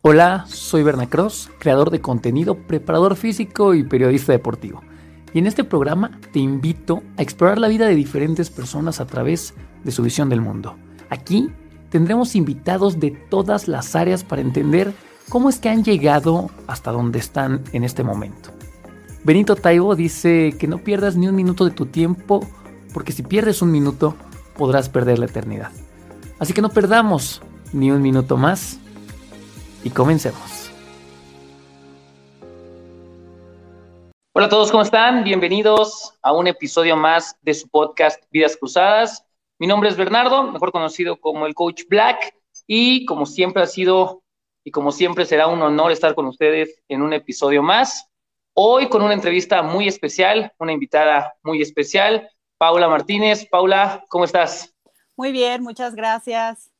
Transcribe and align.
Hola, 0.00 0.44
soy 0.46 0.84
Berna 0.84 1.08
Cross, 1.08 1.50
creador 1.58 1.90
de 1.90 2.00
contenido, 2.00 2.54
preparador 2.54 3.16
físico 3.16 3.74
y 3.74 3.82
periodista 3.82 4.30
deportivo. 4.30 4.80
Y 5.34 5.40
en 5.40 5.48
este 5.48 5.64
programa 5.64 6.20
te 6.32 6.38
invito 6.38 7.02
a 7.16 7.22
explorar 7.22 7.58
la 7.58 7.66
vida 7.66 7.88
de 7.88 7.96
diferentes 7.96 8.48
personas 8.48 9.00
a 9.00 9.06
través 9.06 9.54
de 9.82 9.90
su 9.90 10.04
visión 10.04 10.28
del 10.28 10.40
mundo. 10.40 10.76
Aquí 11.10 11.50
tendremos 11.90 12.36
invitados 12.36 13.00
de 13.00 13.10
todas 13.10 13.66
las 13.66 13.96
áreas 13.96 14.22
para 14.22 14.40
entender 14.40 14.94
cómo 15.28 15.48
es 15.48 15.58
que 15.58 15.68
han 15.68 15.82
llegado 15.82 16.48
hasta 16.68 16.92
donde 16.92 17.18
están 17.18 17.64
en 17.72 17.82
este 17.82 18.04
momento. 18.04 18.50
Benito 19.24 19.56
Taibo 19.56 19.96
dice 19.96 20.54
que 20.60 20.68
no 20.68 20.78
pierdas 20.78 21.16
ni 21.16 21.26
un 21.26 21.34
minuto 21.34 21.64
de 21.64 21.72
tu 21.72 21.86
tiempo, 21.86 22.46
porque 22.94 23.10
si 23.10 23.24
pierdes 23.24 23.62
un 23.62 23.72
minuto, 23.72 24.14
podrás 24.56 24.88
perder 24.88 25.18
la 25.18 25.26
eternidad. 25.26 25.72
Así 26.38 26.52
que 26.52 26.62
no 26.62 26.68
perdamos 26.68 27.42
ni 27.72 27.90
un 27.90 28.00
minuto 28.00 28.36
más 28.36 28.78
y 29.84 29.90
comencemos. 29.90 30.70
Hola 34.32 34.46
a 34.46 34.48
todos, 34.50 34.70
¿cómo 34.70 34.82
están? 34.82 35.24
Bienvenidos 35.24 36.14
a 36.22 36.32
un 36.32 36.46
episodio 36.46 36.96
más 36.96 37.36
de 37.42 37.54
su 37.54 37.68
podcast 37.68 38.22
Vidas 38.30 38.56
Cruzadas. 38.56 39.24
Mi 39.58 39.66
nombre 39.66 39.88
es 39.88 39.96
Bernardo, 39.96 40.44
mejor 40.44 40.70
conocido 40.70 41.18
como 41.18 41.46
el 41.46 41.54
Coach 41.54 41.82
Black, 41.88 42.34
y 42.68 43.04
como 43.06 43.26
siempre 43.26 43.62
ha 43.62 43.66
sido 43.66 44.22
y 44.64 44.70
como 44.70 44.92
siempre 44.92 45.24
será 45.24 45.46
un 45.46 45.62
honor 45.62 45.90
estar 45.90 46.14
con 46.14 46.26
ustedes 46.26 46.82
en 46.88 47.02
un 47.02 47.14
episodio 47.14 47.62
más. 47.62 48.06
Hoy 48.54 48.88
con 48.88 49.02
una 49.02 49.14
entrevista 49.14 49.62
muy 49.62 49.88
especial, 49.88 50.52
una 50.58 50.72
invitada 50.72 51.34
muy 51.42 51.62
especial, 51.62 52.28
Paula 52.58 52.86
Martínez. 52.88 53.46
Paula, 53.50 54.04
¿cómo 54.08 54.24
estás? 54.24 54.74
Muy 55.16 55.32
bien, 55.32 55.62
muchas 55.62 55.94
gracias. 55.94 56.70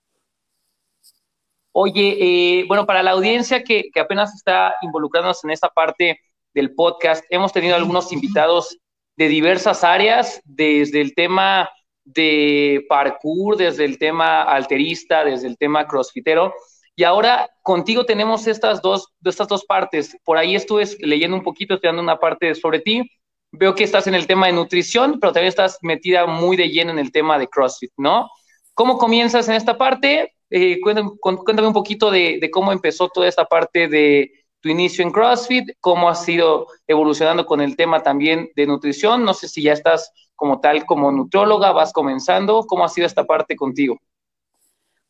Oye, 1.80 2.16
eh, 2.18 2.64
bueno, 2.66 2.86
para 2.86 3.04
la 3.04 3.12
audiencia 3.12 3.62
que, 3.62 3.88
que 3.94 4.00
apenas 4.00 4.34
está 4.34 4.74
involucrándonos 4.82 5.44
en 5.44 5.50
esta 5.52 5.68
parte 5.68 6.18
del 6.52 6.74
podcast, 6.74 7.24
hemos 7.30 7.52
tenido 7.52 7.76
algunos 7.76 8.12
invitados 8.12 8.76
de 9.16 9.28
diversas 9.28 9.84
áreas, 9.84 10.40
desde 10.44 11.00
el 11.00 11.14
tema 11.14 11.70
de 12.04 12.84
parkour, 12.88 13.56
desde 13.56 13.84
el 13.84 13.96
tema 13.96 14.42
alterista, 14.42 15.24
desde 15.24 15.46
el 15.46 15.56
tema 15.56 15.86
crossfitero. 15.86 16.52
Y 16.96 17.04
ahora 17.04 17.48
contigo 17.62 18.04
tenemos 18.04 18.48
estas 18.48 18.82
dos, 18.82 19.14
estas 19.24 19.46
dos 19.46 19.64
partes. 19.64 20.16
Por 20.24 20.36
ahí 20.36 20.56
estuve 20.56 20.84
leyendo 20.98 21.36
un 21.36 21.44
poquito, 21.44 21.74
estoy 21.74 21.90
dando 21.90 22.02
una 22.02 22.18
parte 22.18 22.56
sobre 22.56 22.80
ti. 22.80 23.08
Veo 23.52 23.76
que 23.76 23.84
estás 23.84 24.08
en 24.08 24.16
el 24.16 24.26
tema 24.26 24.48
de 24.48 24.52
nutrición, 24.52 25.20
pero 25.20 25.32
también 25.32 25.50
estás 25.50 25.78
metida 25.82 26.26
muy 26.26 26.56
de 26.56 26.70
lleno 26.70 26.90
en 26.90 26.98
el 26.98 27.12
tema 27.12 27.38
de 27.38 27.46
CrossFit, 27.46 27.92
¿no? 27.96 28.28
¿Cómo 28.74 28.98
comienzas 28.98 29.48
en 29.48 29.54
esta 29.54 29.78
parte? 29.78 30.34
Eh, 30.50 30.80
cuéntame, 30.80 31.66
un 31.66 31.72
poquito 31.72 32.10
de, 32.10 32.38
de, 32.40 32.50
cómo 32.50 32.72
empezó 32.72 33.08
toda 33.08 33.28
esta 33.28 33.44
parte 33.44 33.88
de 33.88 34.32
tu 34.60 34.68
inicio 34.68 35.04
en 35.04 35.12
CrossFit, 35.12 35.70
cómo 35.80 36.08
has 36.08 36.28
ido 36.28 36.66
evolucionando 36.86 37.46
con 37.46 37.60
el 37.60 37.76
tema 37.76 38.02
también 38.02 38.50
de 38.56 38.66
nutrición. 38.66 39.24
No 39.24 39.34
sé 39.34 39.48
si 39.48 39.62
ya 39.62 39.72
estás 39.72 40.12
como 40.34 40.60
tal, 40.60 40.86
como 40.86 41.12
nutrióloga, 41.12 41.72
vas 41.72 41.92
comenzando. 41.92 42.66
¿Cómo 42.66 42.84
ha 42.84 42.88
sido 42.88 43.06
esta 43.06 43.24
parte 43.24 43.56
contigo? 43.56 43.98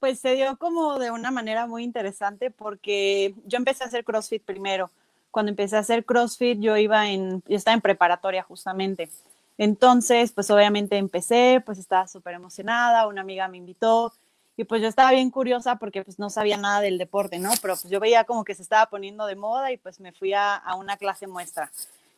Pues 0.00 0.20
se 0.20 0.34
dio 0.34 0.56
como 0.58 0.98
de 0.98 1.10
una 1.10 1.30
manera 1.30 1.66
muy 1.66 1.82
interesante 1.82 2.50
porque 2.50 3.34
yo 3.46 3.58
empecé 3.58 3.84
a 3.84 3.88
hacer 3.88 4.04
CrossFit 4.04 4.42
primero. 4.44 4.90
Cuando 5.30 5.50
empecé 5.50 5.76
a 5.76 5.80
hacer 5.80 6.04
CrossFit 6.04 6.60
yo 6.60 6.76
iba 6.76 7.08
en, 7.08 7.42
yo 7.48 7.56
estaba 7.56 7.74
en 7.74 7.80
preparatoria 7.80 8.42
justamente. 8.42 9.08
Entonces, 9.56 10.30
pues 10.32 10.50
obviamente 10.50 10.96
empecé, 10.96 11.60
pues 11.64 11.78
estaba 11.78 12.06
súper 12.06 12.34
emocionada, 12.34 13.08
una 13.08 13.22
amiga 13.22 13.48
me 13.48 13.56
invitó 13.56 14.12
y 14.58 14.64
pues 14.64 14.82
yo 14.82 14.88
estaba 14.88 15.12
bien 15.12 15.30
curiosa 15.30 15.76
porque 15.76 16.02
pues 16.02 16.18
no 16.18 16.30
sabía 16.30 16.56
nada 16.56 16.80
del 16.80 16.98
deporte, 16.98 17.38
¿no? 17.38 17.50
Pero 17.62 17.74
pues 17.74 17.88
yo 17.88 18.00
veía 18.00 18.24
como 18.24 18.42
que 18.42 18.56
se 18.56 18.62
estaba 18.62 18.90
poniendo 18.90 19.24
de 19.26 19.36
moda 19.36 19.70
y 19.70 19.76
pues 19.76 20.00
me 20.00 20.10
fui 20.10 20.32
a, 20.32 20.56
a 20.56 20.74
una 20.74 20.96
clase 20.96 21.28
muestra. 21.28 21.70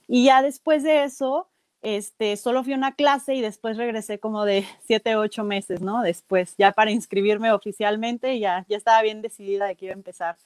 Y 0.09 0.25
ya 0.25 0.41
después 0.41 0.83
de 0.83 1.05
eso, 1.05 1.49
este, 1.83 2.39
solo 2.39 2.65
fui 2.65 2.73
a 2.73 2.77
una 2.77 2.95
clase 2.95 3.35
y 3.35 3.43
después 3.43 3.77
regresé 3.77 4.19
como 4.19 4.47
de 4.47 4.67
siete, 4.87 5.17
ocho 5.17 5.45
meses, 5.45 5.83
¿no? 5.83 6.01
Después, 6.01 6.55
ya 6.57 6.73
para 6.73 6.91
inscribirme 6.91 7.53
oficialmente, 7.53 8.39
ya, 8.39 8.65
ya 8.71 8.79
estaba 8.79 9.03
bien 9.03 9.21
decidida 9.21 9.67
de 9.67 9.77
que 9.77 9.85
iba 9.85 9.95
a 9.95 9.99
empezar. 9.99 10.37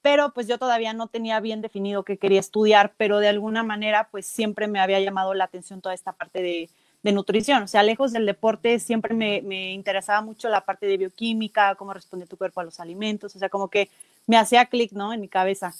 Pero 0.00 0.32
pues 0.32 0.48
yo 0.48 0.56
todavía 0.56 0.94
no 0.94 1.08
tenía 1.08 1.38
bien 1.40 1.60
definido 1.60 2.02
qué 2.02 2.16
quería 2.16 2.40
estudiar, 2.40 2.94
pero 2.96 3.18
de 3.18 3.28
alguna 3.28 3.62
manera 3.62 4.08
pues 4.10 4.24
siempre 4.24 4.68
me 4.68 4.80
había 4.80 5.00
llamado 5.00 5.34
la 5.34 5.44
atención 5.44 5.82
toda 5.82 5.94
esta 5.94 6.12
parte 6.12 6.42
de, 6.42 6.70
de 7.02 7.12
nutrición. 7.12 7.62
O 7.64 7.68
sea, 7.68 7.82
lejos 7.82 8.12
del 8.12 8.26
deporte 8.26 8.78
siempre 8.78 9.14
me, 9.14 9.42
me, 9.42 9.72
interesaba 9.72 10.20
mucho 10.22 10.48
la 10.48 10.64
parte 10.64 10.86
de 10.86 10.96
bioquímica, 10.96 11.74
cómo 11.74 11.92
responde 11.94 12.26
tu 12.26 12.36
cuerpo 12.36 12.60
a 12.60 12.64
los 12.64 12.80
alimentos, 12.80 13.34
o 13.34 13.38
sea, 13.38 13.48
como 13.48 13.68
que 13.68 13.90
me 14.26 14.36
hacía 14.36 14.66
clic, 14.66 14.92
¿no? 14.92 15.12
En 15.12 15.20
mi 15.20 15.28
cabeza. 15.28 15.74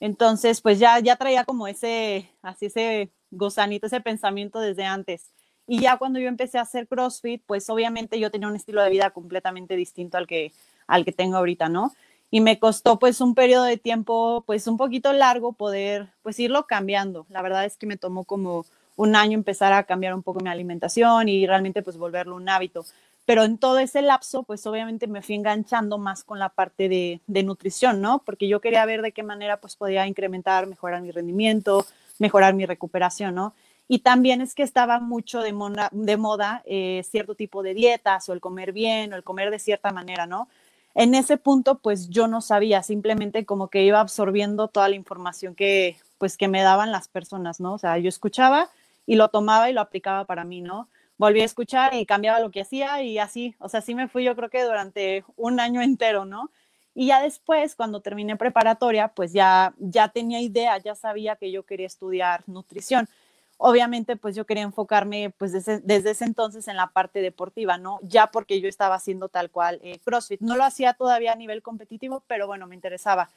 Entonces, 0.00 0.60
pues 0.60 0.78
ya, 0.78 1.00
ya 1.00 1.16
traía 1.16 1.44
como 1.44 1.66
ese, 1.66 2.30
así 2.42 2.66
ese 2.66 3.10
gozanito, 3.30 3.86
ese 3.86 4.00
pensamiento 4.00 4.60
desde 4.60 4.84
antes. 4.84 5.30
Y 5.66 5.80
ya 5.80 5.98
cuando 5.98 6.18
yo 6.18 6.28
empecé 6.28 6.58
a 6.58 6.62
hacer 6.62 6.86
CrossFit, 6.88 7.42
pues 7.46 7.68
obviamente 7.68 8.18
yo 8.18 8.30
tenía 8.30 8.48
un 8.48 8.56
estilo 8.56 8.82
de 8.82 8.90
vida 8.90 9.10
completamente 9.10 9.76
distinto 9.76 10.16
al 10.16 10.26
que, 10.26 10.52
al 10.86 11.04
que 11.04 11.12
tengo 11.12 11.36
ahorita, 11.36 11.68
¿no? 11.68 11.92
Y 12.30 12.40
me 12.40 12.58
costó 12.58 12.98
pues 12.98 13.20
un 13.20 13.34
periodo 13.34 13.64
de 13.64 13.78
tiempo 13.78 14.44
pues 14.46 14.66
un 14.66 14.76
poquito 14.76 15.12
largo 15.12 15.52
poder 15.52 16.08
pues 16.22 16.38
irlo 16.38 16.66
cambiando. 16.66 17.26
La 17.28 17.42
verdad 17.42 17.64
es 17.64 17.76
que 17.76 17.86
me 17.86 17.96
tomó 17.96 18.24
como 18.24 18.66
un 18.98 19.14
año 19.14 19.34
empezar 19.34 19.72
a 19.72 19.84
cambiar 19.84 20.12
un 20.12 20.24
poco 20.24 20.40
mi 20.40 20.50
alimentación 20.50 21.28
y 21.28 21.46
realmente 21.46 21.82
pues 21.82 21.96
volverlo 21.96 22.34
un 22.34 22.48
hábito. 22.48 22.84
Pero 23.24 23.44
en 23.44 23.56
todo 23.56 23.78
ese 23.78 24.02
lapso 24.02 24.42
pues 24.42 24.66
obviamente 24.66 25.06
me 25.06 25.22
fui 25.22 25.36
enganchando 25.36 25.98
más 25.98 26.24
con 26.24 26.40
la 26.40 26.48
parte 26.48 26.88
de, 26.88 27.20
de 27.28 27.42
nutrición, 27.44 28.00
¿no? 28.00 28.22
Porque 28.26 28.48
yo 28.48 28.60
quería 28.60 28.84
ver 28.86 29.02
de 29.02 29.12
qué 29.12 29.22
manera 29.22 29.58
pues 29.58 29.76
podía 29.76 30.06
incrementar, 30.08 30.66
mejorar 30.66 31.00
mi 31.00 31.12
rendimiento, 31.12 31.86
mejorar 32.18 32.54
mi 32.54 32.66
recuperación, 32.66 33.36
¿no? 33.36 33.54
Y 33.86 34.00
también 34.00 34.40
es 34.40 34.54
que 34.56 34.64
estaba 34.64 34.98
mucho 34.98 35.42
de, 35.42 35.54
de 35.92 36.16
moda 36.16 36.62
eh, 36.66 37.02
cierto 37.08 37.36
tipo 37.36 37.62
de 37.62 37.74
dietas 37.74 38.28
o 38.28 38.32
el 38.32 38.40
comer 38.40 38.72
bien 38.72 39.12
o 39.12 39.16
el 39.16 39.22
comer 39.22 39.52
de 39.52 39.60
cierta 39.60 39.92
manera, 39.92 40.26
¿no? 40.26 40.48
En 40.96 41.14
ese 41.14 41.36
punto, 41.36 41.78
pues 41.78 42.08
yo 42.08 42.26
no 42.26 42.40
sabía, 42.40 42.82
simplemente 42.82 43.46
como 43.46 43.68
que 43.68 43.84
iba 43.84 44.00
absorbiendo 44.00 44.66
toda 44.66 44.88
la 44.88 44.96
información 44.96 45.54
que, 45.54 45.96
pues, 46.18 46.36
que 46.36 46.48
me 46.48 46.62
daban 46.62 46.90
las 46.90 47.06
personas, 47.06 47.60
¿no? 47.60 47.74
O 47.74 47.78
sea, 47.78 47.98
yo 47.98 48.08
escuchaba 48.08 48.68
y 49.08 49.16
lo 49.16 49.30
tomaba 49.30 49.70
y 49.70 49.72
lo 49.72 49.80
aplicaba 49.80 50.26
para 50.26 50.44
mí, 50.44 50.60
¿no? 50.60 50.90
Volví 51.16 51.40
a 51.40 51.46
escuchar 51.46 51.94
y 51.94 52.04
cambiaba 52.04 52.40
lo 52.40 52.50
que 52.50 52.60
hacía 52.60 53.02
y 53.02 53.18
así, 53.18 53.56
o 53.58 53.70
sea, 53.70 53.78
así 53.80 53.94
me 53.94 54.06
fui 54.06 54.22
yo 54.22 54.36
creo 54.36 54.50
que 54.50 54.62
durante 54.62 55.24
un 55.36 55.60
año 55.60 55.80
entero, 55.80 56.26
¿no? 56.26 56.50
Y 56.94 57.06
ya 57.06 57.22
después, 57.22 57.74
cuando 57.74 58.02
terminé 58.02 58.36
preparatoria, 58.36 59.08
pues 59.08 59.32
ya, 59.32 59.72
ya 59.78 60.08
tenía 60.08 60.42
idea, 60.42 60.76
ya 60.76 60.94
sabía 60.94 61.36
que 61.36 61.50
yo 61.50 61.62
quería 61.64 61.86
estudiar 61.86 62.42
nutrición. 62.46 63.08
Obviamente, 63.56 64.16
pues 64.16 64.36
yo 64.36 64.44
quería 64.44 64.64
enfocarme 64.64 65.32
pues 65.38 65.52
desde, 65.52 65.80
desde 65.80 66.10
ese 66.10 66.26
entonces 66.26 66.68
en 66.68 66.76
la 66.76 66.88
parte 66.88 67.22
deportiva, 67.22 67.78
¿no? 67.78 68.00
Ya 68.02 68.26
porque 68.26 68.60
yo 68.60 68.68
estaba 68.68 68.96
haciendo 68.96 69.30
tal 69.30 69.50
cual 69.50 69.80
eh, 69.82 69.98
CrossFit. 70.04 70.42
No 70.42 70.54
lo 70.54 70.64
hacía 70.64 70.92
todavía 70.92 71.32
a 71.32 71.36
nivel 71.36 71.62
competitivo, 71.62 72.22
pero 72.26 72.46
bueno, 72.46 72.66
me 72.66 72.74
interesaba. 72.74 73.30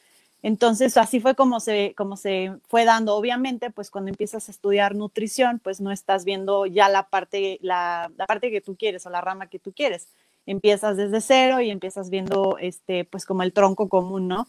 Entonces, 0.44 0.98
así 0.98 1.20
fue 1.20 1.36
como 1.36 1.60
se, 1.60 1.94
como 1.96 2.18
se 2.18 2.54
fue 2.68 2.86
dando. 2.86 3.16
Obviamente, 3.16 3.70
pues 3.70 3.92
cuando 3.92 4.10
empiezas 4.10 4.48
a 4.48 4.52
estudiar 4.52 4.96
nutrición, 4.96 5.60
pues 5.60 5.82
no 5.82 5.92
estás 5.92 6.26
viendo 6.26 6.66
ya 6.66 6.90
la 6.90 7.10
parte, 7.10 7.60
la, 7.62 8.12
parte 8.28 8.50
que 8.50 8.62
tú 8.62 8.76
quieres 8.76 9.06
o 9.06 9.10
la 9.10 9.22
rama 9.22 9.48
que 9.48 9.60
tú 9.60 9.72
quieres 9.72 10.08
empiezas 10.48 10.98
desde 10.98 11.22
cero 11.22 11.62
y 11.62 11.70
empiezas 11.70 12.10
viendo, 12.10 12.58
este, 12.60 13.06
pues 13.06 13.26
como 13.28 13.44
el 13.44 13.54
tronco 13.54 13.88
común, 13.88 14.28
¿no? 14.28 14.48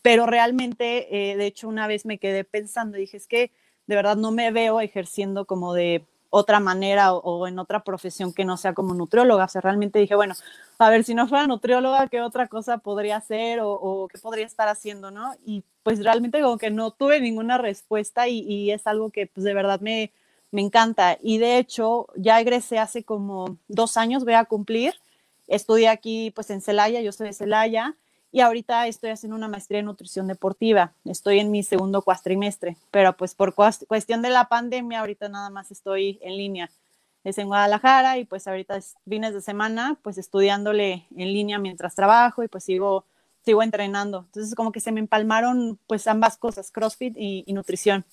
Pero 0.00 0.24
realmente, 0.26 1.32
eh, 1.32 1.36
de 1.36 1.46
hecho, 1.46 1.68
una 1.68 1.86
vez 1.86 2.06
me 2.06 2.18
quedé 2.18 2.44
pensando, 2.44 2.96
dije, 2.96 3.18
es 3.18 3.26
que 3.26 3.50
de 3.86 3.94
verdad 3.94 4.16
no 4.16 4.30
me 4.32 4.50
veo 4.50 4.80
ejerciendo 4.80 5.44
como 5.44 5.74
de 5.74 6.02
otra 6.36 6.58
manera 6.58 7.12
o, 7.12 7.46
en 7.46 7.60
otra 7.60 7.84
profesión 7.84 8.32
que 8.32 8.44
no 8.44 8.56
sea 8.56 8.74
como 8.74 8.92
nutrióloga. 8.92 9.44
O 9.44 9.48
sea, 9.48 9.60
realmente 9.60 10.00
dije, 10.00 10.16
bueno, 10.16 10.34
a 10.78 10.90
ver, 10.90 11.04
si 11.04 11.14
no 11.14 11.28
fuera 11.28 11.46
nutrióloga, 11.46 12.08
¿qué 12.08 12.20
otra 12.20 12.48
cosa 12.48 12.78
podría 12.78 13.16
hacer 13.18 13.60
o, 13.60 13.70
o 13.70 14.08
qué 14.08 14.18
podría 14.18 14.44
estar 14.44 14.66
haciendo, 14.66 15.12
no? 15.12 15.32
Y 15.46 15.62
pues 15.84 16.02
realmente 16.02 16.40
como 16.42 16.58
que 16.58 16.70
no 16.70 16.90
tuve 16.90 17.20
ninguna 17.20 17.56
respuesta 17.56 18.26
y, 18.26 18.72
es 18.72 18.84
algo 18.88 19.10
que 19.10 19.28
pues 19.28 19.44
de 19.44 19.54
verdad 19.54 19.80
me, 19.80 20.12
me 20.50 20.60
encanta. 20.60 21.18
Y 21.22 21.38
de 21.38 21.58
hecho, 21.58 22.08
ya 22.16 22.40
egresé 22.40 22.80
hace 22.80 23.04
como 23.04 23.56
dos 23.68 23.96
años, 23.96 24.24
voy 24.24 24.34
a 24.34 24.44
cumplir. 24.44 24.94
Estudié 25.46 25.88
aquí 25.88 26.32
pues 26.32 26.50
en 26.50 26.60
Celaya, 26.62 27.00
yo 27.00 27.12
soy 27.12 27.28
de 27.28 27.34
Celaya 27.34 27.94
y 28.34 28.40
ahorita 28.40 28.88
estoy 28.88 29.10
haciendo 29.10 29.36
una 29.36 29.46
maestría 29.46 29.78
en 29.78 29.86
nutrición 29.86 30.26
deportiva. 30.26 30.92
Estoy 31.04 31.38
en 31.38 31.52
mi 31.52 31.62
segundo 31.62 32.02
cuastrimestre, 32.02 32.76
pero 32.90 33.16
pues 33.16 33.32
por 33.32 33.54
cuestión 33.54 34.22
de 34.22 34.30
la 34.30 34.48
pandemia 34.48 34.98
ahorita 34.98 35.28
nada 35.28 35.50
más 35.50 35.70
estoy 35.70 36.18
en 36.20 36.36
línea. 36.36 36.68
Es 37.22 37.38
en 37.38 37.46
Guadalajara 37.46 38.18
y 38.18 38.24
pues 38.24 38.48
ahorita 38.48 38.76
es 38.76 38.96
fines 39.08 39.34
de 39.34 39.40
semana 39.40 39.96
pues 40.02 40.18
estudiándole 40.18 41.06
en 41.16 41.32
línea 41.32 41.60
mientras 41.60 41.94
trabajo 41.94 42.42
y 42.42 42.48
pues 42.48 42.64
sigo 42.64 43.04
sigo 43.44 43.62
entrenando. 43.62 44.24
Entonces 44.26 44.56
como 44.56 44.72
que 44.72 44.80
se 44.80 44.90
me 44.90 44.98
empalmaron 44.98 45.78
pues 45.86 46.08
ambas 46.08 46.36
cosas, 46.36 46.72
CrossFit 46.72 47.16
y, 47.16 47.44
y 47.46 47.52
nutrición. 47.52 48.04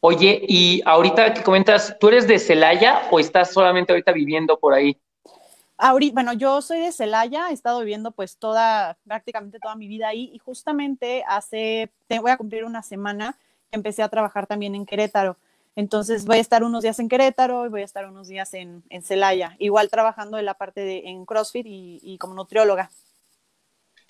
Oye, 0.00 0.42
y 0.48 0.82
ahorita 0.84 1.32
que 1.32 1.44
comentas, 1.44 1.96
¿tú 2.00 2.08
eres 2.08 2.26
de 2.26 2.40
Celaya 2.40 3.02
o 3.12 3.20
estás 3.20 3.52
solamente 3.52 3.92
ahorita 3.92 4.10
viviendo 4.10 4.58
por 4.58 4.74
ahí? 4.74 4.98
Ahorita, 5.78 6.14
bueno, 6.14 6.32
yo 6.32 6.60
soy 6.60 6.80
de 6.80 6.92
Celaya, 6.92 7.50
he 7.50 7.52
estado 7.52 7.80
viviendo 7.80 8.10
pues 8.10 8.36
toda, 8.36 8.98
prácticamente 9.06 9.60
toda 9.60 9.76
mi 9.76 9.86
vida 9.86 10.08
ahí 10.08 10.30
y 10.34 10.38
justamente 10.38 11.24
hace, 11.26 11.90
te 12.08 12.18
voy 12.18 12.32
a 12.32 12.36
cumplir 12.36 12.64
una 12.64 12.82
semana 12.82 13.38
empecé 13.70 14.02
a 14.02 14.08
trabajar 14.08 14.46
también 14.46 14.74
en 14.74 14.86
Querétaro. 14.86 15.36
Entonces 15.76 16.24
voy 16.24 16.38
a 16.38 16.40
estar 16.40 16.64
unos 16.64 16.82
días 16.82 16.98
en 16.98 17.08
Querétaro 17.08 17.66
y 17.66 17.68
voy 17.68 17.82
a 17.82 17.84
estar 17.84 18.06
unos 18.06 18.28
días 18.28 18.52
en, 18.54 18.82
en 18.90 19.02
Celaya, 19.02 19.54
igual 19.58 19.90
trabajando 19.90 20.38
en 20.38 20.44
la 20.44 20.54
parte 20.54 20.80
de 20.80 21.08
en 21.08 21.24
CrossFit 21.24 21.66
y, 21.66 22.00
y 22.02 22.18
como 22.18 22.34
nutrióloga. 22.34 22.90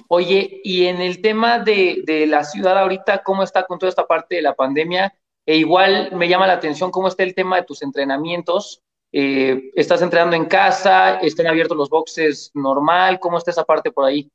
Oye, 0.09 0.61
y 0.65 0.87
en 0.87 1.03
el 1.03 1.21
tema 1.21 1.59
de, 1.59 2.03
de, 2.07 2.27
la 2.27 2.45
ciudad 2.45 2.79
ahorita, 2.79 3.23
¿cómo 3.23 3.43
está 3.43 3.67
con 3.67 3.79
toda 3.79 3.91
esta 3.91 4.07
parte 4.07 4.37
de 4.37 4.43
la 4.43 4.55
pandemia? 4.55 5.15
E 5.45 5.57
igual 5.57 6.11
me 6.13 6.29
llama 6.29 6.47
la 6.47 6.55
atención 6.55 6.91
cómo 6.91 7.09
está 7.09 7.23
el 7.25 7.35
tema 7.35 7.57
de 7.57 7.65
tus 7.65 7.83
entrenamientos. 7.83 8.83
Eh, 9.13 9.71
¿Estás 9.75 10.03
entrenando 10.03 10.37
en 10.37 10.47
casa? 10.47 11.19
¿Están 11.21 11.47
abiertos 11.47 11.77
los 11.77 11.89
boxes 11.89 12.51
normal? 12.55 13.19
¿Cómo 13.21 13.39
está 13.39 13.51
esa 13.51 13.65
parte 13.65 13.91
por 13.91 14.05
ahí? 14.05 14.31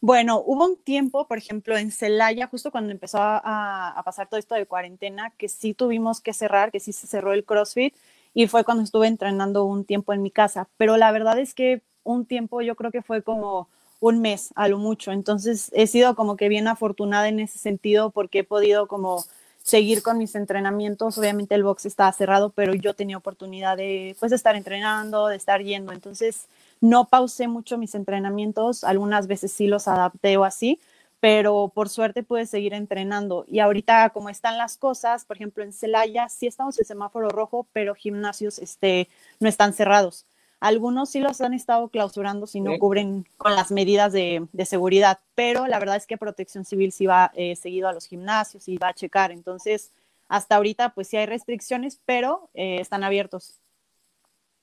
Bueno, 0.00 0.40
hubo 0.46 0.64
un 0.64 0.76
tiempo, 0.76 1.26
por 1.26 1.38
ejemplo, 1.38 1.76
en 1.76 1.90
Celaya, 1.90 2.46
justo 2.46 2.70
cuando 2.70 2.92
empezó 2.92 3.18
a, 3.18 3.98
a, 3.98 4.02
pasar 4.04 4.28
todo 4.28 4.38
esto 4.38 4.54
de 4.54 4.66
cuarentena, 4.66 5.32
que 5.36 5.48
sí 5.48 5.74
tuvimos 5.74 6.20
que 6.20 6.32
cerrar, 6.32 6.70
que 6.70 6.78
sí 6.78 6.92
se 6.92 7.08
cerró 7.08 7.32
el 7.32 7.44
CrossFit 7.44 7.96
y 8.32 8.46
fue 8.46 8.62
cuando 8.62 8.84
estuve 8.84 9.08
entrenando 9.08 9.64
un 9.64 9.84
tiempo 9.84 10.12
en 10.12 10.22
mi 10.22 10.30
casa. 10.30 10.68
Pero 10.76 10.96
la 10.96 11.10
verdad 11.10 11.40
es 11.40 11.52
que 11.52 11.82
un 12.04 12.26
tiempo 12.26 12.62
yo 12.62 12.76
creo 12.76 12.92
que 12.92 13.02
fue 13.02 13.22
como 13.22 13.68
un 14.00 14.20
mes 14.20 14.50
a 14.54 14.68
lo 14.68 14.78
mucho. 14.78 15.12
Entonces 15.12 15.70
he 15.74 15.86
sido 15.86 16.14
como 16.14 16.36
que 16.36 16.48
bien 16.48 16.68
afortunada 16.68 17.28
en 17.28 17.40
ese 17.40 17.58
sentido 17.58 18.10
porque 18.10 18.40
he 18.40 18.44
podido 18.44 18.86
como 18.86 19.24
seguir 19.68 20.02
con 20.02 20.16
mis 20.16 20.34
entrenamientos. 20.34 21.18
Obviamente 21.18 21.54
el 21.54 21.62
box 21.62 21.84
estaba 21.84 22.10
cerrado, 22.12 22.50
pero 22.50 22.72
yo 22.74 22.94
tenía 22.94 23.18
oportunidad 23.18 23.76
de 23.76 24.16
pues 24.18 24.32
estar 24.32 24.56
entrenando, 24.56 25.26
de 25.26 25.36
estar 25.36 25.62
yendo. 25.62 25.92
Entonces 25.92 26.46
no 26.80 27.04
pausé 27.08 27.48
mucho 27.48 27.76
mis 27.76 27.94
entrenamientos, 27.94 28.82
algunas 28.82 29.26
veces 29.26 29.52
sí 29.52 29.66
los 29.66 29.86
adapté 29.86 30.38
o 30.38 30.44
así, 30.44 30.80
pero 31.20 31.70
por 31.74 31.90
suerte 31.90 32.22
pude 32.22 32.46
seguir 32.46 32.72
entrenando. 32.72 33.44
Y 33.46 33.58
ahorita 33.60 34.08
como 34.10 34.30
están 34.30 34.56
las 34.56 34.78
cosas, 34.78 35.26
por 35.26 35.36
ejemplo 35.36 35.62
en 35.62 35.74
Celaya 35.74 36.30
sí 36.30 36.46
estamos 36.46 36.78
en 36.78 36.86
semáforo 36.86 37.28
rojo, 37.28 37.66
pero 37.74 37.94
gimnasios 37.94 38.58
este, 38.58 39.08
no 39.38 39.50
están 39.50 39.74
cerrados. 39.74 40.24
Algunos 40.60 41.10
sí 41.10 41.20
los 41.20 41.40
han 41.40 41.54
estado 41.54 41.88
clausurando 41.88 42.46
si 42.46 42.60
no 42.60 42.78
cubren 42.78 43.28
con 43.36 43.54
las 43.54 43.70
medidas 43.70 44.12
de, 44.12 44.46
de, 44.52 44.66
seguridad, 44.66 45.20
pero 45.36 45.68
la 45.68 45.78
verdad 45.78 45.96
es 45.96 46.06
que 46.06 46.16
Protección 46.16 46.64
Civil 46.64 46.90
sí 46.90 47.06
va 47.06 47.30
eh, 47.34 47.54
seguido 47.54 47.88
a 47.88 47.92
los 47.92 48.06
gimnasios 48.06 48.66
y 48.66 48.76
va 48.76 48.88
a 48.88 48.94
checar. 48.94 49.30
Entonces, 49.30 49.92
hasta 50.28 50.56
ahorita 50.56 50.94
pues 50.94 51.08
sí 51.08 51.16
hay 51.16 51.26
restricciones, 51.26 52.00
pero 52.04 52.50
eh, 52.54 52.78
están 52.80 53.04
abiertos. 53.04 53.60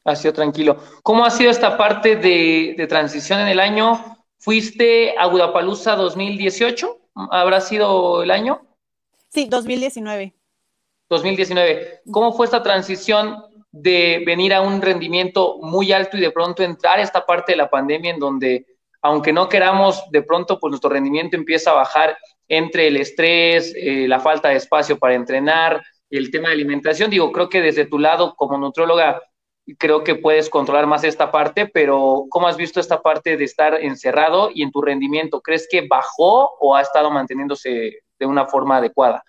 Ha 0.03 0.15
sido 0.15 0.33
tranquilo. 0.33 0.77
¿Cómo 1.01 1.23
ha 1.23 1.31
sido 1.31 1.49
esta 1.49 1.77
parte 1.77 2.17
de, 2.17 2.75
de 2.77 2.87
transición 2.87 3.39
en 3.39 3.47
el 3.47 3.59
año? 3.59 4.17
¿Fuiste 4.37 5.17
a 5.17 5.27
Budapalooza 5.27 5.95
2018? 5.95 6.99
¿Habrá 7.31 7.61
sido 7.61 8.21
el 8.21 8.31
año? 8.31 8.61
Sí, 9.29 9.47
2019. 9.49 10.33
2019. 11.09 12.01
¿Cómo 12.11 12.33
fue 12.33 12.45
esta 12.45 12.61
transición 12.61 13.43
de 13.77 14.23
venir 14.25 14.53
a 14.53 14.61
un 14.61 14.81
rendimiento 14.81 15.57
muy 15.61 15.91
alto 15.91 16.15
y 16.15 16.21
de 16.21 16.31
pronto 16.31 16.63
entrar 16.63 16.97
a 16.97 17.01
esta 17.01 17.25
parte 17.25 17.51
de 17.51 17.57
la 17.57 17.69
pandemia 17.69 18.11
en 18.11 18.19
donde, 18.19 18.65
aunque 19.01 19.33
no 19.33 19.49
queramos, 19.49 20.01
de 20.11 20.21
pronto 20.21 20.57
pues 20.59 20.71
nuestro 20.71 20.89
rendimiento 20.89 21.35
empieza 21.35 21.71
a 21.71 21.75
bajar 21.75 22.17
entre 22.47 22.87
el 22.87 22.95
estrés, 22.95 23.73
eh, 23.75 24.07
la 24.07 24.21
falta 24.21 24.47
de 24.47 24.55
espacio 24.55 24.97
para 24.97 25.15
entrenar, 25.15 25.83
el 26.09 26.31
tema 26.31 26.47
de 26.47 26.53
alimentación. 26.53 27.09
Digo, 27.09 27.33
creo 27.33 27.49
que 27.49 27.61
desde 27.61 27.85
tu 27.85 27.99
lado 27.99 28.33
como 28.35 28.57
nutróloga, 28.57 29.21
creo 29.77 30.05
que 30.05 30.15
puedes 30.15 30.49
controlar 30.49 30.87
más 30.87 31.03
esta 31.03 31.29
parte, 31.29 31.67
pero 31.67 32.27
¿cómo 32.29 32.47
has 32.47 32.55
visto 32.55 32.79
esta 32.79 33.01
parte 33.01 33.35
de 33.35 33.43
estar 33.43 33.73
encerrado 33.73 34.51
y 34.53 34.63
en 34.63 34.71
tu 34.71 34.81
rendimiento? 34.81 35.41
¿Crees 35.41 35.67
que 35.69 35.85
bajó 35.85 36.51
o 36.61 36.77
ha 36.77 36.81
estado 36.81 37.11
manteniéndose 37.11 38.03
de 38.17 38.25
una 38.25 38.45
forma 38.45 38.77
adecuada? 38.77 39.21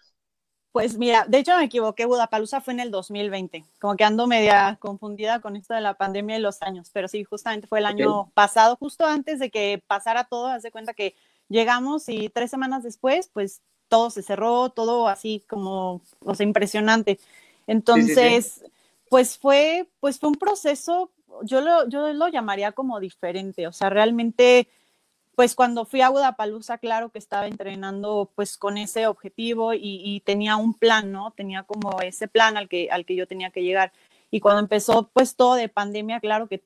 Pues 0.76 0.99
mira, 0.99 1.25
de 1.26 1.38
hecho 1.38 1.56
me 1.56 1.64
equivoqué, 1.64 2.05
Budapalooza 2.05 2.61
fue 2.61 2.75
en 2.75 2.81
el 2.81 2.90
2020, 2.90 3.64
como 3.81 3.96
que 3.96 4.05
ando 4.05 4.26
media 4.26 4.76
confundida 4.78 5.40
con 5.40 5.56
esto 5.56 5.73
de 5.73 5.81
la 5.81 5.94
pandemia 5.94 6.37
y 6.37 6.40
los 6.43 6.61
años, 6.61 6.90
pero 6.93 7.08
sí, 7.08 7.25
justamente 7.25 7.67
fue 7.67 7.78
el 7.78 7.87
año 7.87 8.20
okay. 8.20 8.32
pasado, 8.34 8.76
justo 8.76 9.06
antes 9.06 9.38
de 9.38 9.50
que 9.50 9.82
pasara 9.87 10.25
todo, 10.25 10.49
haz 10.49 10.62
de 10.62 10.70
cuenta 10.70 10.93
que 10.93 11.14
llegamos 11.49 12.11
y 12.11 12.28
tres 12.28 12.50
semanas 12.50 12.82
después, 12.82 13.31
pues 13.32 13.62
todo 13.88 14.11
se 14.11 14.20
cerró, 14.20 14.69
todo 14.69 15.08
así 15.08 15.43
como, 15.49 16.02
o 16.23 16.34
sea, 16.34 16.44
impresionante. 16.44 17.19
Entonces, 17.67 18.44
sí, 18.44 18.61
sí, 18.61 18.67
sí. 18.67 18.72
pues 19.08 19.38
fue, 19.38 19.88
pues 19.99 20.19
fue 20.19 20.29
un 20.29 20.34
proceso, 20.34 21.11
yo 21.44 21.62
lo, 21.62 21.88
yo 21.88 22.12
lo 22.12 22.29
llamaría 22.29 22.72
como 22.72 23.00
diferente, 23.00 23.67
o 23.67 23.72
sea, 23.72 23.88
realmente 23.88 24.69
pues 25.36 25.54
cuando 25.54 25.84
fui 25.84 26.00
a 26.00 26.08
Budapalooza, 26.08 26.78
claro 26.78 27.10
que 27.10 27.18
estaba 27.18 27.46
entrenando 27.46 28.32
pues 28.34 28.56
con 28.56 28.78
ese 28.78 29.06
objetivo 29.06 29.74
y, 29.74 30.22
tenía 30.24 30.56
un 30.56 30.72
plan, 30.72 31.12
¿no? 31.12 31.30
Tenía 31.32 31.62
como 31.62 32.00
ese 32.00 32.26
plan 32.26 32.56
al 32.56 32.68
que, 32.68 32.88
al 32.90 33.04
que 33.04 33.16
yo 33.16 33.28
tenía 33.28 33.50
que 33.50 33.62
llegar. 33.62 33.92
Y 34.30 34.40
cuando 34.40 34.60
empezó 34.60 35.10
pues 35.12 35.36
todo 35.36 35.54
de 35.54 35.68
pandemia, 35.68 36.20
claro 36.20 36.48
que 36.48 36.64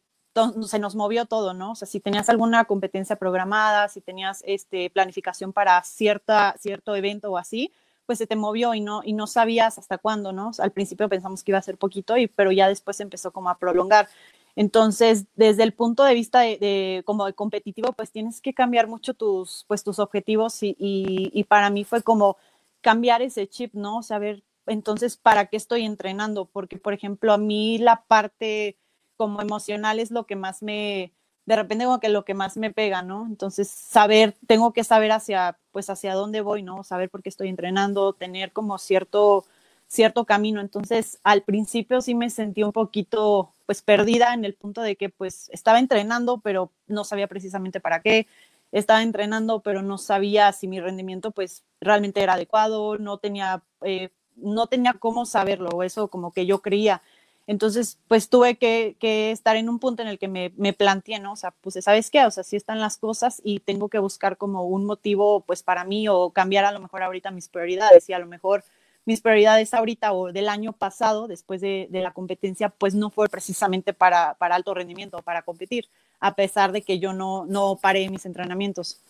se 0.69 0.79
nos 0.79 0.95
movió 0.95 1.27
todo, 1.27 1.53
¿no? 1.53 1.73
O 1.73 1.75
sea, 1.75 1.89
si 1.89 1.99
tenías 1.99 2.29
alguna 2.29 2.65
competencia 2.65 3.17
programada, 3.17 3.89
si 3.89 4.01
tenías 4.01 4.45
este, 4.47 4.89
planificación 4.91 5.53
para 5.53 5.83
cierta, 5.83 6.55
cierto 6.57 6.95
evento 6.95 7.33
o 7.33 7.39
así, 7.39 7.73
pues 8.07 8.19
se 8.19 8.29
te 8.29 8.37
movió 8.37 8.75
y 8.75 8.81
no, 8.81 9.03
y 9.05 9.15
no 9.15 9.27
sabías 9.27 9.79
hasta 9.79 9.99
cuándo, 9.99 10.33
¿no? 10.33 10.53
Al 10.61 10.71
principio 10.71 11.09
pensamos 11.09 11.43
que 11.43 11.51
iba 11.51 11.59
a 11.59 11.63
ser 11.63 11.77
poquito, 11.77 12.15
pero 12.37 12.53
ya 12.53 12.69
después 12.69 13.01
empezó 13.01 13.33
como 13.33 13.51
a 13.51 13.59
prolongar. 13.59 14.09
Entonces, 14.57 15.27
desde 15.37 15.63
el 15.63 15.73
punto 15.73 16.05
de 16.05 16.15
vista 16.15 16.41
de, 16.41 17.03
como 17.07 17.27
de 17.27 17.35
competitivo, 17.35 17.93
pues 17.93 18.11
tienes 18.11 18.41
que 18.41 18.55
cambiar 18.55 18.87
mucho 18.89 19.15
tus, 19.15 19.65
pues, 19.69 19.85
tus 19.85 19.99
objetivos 19.99 20.63
y, 20.63 20.77
y, 20.79 21.31
y, 21.33 21.45
para 21.45 21.71
mí 21.71 21.85
fue 21.85 22.03
como 22.03 22.37
cambiar 22.81 23.23
ese 23.23 23.49
chip, 23.49 23.75
¿no? 23.75 24.03
Saber, 24.03 24.43
entonces, 24.67 25.17
¿para 25.17 25.47
qué 25.47 25.57
estoy 25.57 25.85
entrenando? 25.85 26.47
Porque, 26.47 26.79
por 26.79 26.93
ejemplo, 26.95 27.33
a 27.33 27.39
mí 27.39 27.79
la 27.79 28.05
parte 28.07 28.77
como 29.17 29.41
emocional 29.43 29.99
es 29.99 30.11
lo 30.11 30.27
que 30.27 30.37
más 30.37 30.63
me, 30.63 31.13
de 31.47 31.57
repente 31.57 31.85
como 31.85 32.01
que 32.01 32.09
lo 32.09 32.25
que 32.25 32.35
más 32.35 32.57
me 32.57 32.71
pega, 32.73 33.03
¿no? 33.03 33.27
Entonces, 33.27 33.69
saber, 33.69 34.37
tengo 34.47 34.73
que 34.73 34.85
saber 34.85 35.13
hacia, 35.13 35.59
pues, 35.73 35.91
hacia 35.91 36.15
dónde 36.15 36.41
voy, 36.41 36.63
¿no? 36.63 36.85
Saber 36.85 37.11
por 37.11 37.23
qué 37.23 37.29
estoy 37.29 37.49
entrenando, 37.49 38.13
tener 38.15 38.53
como 38.53 38.79
cierto 38.79 39.45
cierto 39.91 40.25
camino. 40.25 40.61
Entonces, 40.61 41.19
al 41.25 41.43
principio 41.43 42.01
sí 42.01 42.15
me 42.15 42.31
sentí 42.31 42.63
un 42.63 42.73
poquito 42.73 43.53
pues 43.67 43.83
perdida 43.83 44.35
en 44.35 44.45
el 44.45 44.55
punto 44.55 44.83
de 44.83 44.97
que 44.97 45.09
pues 45.09 45.51
estaba 45.53 45.81
entrenando, 45.81 46.39
pero 46.39 46.71
no 46.87 47.03
sabía 47.05 47.27
precisamente 47.27 47.81
para 47.81 48.01
qué. 48.01 48.27
Estaba 48.71 49.03
entrenando, 49.03 49.61
pero 49.61 49.83
no 49.83 49.99
sabía 49.99 50.53
si 50.53 50.69
mi 50.69 50.81
rendimiento 50.81 51.33
pues 51.33 51.65
realmente 51.81 52.23
era 52.23 52.35
adecuado, 52.35 52.99
no 52.99 53.19
tenía, 53.19 53.63
eh, 53.83 54.11
no 54.37 54.69
tenía 54.69 54.95
cómo 54.95 55.27
saberlo, 55.27 55.83
eso 55.83 56.07
como 56.07 56.33
que 56.33 56.47
yo 56.47 56.61
creía. 56.61 57.03
Entonces, 57.49 57.99
pues 58.07 58.29
tuve 58.29 58.59
que, 58.59 58.97
estar 59.33 59.57
en 59.57 59.69
un 59.69 59.81
punto 59.81 60.03
en 60.03 60.09
el 60.09 60.21
que 60.21 60.29
me, 60.29 60.53
me 60.57 60.73
planteé, 60.73 61.19
¿no? 61.19 61.33
O 61.33 61.37
sea, 61.37 61.51
pues, 61.51 61.77
¿sabes 61.83 62.11
qué? 62.11 62.25
O 62.25 62.31
sea, 62.31 62.45
sí 62.45 62.55
están 62.55 62.79
las 62.81 62.97
cosas 62.97 63.41
y 63.43 63.59
tengo 63.59 63.89
que 63.89 63.99
buscar 63.99 64.37
como 64.37 64.65
un 64.67 64.85
motivo, 64.85 65.41
pues, 65.41 65.65
para 65.65 65.83
mí 65.85 66.07
o 66.07 66.31
cambiar 66.31 66.65
a 66.65 66.71
lo 66.71 66.79
mejor 66.79 67.03
ahorita 67.03 67.33
mis 67.33 67.49
prioridades 67.49 68.09
y 68.09 68.13
a 68.13 68.21
lo 68.21 68.27
mejor 68.27 68.63
mis 69.05 69.21
prioridades 69.21 69.75
ahorita 69.75 70.13
o 70.13 70.33
del 70.33 70.49
año 70.49 70.73
pasado, 70.73 71.27
después 71.27 71.61
de, 71.61 71.89
de 71.91 72.01
la 72.01 72.13
competencia, 72.13 72.69
pues 72.69 72.95
no 72.95 73.11
fue 73.11 73.29
precisamente 73.29 73.93
para, 73.93 74.35
para 74.35 74.55
alto 74.55 74.75
rendimiento, 74.75 75.23
para 75.23 75.43
competir, 75.43 75.89
a 76.21 76.35
pesar 76.35 76.73
de 76.73 76.83
que 76.83 76.99
yo 76.99 77.13
no, 77.13 77.47
no 77.47 77.79
paré 77.81 78.09
mis 78.09 78.27
entrenamientos. 78.27 79.01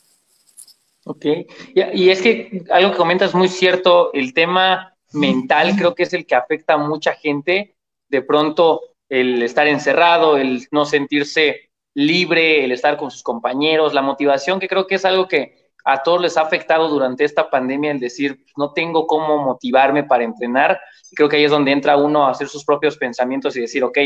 Ok, 1.04 1.24
y, 1.24 1.82
y 1.94 2.10
es 2.10 2.22
que 2.22 2.64
algo 2.70 2.92
que 2.92 2.98
comentas 2.98 3.34
muy 3.34 3.48
cierto, 3.48 4.12
el 4.12 4.32
tema 4.34 4.94
mental 5.12 5.74
creo 5.76 5.94
que 5.94 6.04
es 6.04 6.12
el 6.12 6.26
que 6.26 6.34
afecta 6.34 6.74
a 6.74 6.78
mucha 6.78 7.14
gente, 7.14 7.74
de 8.08 8.22
pronto 8.22 8.80
el 9.08 9.42
estar 9.42 9.66
encerrado, 9.66 10.36
el 10.36 10.68
no 10.70 10.84
sentirse 10.84 11.70
libre, 11.94 12.64
el 12.64 12.70
estar 12.70 12.96
con 12.96 13.10
sus 13.10 13.22
compañeros, 13.22 13.92
la 13.92 14.02
motivación, 14.02 14.60
que 14.60 14.68
creo 14.68 14.86
que 14.86 14.94
es 14.94 15.04
algo 15.04 15.26
que, 15.26 15.59
a 15.84 16.02
todos 16.02 16.20
les 16.20 16.36
ha 16.36 16.42
afectado 16.42 16.88
durante 16.88 17.24
esta 17.24 17.50
pandemia 17.50 17.92
el 17.92 18.00
decir, 18.00 18.44
no 18.56 18.72
tengo 18.72 19.06
cómo 19.06 19.38
motivarme 19.38 20.04
para 20.04 20.24
entrenar. 20.24 20.80
Creo 21.12 21.28
que 21.28 21.36
ahí 21.36 21.44
es 21.44 21.50
donde 21.50 21.72
entra 21.72 21.96
uno 21.96 22.26
a 22.26 22.30
hacer 22.30 22.48
sus 22.48 22.64
propios 22.64 22.96
pensamientos 22.96 23.56
y 23.56 23.60
decir, 23.60 23.84
ok, 23.84 23.98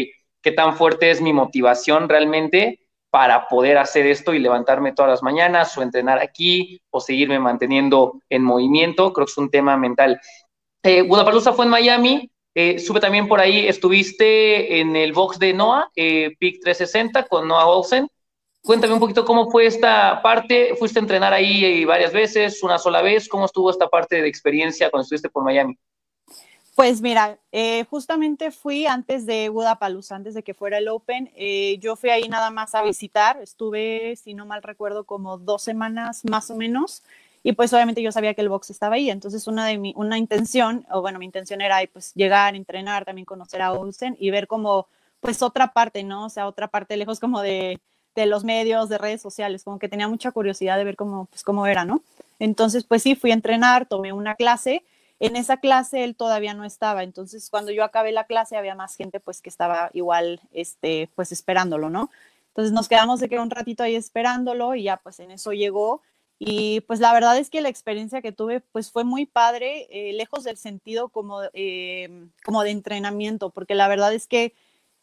¿qué 0.43 0.52
tan 0.52 0.76
fuerte 0.76 1.11
es 1.11 1.21
mi 1.21 1.33
motivación 1.33 2.09
realmente 2.09 2.81
para 3.11 3.47
poder 3.49 3.78
hacer 3.78 4.07
esto 4.07 4.35
y 4.35 4.38
levantarme 4.38 4.93
todas 4.93 5.11
las 5.11 5.23
mañanas 5.23 5.76
o 5.78 5.83
entrenar 5.83 6.19
aquí 6.19 6.81
o 6.90 7.00
seguirme 7.00 7.38
manteniendo 7.38 8.21
en 8.28 8.43
movimiento? 8.43 9.12
Creo 9.12 9.26
que 9.26 9.31
es 9.31 9.38
un 9.38 9.50
tema 9.50 9.76
mental. 9.76 10.21
Eh, 10.83 11.09
fue 11.09 11.64
en 11.64 11.71
Miami. 11.71 12.31
Eh, 12.57 12.78
sube 12.78 13.00
también 13.00 13.26
por 13.26 13.40
ahí, 13.40 13.66
estuviste 13.66 14.78
en 14.81 14.95
el 14.95 15.12
box 15.12 15.40
de 15.40 15.52
Noah, 15.52 15.90
eh, 15.97 16.37
PIC 16.38 16.61
360 16.62 17.25
con 17.25 17.49
Noah 17.49 17.66
Olsen. 17.66 18.09
Cuéntame 18.64 18.94
un 18.94 19.00
poquito 19.00 19.26
cómo 19.26 19.50
fue 19.50 19.66
esta 19.66 20.23
parte. 20.23 20.75
¿Fuiste 20.78 20.99
a 20.99 21.02
entrenar 21.02 21.35
ahí 21.35 21.85
varias 21.85 22.14
veces, 22.14 22.62
una 22.62 22.78
sola 22.78 23.02
vez? 23.02 23.28
¿Cómo 23.28 23.44
estuvo 23.44 23.71
esta 23.71 23.88
parte 23.88 24.23
de 24.23 24.26
experiencia 24.26 24.90
cuando 24.90 25.02
estuviste 25.02 25.28
por 25.28 25.44
Miami? 25.44 25.78
Pues 26.75 27.02
mira, 27.02 27.38
eh, 27.52 27.85
justamente 27.90 28.50
fui 28.50 28.87
antes 28.87 29.26
de 29.26 29.50
Budapalooza, 29.50 30.16
antes 30.16 30.33
de 30.33 30.42
que 30.42 30.54
fuera 30.54 30.78
el 30.78 30.88
Open. 30.88 31.30
Eh, 31.37 31.76
yo 31.78 31.94
fui 31.94 32.09
ahí 32.09 32.26
nada 32.26 32.50
más 32.50 32.75
a 32.75 32.83
visitar. 32.83 33.37
Estuve, 33.42 34.16
si 34.16 34.33
no 34.33 34.47
mal 34.47 34.62
recuerdo, 34.62 35.04
como 35.04 35.37
dos 35.37 35.61
semanas 35.61 36.25
más 36.25 36.50
o 36.50 36.56
menos. 36.56 37.02
Y 37.42 37.52
pues 37.52 37.71
obviamente 37.75 38.00
yo 38.00 38.12
sabía 38.12 38.33
que 38.33 38.40
el 38.40 38.49
box 38.49 38.71
estaba 38.71 38.94
ahí. 38.94 39.11
Entonces 39.11 39.47
una 39.47 39.66
de 39.66 39.76
mi, 39.76 39.92
una 39.94 40.16
intención, 40.16 40.87
o 40.90 41.02
bueno, 41.02 41.18
mi 41.18 41.26
intención 41.26 41.61
era 41.61 41.80
pues 41.92 42.14
llegar, 42.14 42.54
entrenar, 42.54 43.04
también 43.04 43.26
conocer 43.26 43.61
a 43.61 43.73
Olsen 43.75 44.16
y 44.18 44.30
ver 44.30 44.47
como 44.47 44.88
pues 45.21 45.42
otra 45.42 45.75
parte, 45.75 46.02
¿no? 46.02 46.25
O 46.25 46.30
sea, 46.30 46.47
otra 46.49 46.68
parte 46.68 46.97
lejos 46.97 47.21
como 47.21 47.42
de, 47.42 47.78
de 48.14 48.26
los 48.26 48.44
medios, 48.44 48.88
de 48.88 48.99
redes 48.99 49.21
sociales, 49.21 49.64
como 49.64 49.78
que 49.78 49.88
tenía 49.88 50.09
mucha 50.09 50.30
curiosidad 50.33 50.76
de 50.76 50.85
ver 50.85 50.97
cómo, 50.97 51.26
pues, 51.26 51.42
cómo 51.42 51.66
era, 51.66 51.85
¿no? 51.85 52.02
Entonces, 52.38 52.85
pues 52.85 53.02
sí, 53.02 53.14
fui 53.14 53.30
a 53.30 53.35
entrenar, 53.35 53.87
tomé 53.87 54.12
una 54.12 54.35
clase 54.35 54.85
en 55.21 55.37
esa 55.37 55.59
clase 55.59 56.04
él 56.04 56.16
todavía 56.16 56.54
no 56.54 56.64
estaba, 56.64 57.02
entonces 57.02 57.49
cuando 57.50 57.71
yo 57.71 57.85
acabé 57.85 58.12
la 58.12 58.25
clase 58.25 58.56
había 58.56 58.75
más 58.75 58.97
gente 58.97 59.21
pues 59.21 59.40
que 59.40 59.49
estaba 59.49 59.90
igual, 59.92 60.40
este, 60.52 61.09
pues 61.14 61.33
esperándolo, 61.33 61.88
¿no? 61.88 62.11
Entonces 62.49 62.73
nos 62.73 62.88
quedamos 62.88 63.21
de 63.21 63.28
que 63.28 63.38
un 63.38 63.50
ratito 63.50 63.83
ahí 63.83 63.94
esperándolo 63.94 64.75
y 64.75 64.85
ya 64.85 64.97
pues 64.99 65.21
en 65.21 65.30
eso 65.30 65.52
llegó 65.52 66.02
y 66.38 66.80
pues 66.83 67.00
la 67.00 67.12
verdad 67.12 67.38
es 67.38 67.49
que 67.49 67.61
la 67.61 67.68
experiencia 67.68 68.23
que 68.23 68.33
tuve 68.33 68.61
pues 68.61 68.90
fue 68.90 69.04
muy 69.04 69.25
padre, 69.25 69.87
eh, 69.90 70.12
lejos 70.12 70.44
del 70.44 70.56
sentido 70.56 71.09
como, 71.09 71.40
eh, 71.52 72.26
como 72.44 72.62
de 72.62 72.71
entrenamiento, 72.71 73.50
porque 73.50 73.75
la 73.75 73.88
verdad 73.88 74.12
es 74.12 74.26
que 74.26 74.52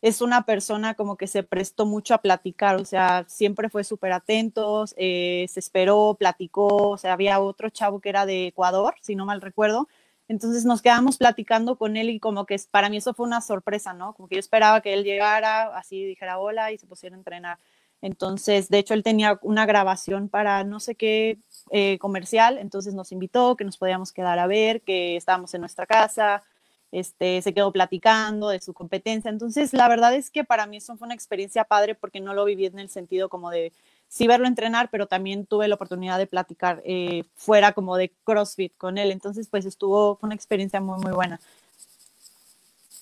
es 0.01 0.22
una 0.22 0.46
persona 0.46 0.96
como 0.96 1.15
que 1.15 1.27
se 1.27 1.43
prestó 1.43 1.86
mucho 1.86 2.13
a 2.13 2.20
platicar, 2.20 2.75
o 2.77 2.86
sea, 2.86 3.25
siempre 3.27 3.70
fue 3.70 3.84
súper 3.84 4.12
atento, 4.13 4.86
eh, 4.98 5.46
se 5.50 5.60
esperó, 5.60 6.15
platicó, 6.17 6.89
o 6.89 6.98
sea, 6.98 7.13
había 7.13 7.39
otro 7.39 7.70
chavo 7.70 8.00
que 8.00 8.10
era 8.10 8.25
de 8.25 8.48
Ecuador, 8.48 8.96
si 9.01 9.15
no 9.15 9.25
mal 9.25 9.41
recuerdo, 9.41 9.88
entonces 10.27 10.65
nos 10.65 10.81
quedamos 10.81 11.17
platicando 11.17 11.77
con 11.77 11.98
él 11.98 12.10
y 12.10 12.20
como 12.20 12.46
que 12.46 12.58
para 12.72 12.89
mí 12.89 12.98
eso 12.98 13.13
fue 13.13 13.27
una 13.27 13.41
sorpresa, 13.41 13.93
¿no? 13.93 14.13
Como 14.13 14.29
que 14.29 14.36
yo 14.36 14.39
esperaba 14.39 14.81
que 14.81 14.93
él 14.93 15.03
llegara, 15.03 15.75
así 15.77 16.05
dijera 16.05 16.39
hola 16.39 16.72
y 16.72 16.77
se 16.77 16.88
pusiera 16.88 17.15
a 17.15 17.20
entrenar. 17.20 17.60
Entonces, 18.01 18.70
de 18.70 18.79
hecho, 18.79 18.93
él 18.96 19.03
tenía 19.03 19.39
una 19.43 19.65
grabación 19.65 20.27
para 20.29 20.63
no 20.63 20.79
sé 20.79 20.96
qué 20.96 21.38
eh, 21.70 22.00
comercial, 22.00 22.58
entonces 22.58 22.96
nos 22.96 23.12
invitó, 23.12 23.55
que 23.55 23.65
nos 23.65 23.77
podíamos 23.77 24.12
quedar 24.12 24.39
a 24.39 24.48
ver, 24.48 24.81
que 24.81 25.17
estábamos 25.17 25.53
en 25.53 25.62
nuestra 25.62 25.86
casa, 25.86 26.43
este, 26.91 27.41
se 27.41 27.53
quedó 27.53 27.71
platicando 27.71 28.50
de 28.50 28.60
su 28.60 28.74
competencia. 28.74 29.29
Entonces, 29.29 29.74
la 29.74 29.88
verdad 29.88 30.13
es 30.13 30.29
que 30.29 30.43
para 30.43 30.65
mí 30.65 30.77
eso 30.77 30.98
fue 30.98 31.05
una 31.05 31.15
experiencia 31.15 31.63
padre 31.63 31.95
porque 31.95 32.19
no 32.19 32.33
lo 32.33 32.45
viví 32.45 32.65
en 32.65 32.79
el 32.79 32.89
sentido 32.89 33.29
como 33.29 33.50
de 33.50 33.71
sí 34.07 34.27
verlo 34.27 34.45
entrenar, 34.45 34.89
pero 34.91 35.07
también 35.07 35.45
tuve 35.45 35.69
la 35.69 35.75
oportunidad 35.75 36.17
de 36.17 36.27
platicar 36.27 36.81
eh, 36.83 37.24
fuera 37.33 37.71
como 37.71 37.95
de 37.95 38.12
CrossFit 38.25 38.75
con 38.77 38.98
él. 38.98 39.10
Entonces, 39.12 39.48
pues 39.50 39.65
estuvo, 39.65 40.19
una 40.21 40.36
experiencia 40.36 40.81
muy, 40.81 41.00
muy 41.00 41.13
buena. 41.13 41.39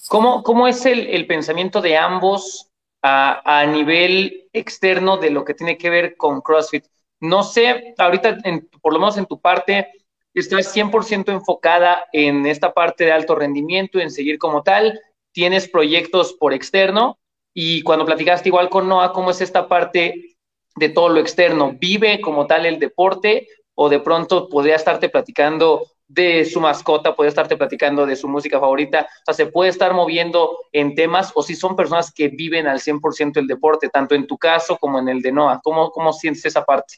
¿Cómo, 0.08 0.44
cómo 0.44 0.68
es 0.68 0.86
el, 0.86 1.26
pensamiento 1.28 1.82
de 1.82 1.98
ambos 1.98 2.68
a, 3.02 3.66
nivel 3.68 4.48
externo 4.54 5.18
de 5.18 5.30
lo 5.30 5.46
que 5.46 5.54
tiene 5.54 5.78
que 5.78 5.90
ver 5.90 6.16
con 6.16 6.42
CrossFit? 6.42 6.86
No 7.20 7.44
sé, 7.44 7.94
ahorita, 7.98 8.38
por 8.82 8.94
lo 8.94 9.00
menos 9.00 9.18
en 9.18 9.26
tu 9.26 9.40
parte, 9.40 9.92
estás 10.34 10.76
100% 10.76 11.32
enfocada 11.32 12.06
en 12.14 12.46
esta 12.46 12.74
parte 12.74 13.06
de 13.06 13.12
alto 13.12 13.36
rendimiento, 13.36 14.00
en 14.00 14.12
seguir 14.12 14.38
como 14.38 14.64
tal, 14.64 15.00
tienes 15.32 15.68
proyectos 15.68 16.34
por 16.34 16.54
externo 16.54 17.20
y 17.54 17.82
cuando 17.82 18.06
platicaste 18.06 18.50
igual 18.50 18.70
con 18.70 18.88
Noah, 18.88 19.12
¿cómo 19.12 19.32
es 19.32 19.42
esta 19.42 19.68
parte 19.68 20.38
de 20.76 20.90
todo 20.90 21.10
lo 21.10 21.20
externo, 21.20 21.76
vive 21.78 22.22
como 22.22 22.48
tal 22.48 22.66
el 22.66 22.80
deporte 22.80 23.48
o 23.76 23.90
de 23.90 24.00
pronto 24.00 24.50
podría 24.50 24.76
estarte 24.76 25.10
platicando 25.10 25.86
de 26.08 26.44
su 26.46 26.60
mascota, 26.60 27.16
podría 27.16 27.30
estarte 27.30 27.56
platicando 27.56 28.06
de 28.06 28.16
su 28.16 28.28
música 28.28 28.60
favorita, 28.60 29.08
o 29.22 29.26
sea, 29.26 29.34
se 29.34 29.52
puede 29.52 29.70
estar 29.70 29.94
moviendo 29.94 30.58
en 30.72 30.96
temas 30.96 31.32
o 31.36 31.44
si 31.44 31.56
son 31.56 31.76
personas 31.76 32.12
que 32.12 32.30
viven 32.30 32.66
al 32.68 32.80
100% 32.80 33.38
el 33.40 33.48
deporte, 33.48 33.90
tanto 33.90 34.16
en 34.16 34.26
tu 34.26 34.38
caso 34.38 34.78
como 34.78 35.00
en 35.00 35.10
el 35.10 35.22
de 35.22 35.32
Noah, 35.32 35.60
¿cómo, 35.64 35.92
cómo 35.92 36.12
sientes 36.14 36.46
esa 36.46 36.64
parte? 36.64 36.96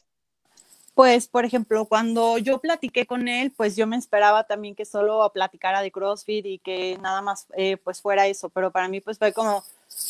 Pues, 1.02 1.26
por 1.26 1.44
ejemplo, 1.44 1.86
cuando 1.86 2.38
yo 2.38 2.60
platiqué 2.60 3.06
con 3.06 3.26
él, 3.26 3.52
pues 3.56 3.74
yo 3.74 3.88
me 3.88 3.96
esperaba 3.96 4.44
también 4.44 4.76
que 4.76 4.84
solo 4.84 5.28
platicara 5.34 5.82
de 5.82 5.90
CrossFit 5.90 6.46
y 6.46 6.58
que 6.60 6.96
nada 7.02 7.20
más 7.20 7.48
eh, 7.56 7.76
pues 7.76 8.00
fuera 8.00 8.28
eso, 8.28 8.50
pero 8.50 8.70
para 8.70 8.86
mí 8.86 9.00
pues 9.00 9.18
fue 9.18 9.32
como 9.32 9.64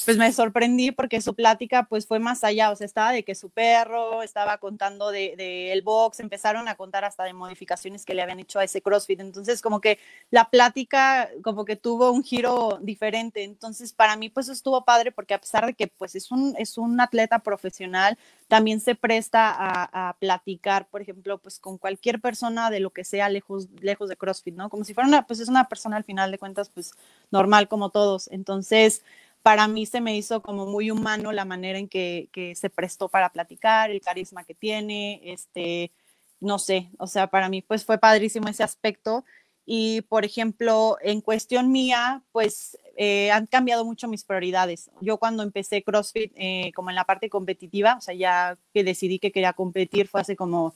pues 0.05 0.17
me 0.17 0.33
sorprendí 0.33 0.91
porque 0.91 1.21
su 1.21 1.35
plática 1.35 1.85
pues 1.85 2.07
fue 2.07 2.19
más 2.19 2.45
allá, 2.45 2.71
o 2.71 2.77
sea, 2.77 2.85
estaba 2.85 3.13
de 3.13 3.25
que 3.25 3.35
su 3.35 3.51
perro 3.51 4.23
estaba 4.23 4.59
contando 4.59 5.11
de, 5.11 5.35
de, 5.37 5.73
el 5.73 5.83
box, 5.83 6.21
empezaron 6.21 6.69
a 6.69 6.75
contar 6.75 7.05
hasta 7.05 7.25
de 7.25 7.33
modificaciones 7.33 8.05
que 8.05 8.15
le 8.15 8.23
habían 8.23 8.41
hecho 8.41 8.59
a 8.59 8.65
ese 8.65 8.83
CrossFit, 8.83 9.21
entonces 9.21 9.63
como 9.63 9.81
que 9.81 9.99
la 10.31 10.51
plática 10.51 11.31
como 11.43 11.65
que 11.65 11.77
tuvo 11.77 12.11
un 12.11 12.23
giro 12.25 12.79
diferente, 12.83 13.45
entonces 13.45 13.93
para 13.93 14.17
mí 14.17 14.29
pues 14.29 14.49
estuvo 14.49 14.85
padre 14.85 15.13
porque 15.13 15.35
a 15.35 15.41
pesar 15.41 15.67
de 15.67 15.75
que 15.75 15.87
pues 15.87 16.15
es 16.15 16.31
un, 16.31 16.55
es 16.59 16.79
un 16.79 17.01
atleta 17.01 17.39
profesional, 17.41 18.19
también 18.49 18.81
se 18.81 18.95
presta 18.95 19.51
a, 19.51 20.11
a 20.11 20.13
platicar, 20.15 20.87
por 20.89 21.01
ejemplo, 21.01 21.39
pues 21.39 21.59
con 21.59 21.79
cualquier 21.79 22.21
persona 22.21 22.71
de 22.71 22.81
lo 22.81 22.91
que 22.91 23.05
sea 23.05 23.29
lejos, 23.29 23.69
lejos 23.81 24.09
de 24.09 24.17
CrossFit, 24.17 24.55
¿no? 24.55 24.69
Como 24.69 24.85
si 24.85 24.95
fuera 24.95 25.09
una, 25.09 25.27
pues 25.27 25.41
es 25.41 25.49
una 25.49 25.69
persona 25.69 25.97
al 25.97 26.05
final 26.05 26.31
de 26.31 26.39
cuentas 26.39 26.69
pues 26.69 26.93
normal 27.31 27.69
como 27.69 27.91
todos, 27.91 28.29
entonces 28.31 29.03
para 29.43 29.69
mí 29.69 29.87
se 29.87 30.01
me 30.01 30.17
hizo 30.17 30.43
como 30.43 30.67
muy 30.67 30.91
humano 30.91 31.33
la 31.33 31.45
manera 31.45 31.79
en 31.79 31.89
que, 31.89 32.29
que, 32.33 32.55
se 32.55 32.71
prestó 32.71 33.09
para 33.09 33.31
platicar, 33.31 33.91
el 33.91 34.01
carisma 34.01 34.45
que 34.45 34.55
tiene, 34.55 35.21
este, 35.25 35.93
no 36.41 36.59
sé, 36.59 36.91
o 36.99 37.07
sea, 37.07 37.29
para 37.29 37.49
mí 37.49 37.63
pues 37.63 37.85
fue 37.85 37.99
padrísimo 37.99 38.49
ese 38.49 38.63
aspecto. 38.63 39.25
Y, 39.65 40.01
por 40.03 40.25
ejemplo, 40.25 40.97
en 41.03 41.21
cuestión 41.21 41.71
mía, 41.71 42.23
pues 42.33 42.77
eh, 42.97 43.31
han 43.31 43.47
cambiado 43.47 43.85
mucho 43.85 44.09
mis 44.09 44.25
prioridades. 44.25 44.91
Yo 45.01 45.19
cuando 45.19 45.45
empecé 45.45 45.85
CrossFit, 45.85 46.33
eh, 46.35 46.73
como 46.75 46.91
en 46.91 46.97
la 46.97 47.05
parte 47.05 47.31
competitiva, 47.31 47.95
o 47.97 48.01
sea, 48.01 48.15
ya 48.15 48.59
que 48.75 48.83
decidí 48.83 49.21
que 49.21 49.31
quería 49.31 49.53
competir 49.53 50.09
fue 50.09 50.21
hace 50.21 50.35
como, 50.35 50.75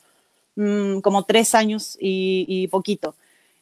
mmm, 0.55 1.01
como 1.01 1.25
tres 1.25 1.55
años 1.55 1.97
y, 2.01 2.47
y 2.49 2.69
poquito. 2.69 3.17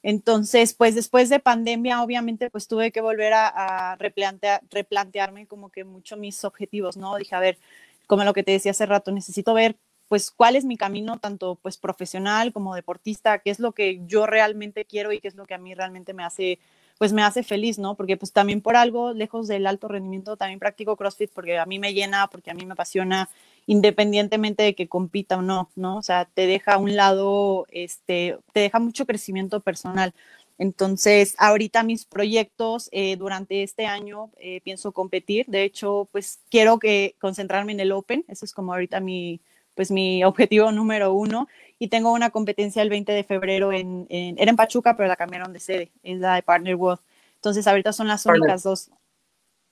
Entonces, 0.06 0.74
pues 0.74 0.94
después 0.94 1.30
de 1.30 1.40
pandemia, 1.40 2.02
obviamente, 2.02 2.50
pues 2.50 2.68
tuve 2.68 2.92
que 2.92 3.00
volver 3.00 3.32
a, 3.34 3.96
replantear, 3.98 4.60
replantearme 4.70 5.46
como 5.46 5.70
que 5.70 5.84
mucho 5.84 6.18
mis 6.18 6.44
objetivos, 6.44 6.98
¿no? 6.98 7.16
Dije, 7.16 7.34
a 7.34 7.40
ver, 7.40 7.58
como 8.06 8.22
lo 8.24 8.34
que 8.34 8.42
te 8.42 8.52
decía 8.52 8.72
hace 8.72 8.84
rato, 8.84 9.12
necesito 9.12 9.54
ver 9.54 9.76
pues 10.08 10.30
cuál 10.30 10.56
es 10.56 10.66
mi 10.66 10.76
camino 10.76 11.18
tanto 11.18 11.58
pues 11.62 11.78
profesional 11.78 12.52
como 12.52 12.74
deportista, 12.74 13.38
qué 13.38 13.48
es 13.48 13.58
lo 13.58 13.72
que 13.72 14.02
yo 14.06 14.26
realmente 14.26 14.84
quiero 14.84 15.10
y 15.10 15.20
qué 15.20 15.28
es 15.28 15.36
lo 15.36 15.46
que 15.46 15.54
a 15.54 15.58
mí 15.58 15.74
realmente 15.74 16.12
me 16.12 16.22
hace 16.22 16.58
pues 16.98 17.12
me 17.14 17.22
hace 17.22 17.42
feliz, 17.42 17.78
¿no? 17.78 17.96
Porque 17.96 18.18
pues 18.18 18.32
también 18.32 18.60
por 18.60 18.76
algo, 18.76 19.14
lejos 19.14 19.48
del 19.48 19.66
alto 19.66 19.88
rendimiento, 19.88 20.36
también 20.36 20.60
practico 20.60 20.96
CrossFit 20.96 21.32
porque 21.32 21.58
a 21.58 21.66
mí 21.66 21.78
me 21.78 21.94
llena, 21.94 22.28
porque 22.28 22.50
a 22.50 22.54
mí 22.54 22.66
me 22.66 22.74
apasiona, 22.74 23.30
independientemente 23.66 24.62
de 24.62 24.74
que 24.74 24.88
compita 24.88 25.38
o 25.38 25.42
no, 25.42 25.70
¿no? 25.76 25.96
O 25.98 26.02
sea, 26.02 26.26
te 26.26 26.46
deja 26.46 26.74
a 26.74 26.78
un 26.78 26.96
lado, 26.96 27.66
este, 27.70 28.38
te 28.52 28.60
deja 28.60 28.78
mucho 28.78 29.06
crecimiento 29.06 29.60
personal. 29.60 30.14
Entonces, 30.58 31.34
ahorita 31.38 31.82
mis 31.82 32.04
proyectos 32.04 32.88
eh, 32.92 33.16
durante 33.16 33.62
este 33.62 33.86
año 33.86 34.30
eh, 34.38 34.60
pienso 34.62 34.92
competir. 34.92 35.46
De 35.46 35.64
hecho, 35.64 36.08
pues 36.12 36.40
quiero 36.50 36.78
que 36.78 37.16
concentrarme 37.20 37.72
en 37.72 37.80
el 37.80 37.92
Open. 37.92 38.24
Eso 38.28 38.44
es 38.44 38.52
como 38.52 38.72
ahorita 38.72 39.00
mi, 39.00 39.40
pues 39.74 39.90
mi 39.90 40.22
objetivo 40.24 40.70
número 40.72 41.12
uno 41.12 41.48
y 41.78 41.88
tengo 41.88 42.12
una 42.12 42.30
competencia 42.30 42.82
el 42.82 42.88
20 42.90 43.12
de 43.12 43.24
febrero 43.24 43.72
en, 43.72 44.06
en, 44.10 44.38
era 44.38 44.50
en 44.50 44.56
Pachuca, 44.56 44.96
pero 44.96 45.08
la 45.08 45.16
cambiaron 45.16 45.52
de 45.52 45.60
sede, 45.60 45.90
es 46.02 46.18
la 46.20 46.36
de 46.36 46.42
Partner 46.42 46.76
World. 46.76 47.00
Entonces 47.36 47.66
ahorita 47.66 47.92
son 47.92 48.06
las 48.08 48.22
Partner. 48.22 48.42
únicas 48.42 48.62
dos. 48.62 48.90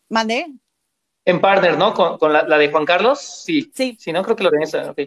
¿Mandé? 0.09 0.47
En 1.25 1.41
Partner, 1.41 1.79
¿no? 1.79 1.95
Con, 1.95 2.19
con 2.19 2.33
la, 2.33 2.43
la, 2.43 2.59
de 2.59 2.71
Juan 2.71 2.85
Carlos, 2.85 3.21
sí. 3.21 3.71
Sí. 3.75 3.97
Sí, 3.99 4.13
no 4.13 4.23
creo 4.23 4.37
que 4.37 4.43
lo 4.43 4.49
organiza, 4.49 4.91
ok. 4.91 5.01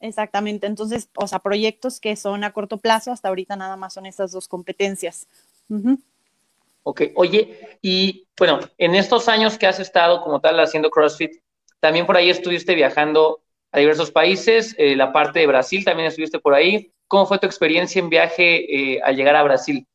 Exactamente, 0.00 0.66
entonces, 0.66 1.10
o 1.14 1.26
sea, 1.26 1.40
proyectos 1.40 2.00
que 2.00 2.16
son 2.16 2.42
a 2.42 2.52
corto 2.52 2.78
plazo, 2.78 3.12
hasta 3.12 3.28
ahorita 3.28 3.54
nada 3.56 3.76
más 3.76 3.92
son 3.92 4.06
esas 4.06 4.32
dos 4.32 4.48
competencias. 4.48 5.28
Uh 5.68 5.76
-huh. 5.76 5.98
Ok, 6.82 7.02
oye, 7.14 7.78
y 7.82 8.26
bueno, 8.38 8.60
en 8.78 8.94
estos 8.94 9.28
años 9.28 9.58
que 9.58 9.66
has 9.66 9.78
estado 9.78 10.22
como 10.22 10.40
tal 10.40 10.58
haciendo 10.58 10.90
CrossFit, 10.90 11.32
también 11.78 12.06
por 12.06 12.16
ahí 12.16 12.30
estuviste 12.30 12.74
viajando 12.74 13.42
a 13.72 13.78
diversos 13.78 14.10
países, 14.10 14.74
eh, 14.78 14.96
la 14.96 15.12
parte 15.12 15.40
de 15.40 15.46
Brasil 15.46 15.84
también 15.84 16.08
estuviste 16.08 16.38
por 16.38 16.54
ahí. 16.54 16.92
¿Cómo 17.06 17.26
fue 17.26 17.38
tu 17.38 17.46
experiencia 17.46 18.00
en 18.00 18.08
viaje 18.08 18.94
eh, 18.94 19.00
al 19.02 19.16
llegar 19.16 19.36
a 19.36 19.42
Brasil? 19.42 19.86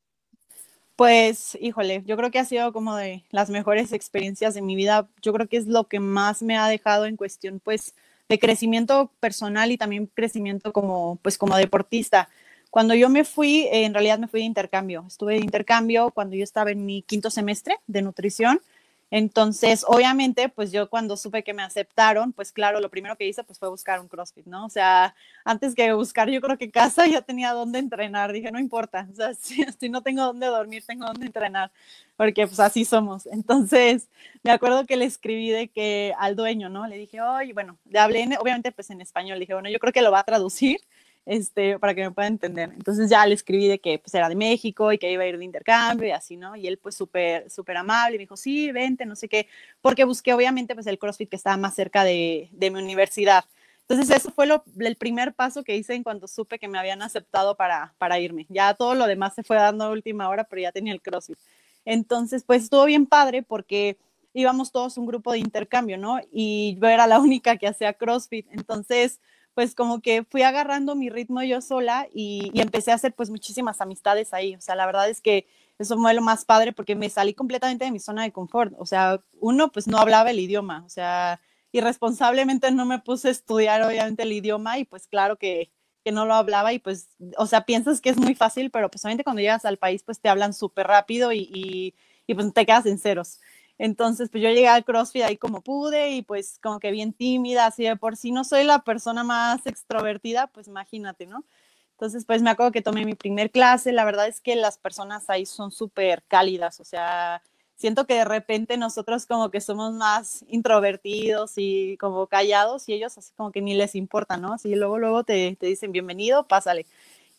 Pues, 0.96 1.58
híjole, 1.60 2.04
yo 2.06 2.16
creo 2.16 2.32
que 2.32 2.40
ha 2.40 2.46
sido 2.46 2.72
como 2.72 2.96
de 2.96 3.26
las 3.30 3.50
mejores 3.50 3.92
experiencias 3.92 4.54
de 4.54 4.62
mi 4.62 4.76
vida. 4.78 5.10
Yo 5.22 5.34
creo 5.34 5.48
que 5.50 5.58
es 5.58 5.68
lo 5.68 5.86
que 5.90 6.00
más 6.00 6.42
me 6.42 6.58
ha 6.58 6.70
dejado 6.70 7.06
en 7.06 7.18
cuestión, 7.18 7.60
pues, 7.60 7.96
de 8.30 8.40
crecimiento 8.40 9.12
personal 9.20 9.72
y 9.72 9.78
también 9.78 10.08
crecimiento 10.08 10.72
como, 10.72 11.18
pues, 11.22 11.38
como 11.38 11.58
deportista. 11.58 12.30
Cuando 12.72 12.94
yo 12.96 13.10
me 13.10 13.26
fui, 13.26 13.68
en 13.72 13.94
realidad 13.94 14.20
me 14.20 14.28
fui 14.30 14.40
de 14.40 14.46
intercambio. 14.46 15.04
Estuve 15.08 15.34
de 15.34 15.42
intercambio 15.42 16.12
cuando 16.12 16.36
yo 16.38 16.44
estaba 16.46 16.72
en 16.72 16.86
mi 16.86 17.02
quinto 17.02 17.30
semestre 17.30 17.76
de 17.88 18.02
nutrición 18.02 18.62
Entonces, 19.18 19.86
obviamente, 19.88 20.50
pues 20.50 20.74
yo 20.74 20.90
cuando 20.90 21.16
supe 21.16 21.42
que 21.42 21.54
me 21.54 21.64
aceptaron, 21.64 22.34
pues 22.34 22.52
claro, 22.52 22.82
lo 22.82 22.90
primero 22.90 23.16
que 23.16 23.26
hice 23.26 23.46
pues 23.46 23.58
fue 23.58 23.70
buscar 23.70 24.02
un 24.02 24.10
CrossFit, 24.10 24.46
¿no? 24.46 24.66
O 24.66 24.70
sea, 24.70 25.16
antes 25.46 25.74
que 25.74 25.94
buscar 25.94 26.30
yo 26.30 26.42
creo 26.42 26.58
que 26.58 26.70
casa 26.70 27.08
ya 27.08 27.22
tenía 27.22 27.54
dónde 27.54 27.80
entrenar, 27.80 28.34
dije, 28.34 28.52
no 28.52 28.60
importa, 28.60 29.08
o 29.10 29.16
sea, 29.16 29.34
si, 29.80 29.88
no 29.88 30.02
tengo 30.02 30.22
dónde 30.24 30.48
dormir, 30.48 30.84
tengo 30.86 31.06
dónde 31.06 31.28
entrenar, 31.28 31.72
porque 32.18 32.46
pues 32.46 32.60
así 32.60 32.84
somos. 32.84 33.26
Entonces, 33.28 34.10
me 34.44 34.52
acuerdo 34.52 34.86
que 34.86 34.98
le 34.98 35.06
escribí 35.06 35.50
de 35.50 35.70
que 35.70 36.14
al 36.20 36.36
dueño, 36.36 36.68
¿no? 36.68 36.86
Le 36.86 36.98
dije, 36.98 37.22
oye, 37.22 37.54
bueno, 37.54 37.78
le 37.90 38.00
hablé, 38.00 38.28
obviamente 38.38 38.74
pues 38.74 38.90
en 38.90 39.00
español, 39.00 39.36
le 39.40 39.44
dije, 39.44 39.54
bueno, 39.54 39.70
yo 39.70 39.80
creo 39.80 39.94
que 39.94 40.02
lo 40.02 40.12
va 40.12 40.20
a 40.20 40.24
traducir 40.26 40.82
este, 41.26 41.80
para 41.80 41.96
que 41.96 42.04
me 42.04 42.12
pueda 42.12 42.28
entender. 42.28 42.72
Entonces 42.74 43.10
ya 43.10 43.26
le 43.26 43.34
escribí 43.34 43.68
de 43.68 43.80
que 43.80 44.00
pues, 44.00 44.14
era 44.14 44.30
de 44.30 44.36
México 44.36 44.92
y 44.92 44.98
que 44.98 45.12
iba 45.12 45.24
a 45.24 45.28
ir 45.28 45.38
de 45.38 45.46
intercambio 45.46 46.08
y 46.08 46.12
así, 46.12 46.38
¿no? 46.38 46.56
Y 46.56 46.68
él 46.68 46.78
pues 46.78 46.96
súper, 46.96 47.50
súper 47.50 47.78
amable 47.78 48.16
y 48.16 48.18
me 48.20 48.24
dijo, 48.24 48.38
sí, 48.38 48.72
vente, 48.72 49.06
no 49.06 49.16
sé 49.16 49.28
qué, 49.28 49.48
porque 49.82 50.04
busqué 50.04 50.34
obviamente 50.34 50.76
pues 50.76 50.88
el 50.88 51.00
CrossFit 51.00 51.30
que 51.30 51.36
estaba 51.36 51.58
más 51.58 51.74
cerca 51.76 52.04
de, 52.04 52.50
de 52.52 52.72
mi 52.72 52.82
universidad. 52.82 53.46
Entonces 53.88 54.16
eso 54.16 54.32
fue 54.32 54.48
lo, 54.48 54.64
el 54.80 54.96
primer 54.96 55.34
paso 55.34 55.64
que 55.64 55.76
hice 55.76 55.94
en 55.94 56.04
cuanto 56.04 56.28
supe 56.28 56.58
que 56.58 56.68
me 56.68 56.80
habían 56.80 57.02
aceptado 57.02 57.56
para, 57.56 57.94
para 57.98 58.20
irme. 58.20 58.46
Ya 58.50 58.74
todo 58.74 58.96
lo 58.96 59.06
demás 59.06 59.36
se 59.36 59.44
fue 59.44 59.58
dando 59.58 59.86
a 59.86 59.92
última 59.92 60.28
hora, 60.30 60.44
pero 60.44 60.62
ya 60.62 60.72
tenía 60.72 60.94
el 60.94 61.02
CrossFit. 61.02 61.38
Entonces 61.86 62.44
pues 62.44 62.64
estuvo 62.64 62.86
bien 62.86 63.06
padre 63.06 63.44
porque 63.44 63.98
íbamos 64.34 64.72
todos 64.72 64.98
un 64.98 65.06
grupo 65.06 65.32
de 65.32 65.40
intercambio, 65.40 65.98
¿no? 65.98 66.20
Y 66.32 66.78
yo 66.82 66.88
era 66.88 67.08
la 67.08 67.20
única 67.20 67.58
que 67.58 67.68
hacía 67.68 67.94
CrossFit. 67.94 68.48
Entonces 68.52 69.20
pues 69.56 69.74
como 69.74 70.02
que 70.02 70.26
fui 70.26 70.44
agarrando 70.44 70.96
mi 70.96 71.10
ritmo 71.10 71.42
yo 71.42 71.62
sola 71.62 72.08
y, 72.14 72.52
empecé 72.54 72.92
a 72.92 72.96
hacer 72.96 73.16
pues 73.16 73.30
muchísimas 73.30 73.80
amistades 73.82 74.34
ahí. 74.34 74.54
O 74.56 74.62
sea, 74.62 74.76
la 74.76 74.86
verdad 74.86 75.10
es 75.10 75.22
que 75.22 75.48
eso 75.80 75.98
fue 75.98 76.14
lo 76.14 76.22
más 76.22 76.44
padre 76.46 76.74
porque 76.74 76.96
me 76.96 77.10
salí 77.10 77.34
completamente 77.34 77.86
de 77.86 77.92
mi 77.92 78.00
zona 78.00 78.24
de 78.24 78.34
confort. 78.34 78.74
O 78.78 78.86
sea, 78.86 79.22
uno 79.40 79.72
pues 79.72 79.88
no 79.88 79.98
hablaba 79.98 80.30
el 80.30 80.40
idioma, 80.40 80.84
o 80.86 80.90
sea, 80.90 81.40
irresponsablemente 81.72 82.70
no 82.72 82.86
me 82.86 83.00
puse 83.00 83.30
a 83.30 83.32
estudiar 83.32 83.82
obviamente 83.82 84.24
el 84.24 84.34
idioma 84.34 84.78
y 84.78 84.84
pues 84.84 85.08
claro 85.08 85.38
que, 85.38 85.72
que 86.04 86.12
no 86.12 86.26
lo 86.26 86.34
hablaba 86.34 86.74
y 86.74 86.80
pues, 86.80 87.10
o 87.38 87.48
sea, 87.48 87.66
piensas 87.66 88.02
que 88.02 88.10
es 88.10 88.18
muy 88.18 88.36
fácil, 88.36 88.72
pero 88.72 88.92
pues 88.92 89.06
obviamente 89.06 89.24
cuando 89.24 89.42
llegas 89.42 89.64
al 89.64 89.78
país 89.78 90.04
pues 90.04 90.20
te 90.20 90.28
hablan 90.28 90.54
súper 90.54 90.88
rápido 90.88 91.32
y, 91.32 91.50
y, 91.54 91.96
y 92.28 92.34
pues 92.36 92.54
te 92.54 92.66
quedas 92.66 92.86
en 92.88 93.00
ceros. 93.00 93.40
Entonces, 93.78 94.30
pues 94.30 94.42
yo 94.42 94.50
llegué 94.50 94.68
al 94.68 94.86
CrossFit 94.86 95.24
ahí 95.24 95.38
como 95.38 95.62
pude 95.62 96.12
y 96.12 96.22
pues 96.22 96.60
como 96.62 96.80
que 96.80 96.92
bien 96.92 97.14
tímida, 97.14 97.66
así 97.66 97.84
de 97.84 97.96
por 97.98 98.16
sí 98.16 98.32
no 98.32 98.44
soy 98.44 98.64
la 98.64 98.80
persona 98.84 99.24
más 99.24 99.66
extrovertida, 99.66 100.48
pues 100.48 100.68
imagínate, 100.68 101.26
¿no? 101.28 101.44
Entonces, 101.92 102.26
pues 102.26 102.42
me 102.42 102.50
acuerdo 102.50 102.72
que 102.72 102.82
tomé 102.82 103.06
mi 103.06 103.16
primer 103.16 103.52
clase, 103.52 103.92
la 103.92 104.06
verdad 104.06 104.28
es 104.28 104.42
que 104.42 104.56
las 104.56 104.78
personas 104.78 105.30
ahí 105.30 105.46
son 105.46 105.72
súper 105.72 106.24
cálidas, 106.28 106.80
o 106.80 106.86
sea, 106.86 107.42
siento 107.76 108.06
que 108.08 108.16
de 108.16 108.26
repente 108.26 108.78
nosotros 108.78 109.26
como 109.26 109.50
que 109.52 109.62
somos 109.62 109.94
más 109.94 110.46
introvertidos 110.48 111.54
y 111.58 111.98
como 111.98 112.28
callados 112.28 112.88
y 112.90 112.94
ellos 112.94 113.18
así 113.18 113.34
como 113.36 113.52
que 113.52 113.62
ni 113.62 113.74
les 113.76 113.96
importa, 113.96 114.38
¿no? 114.38 114.54
Así 114.54 114.76
luego, 114.76 114.98
luego 114.98 115.24
te, 115.24 115.56
te 115.60 115.68
dicen 115.68 115.92
bienvenido, 115.92 116.48
pásale. 116.48 116.86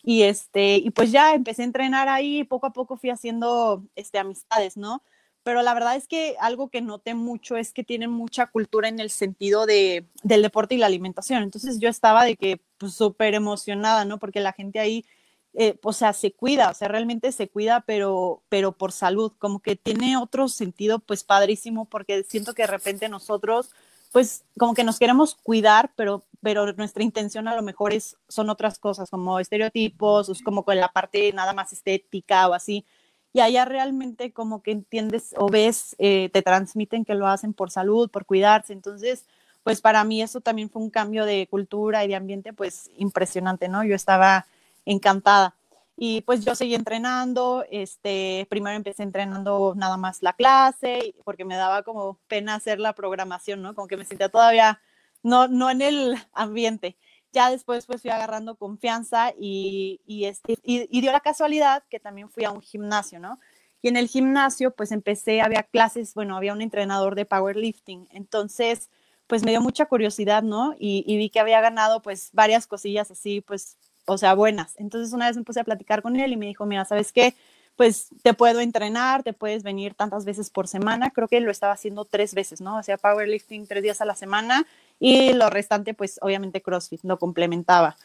Y 0.03 0.23
este, 0.23 0.77
y 0.77 0.89
pues 0.91 1.11
ya 1.11 1.33
empecé 1.33 1.63
a 1.63 1.65
entrenar 1.65 2.07
ahí, 2.07 2.43
poco 2.43 2.67
a 2.67 2.73
poco 2.73 2.97
fui 2.97 3.09
haciendo 3.09 3.83
este, 3.95 4.19
amistades, 4.19 4.77
¿no? 4.77 5.01
Pero 5.47 5.61
la 5.61 5.73
verdad 5.73 5.95
es 5.95 6.09
que 6.09 6.35
algo 6.41 6.67
que 6.67 6.81
noté 6.81 7.13
mucho 7.13 7.55
es 7.55 7.71
que 7.71 7.85
tienen 7.85 8.11
mucha 8.11 8.47
cultura 8.47 8.89
en 8.89 8.99
el 8.99 9.09
sentido 9.09 9.65
de, 9.65 10.05
del 10.21 10.41
deporte 10.41 10.75
y 10.75 10.77
la 10.77 10.87
alimentación. 10.87 11.41
Entonces 11.41 11.79
yo 11.79 11.87
estaba 11.87 12.25
de 12.25 12.35
que 12.35 12.59
pues, 12.77 12.95
súper 12.95 13.33
emocionada, 13.33 14.03
¿no? 14.03 14.19
Porque 14.19 14.41
la 14.41 14.51
gente 14.51 14.77
ahí, 14.81 15.05
eh, 15.53 15.79
o 15.83 15.93
sea, 15.93 16.11
se 16.11 16.33
cuida, 16.33 16.69
o 16.69 16.73
sea, 16.73 16.89
realmente 16.89 17.31
se 17.31 17.47
cuida, 17.47 17.79
pero, 17.87 18.43
pero 18.49 18.73
por 18.73 18.91
salud, 18.91 19.31
como 19.39 19.61
que 19.61 19.77
tiene 19.77 20.17
otro 20.17 20.49
sentido, 20.49 20.99
pues 20.99 21.23
padrísimo, 21.23 21.85
porque 21.85 22.25
siento 22.25 22.53
que 22.53 22.63
de 22.63 22.67
repente 22.67 23.07
nosotros, 23.07 23.69
pues 24.11 24.43
como 24.59 24.73
que 24.73 24.83
nos 24.83 24.99
queremos 24.99 25.35
cuidar, 25.35 25.93
pero, 25.95 26.25
pero 26.41 26.73
nuestra 26.73 27.03
intención 27.03 27.47
a 27.47 27.55
lo 27.55 27.61
mejor 27.61 27.93
es, 27.93 28.17
son 28.27 28.49
otras 28.49 28.79
cosas, 28.79 29.09
como 29.09 29.39
estereotipos, 29.39 30.27
es 30.27 30.41
como 30.43 30.65
con 30.65 30.75
la 30.75 30.89
parte 30.89 31.31
nada 31.31 31.53
más 31.53 31.71
estética 31.71 32.49
o 32.49 32.53
así 32.53 32.85
y 33.33 33.39
allá 33.41 33.65
realmente 33.65 34.31
como 34.31 34.61
que 34.63 34.71
entiendes 34.71 35.33
o 35.37 35.49
ves, 35.49 35.95
eh, 35.99 36.29
te 36.33 36.41
transmiten 36.41 37.05
que 37.05 37.15
lo 37.15 37.27
hacen 37.27 37.53
por 37.53 37.71
salud, 37.71 38.09
por 38.09 38.25
cuidarse. 38.25 38.73
Entonces, 38.73 39.25
pues 39.63 39.81
para 39.81 40.03
mí 40.03 40.21
eso 40.21 40.41
también 40.41 40.69
fue 40.69 40.81
un 40.81 40.89
cambio 40.89 41.25
de 41.25 41.47
cultura 41.49 42.03
y 42.03 42.07
de 42.07 42.15
ambiente 42.15 42.53
pues 42.53 42.89
impresionante, 42.97 43.67
¿no? 43.67 43.83
Yo 43.83 43.95
estaba 43.95 44.47
encantada. 44.85 45.55
Y 45.97 46.21
pues 46.21 46.45
yo 46.45 46.55
seguí 46.55 46.75
entrenando, 46.75 47.65
este, 47.71 48.45
primero 48.49 48.75
empecé 48.75 49.03
entrenando 49.03 49.73
nada 49.75 49.97
más 49.97 50.21
la 50.21 50.33
clase, 50.33 51.15
porque 51.23 51.43
me 51.43 51.55
daba 51.55 51.81
como 51.83 52.19
pena 52.27 52.55
hacer 52.55 52.79
la 52.79 52.93
programación, 52.93 53.61
¿no? 53.63 53.73
Como 53.73 53.87
que 53.87 53.97
me 53.97 54.05
sentía 54.05 54.29
todavía 54.29 54.79
no, 55.23 55.47
no 55.47 55.69
en 55.69 55.81
el 55.81 56.15
ambiente 56.33 56.97
ya 57.31 57.49
después 57.49 57.85
pues 57.85 58.01
fui 58.01 58.11
agarrando 58.11 58.55
confianza 58.55 59.33
y, 59.39 60.01
y, 60.05 60.25
este, 60.25 60.57
y, 60.63 61.01
dio 61.01 61.11
la 61.11 61.19
casualidad 61.19 61.83
que 61.89 61.99
también 61.99 62.29
fui 62.29 62.45
a 62.45 62.51
un 62.51 62.61
gimnasio, 62.61 63.19
¿no? 63.19 63.39
Y 63.81 63.89
en 63.89 63.97
el 63.97 64.07
gimnasio 64.07 64.71
pues 64.71 64.91
empecé, 64.91 65.41
había 65.41 65.63
clases, 65.63 66.13
bueno, 66.13 66.35
había 66.35 66.53
un 66.53 66.61
entrenador 66.61 67.15
de 67.15 67.25
powerlifting, 67.25 68.07
entonces 68.11 68.89
pues 69.27 69.43
me 69.43 69.51
dio 69.51 69.61
mucha 69.61 69.85
curiosidad, 69.85 70.41
¿no? 70.41 70.73
Y, 70.79 71.03
vi 71.17 71.29
que 71.29 71.39
había 71.39 71.61
ganado 71.61 72.01
pues 72.01 72.29
varias 72.33 72.65
cosillas 72.65 73.11
así, 73.11 73.41
pues, 73.41 73.77
o 74.05 74.17
sea, 74.17 74.33
buenas. 74.35 74.75
Entonces 74.77 75.13
una 75.13 75.27
vez 75.27 75.35
me 75.35 75.43
puse 75.43 75.59
a 75.59 75.65
platicar 75.65 76.01
con 76.01 76.15
él 76.15 76.31
y 76.31 76.37
me 76.37 76.45
dijo, 76.45 76.65
mira, 76.65 76.85
¿sabes 76.85 77.11
qué? 77.11 77.35
pues 77.77 78.09
te 78.23 78.33
puedo 78.33 78.59
entrenar, 78.59 79.21
te 79.21 79.33
puedes 79.33 79.61
venir 79.61 79.93
tantas 79.93 80.25
veces 80.25 80.49
por 80.49 80.67
semana. 80.67 81.11
Creo 81.11 81.27
que 81.27 81.39
lo 81.39 81.51
estaba 81.51 81.73
haciendo 81.73 82.05
tres 82.05 82.33
veces, 82.33 82.59
¿no? 82.59 82.77
Hacía 82.77 82.97
powerlifting 82.97 83.67
tres 83.67 83.83
días 83.83 84.01
a 84.01 84.05
la 84.05 84.15
semana 84.15 84.65
y 84.99 85.33
lo 85.33 85.49
restante, 85.49 85.93
pues 85.93 86.19
obviamente 86.21 86.61
CrossFit 86.61 87.03
lo 87.03 87.19
complementaba. 87.19 87.97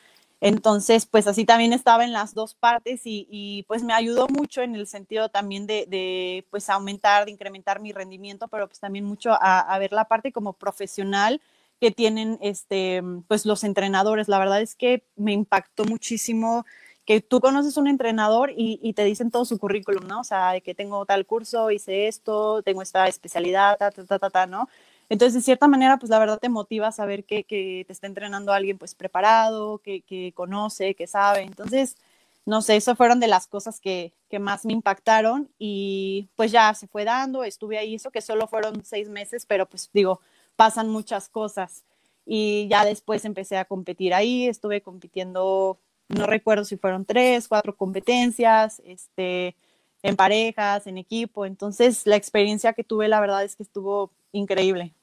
Entonces, 0.43 1.07
pues 1.07 1.29
así 1.29 1.45
también 1.45 1.73
estaba 1.73 2.03
en 2.03 2.13
las 2.13 2.35
dos 2.35 2.55
partes 2.55 3.03
y, 3.05 3.65
pues 3.69 3.85
me 3.85 3.93
ayudó 3.93 4.27
mucho 4.27 4.61
en 4.63 4.75
el 4.75 4.89
sentido 4.89 5.29
también 5.29 5.69
de, 5.69 6.45
pues 6.51 6.69
aumentar, 6.69 7.27
de 7.27 7.31
incrementar 7.31 7.81
mi 7.81 7.93
rendimiento, 7.93 8.49
pero 8.49 8.67
pues 8.67 8.81
también 8.81 9.05
mucho 9.05 9.31
a, 9.41 9.79
ver 9.79 9.93
la 9.93 10.07
parte 10.07 10.33
como 10.33 10.55
profesional 10.55 11.41
que 11.81 11.93
tienen 11.93 12.39
este, 12.43 13.03
pues 13.29 13.47
los 13.47 13.63
entrenadores. 13.63 14.27
La 14.29 14.41
verdad 14.41 14.61
es 14.61 14.75
que 14.75 15.05
me 15.15 15.33
impactó 15.33 15.85
muchísimo 15.85 16.67
que 17.05 17.21
tú 17.21 17.41
conoces 17.41 17.77
un 17.77 17.87
entrenador 17.87 18.53
y, 18.57 18.93
te 18.95 19.05
dicen 19.05 19.31
todo 19.31 19.45
su 19.45 19.59
currículum, 19.59 20.09
¿no? 20.09 20.21
O 20.21 20.25
sea, 20.25 20.53
de 20.53 20.61
que 20.61 20.75
tengo 20.75 21.07
tal 21.07 21.25
curso, 21.25 21.71
hice 21.71 22.09
esto, 22.09 22.63
tengo 22.63 22.83
esta 22.83 23.07
especialidad, 23.07 23.79
ta, 23.79 23.93
ta, 23.93 24.19
ta, 24.19 24.31
ta, 24.31 24.47
¿no? 24.47 24.69
Entonces, 25.13 25.35
de 25.35 25.43
cierta 25.43 25.69
manera, 25.69 25.99
pues 25.99 26.09
la 26.09 26.19
verdad 26.19 26.39
te 26.39 26.49
motiva 26.49 26.89
a 26.89 26.93
saber 26.93 27.25
que, 27.25 27.45
que 27.45 27.85
te 27.87 27.93
está 27.93 28.07
entrenando 28.07 28.51
alguien 28.51 28.79
pues 28.79 28.95
preparado, 28.95 29.77
que, 29.81 30.01
que, 30.01 30.33
conoce, 30.35 30.95
que 30.95 31.07
sabe. 31.07 31.43
Entonces, 31.43 31.97
no 32.47 32.63
sé, 32.63 32.77
eso 32.77 32.97
fueron 32.97 33.21
de 33.21 33.29
las 33.29 33.47
cosas 33.47 33.79
que, 33.79 34.15
que, 34.31 34.39
más 34.39 34.65
me 34.65 34.73
impactaron 34.73 35.51
y 35.59 36.31
pues 36.35 36.51
ya 36.51 36.73
se 36.73 36.87
fue 36.87 37.05
dando, 37.05 37.45
estuve 37.45 37.77
ahí, 37.77 37.97
eso 37.97 38.11
que 38.11 38.23
solo 38.23 38.47
fueron 38.47 38.83
seis 38.87 39.11
meses, 39.11 39.45
pero 39.45 39.67
pues 39.67 39.91
digo, 39.93 40.21
pasan 40.57 40.89
muchas 40.89 41.29
cosas. 41.29 41.85
Y 42.25 42.67
ya 42.69 42.87
después 42.87 43.27
empecé 43.27 43.59
a 43.59 43.67
competir 43.67 44.15
ahí, 44.15 44.49
estuve 44.49 44.81
compitiendo 44.81 45.79
no 46.09 46.27
recuerdo 46.27 46.65
si 46.65 46.79
fueron 46.79 47.05
tres, 47.05 47.49
cuatro 47.49 47.77
competencias, 47.77 48.81
este, 48.87 49.57
en 50.03 50.17
parejas, 50.17 50.87
en 50.87 50.97
equipo. 50.97 51.45
Entonces, 51.45 52.07
la 52.07 52.17
experiencia 52.17 52.73
que 52.73 52.85
tuve, 52.85 53.09
la 53.09 53.21
verdad 53.21 53.45
es 53.45 53.57
que 53.57 53.63
estuvo 53.63 54.11
increíble. 54.33 54.95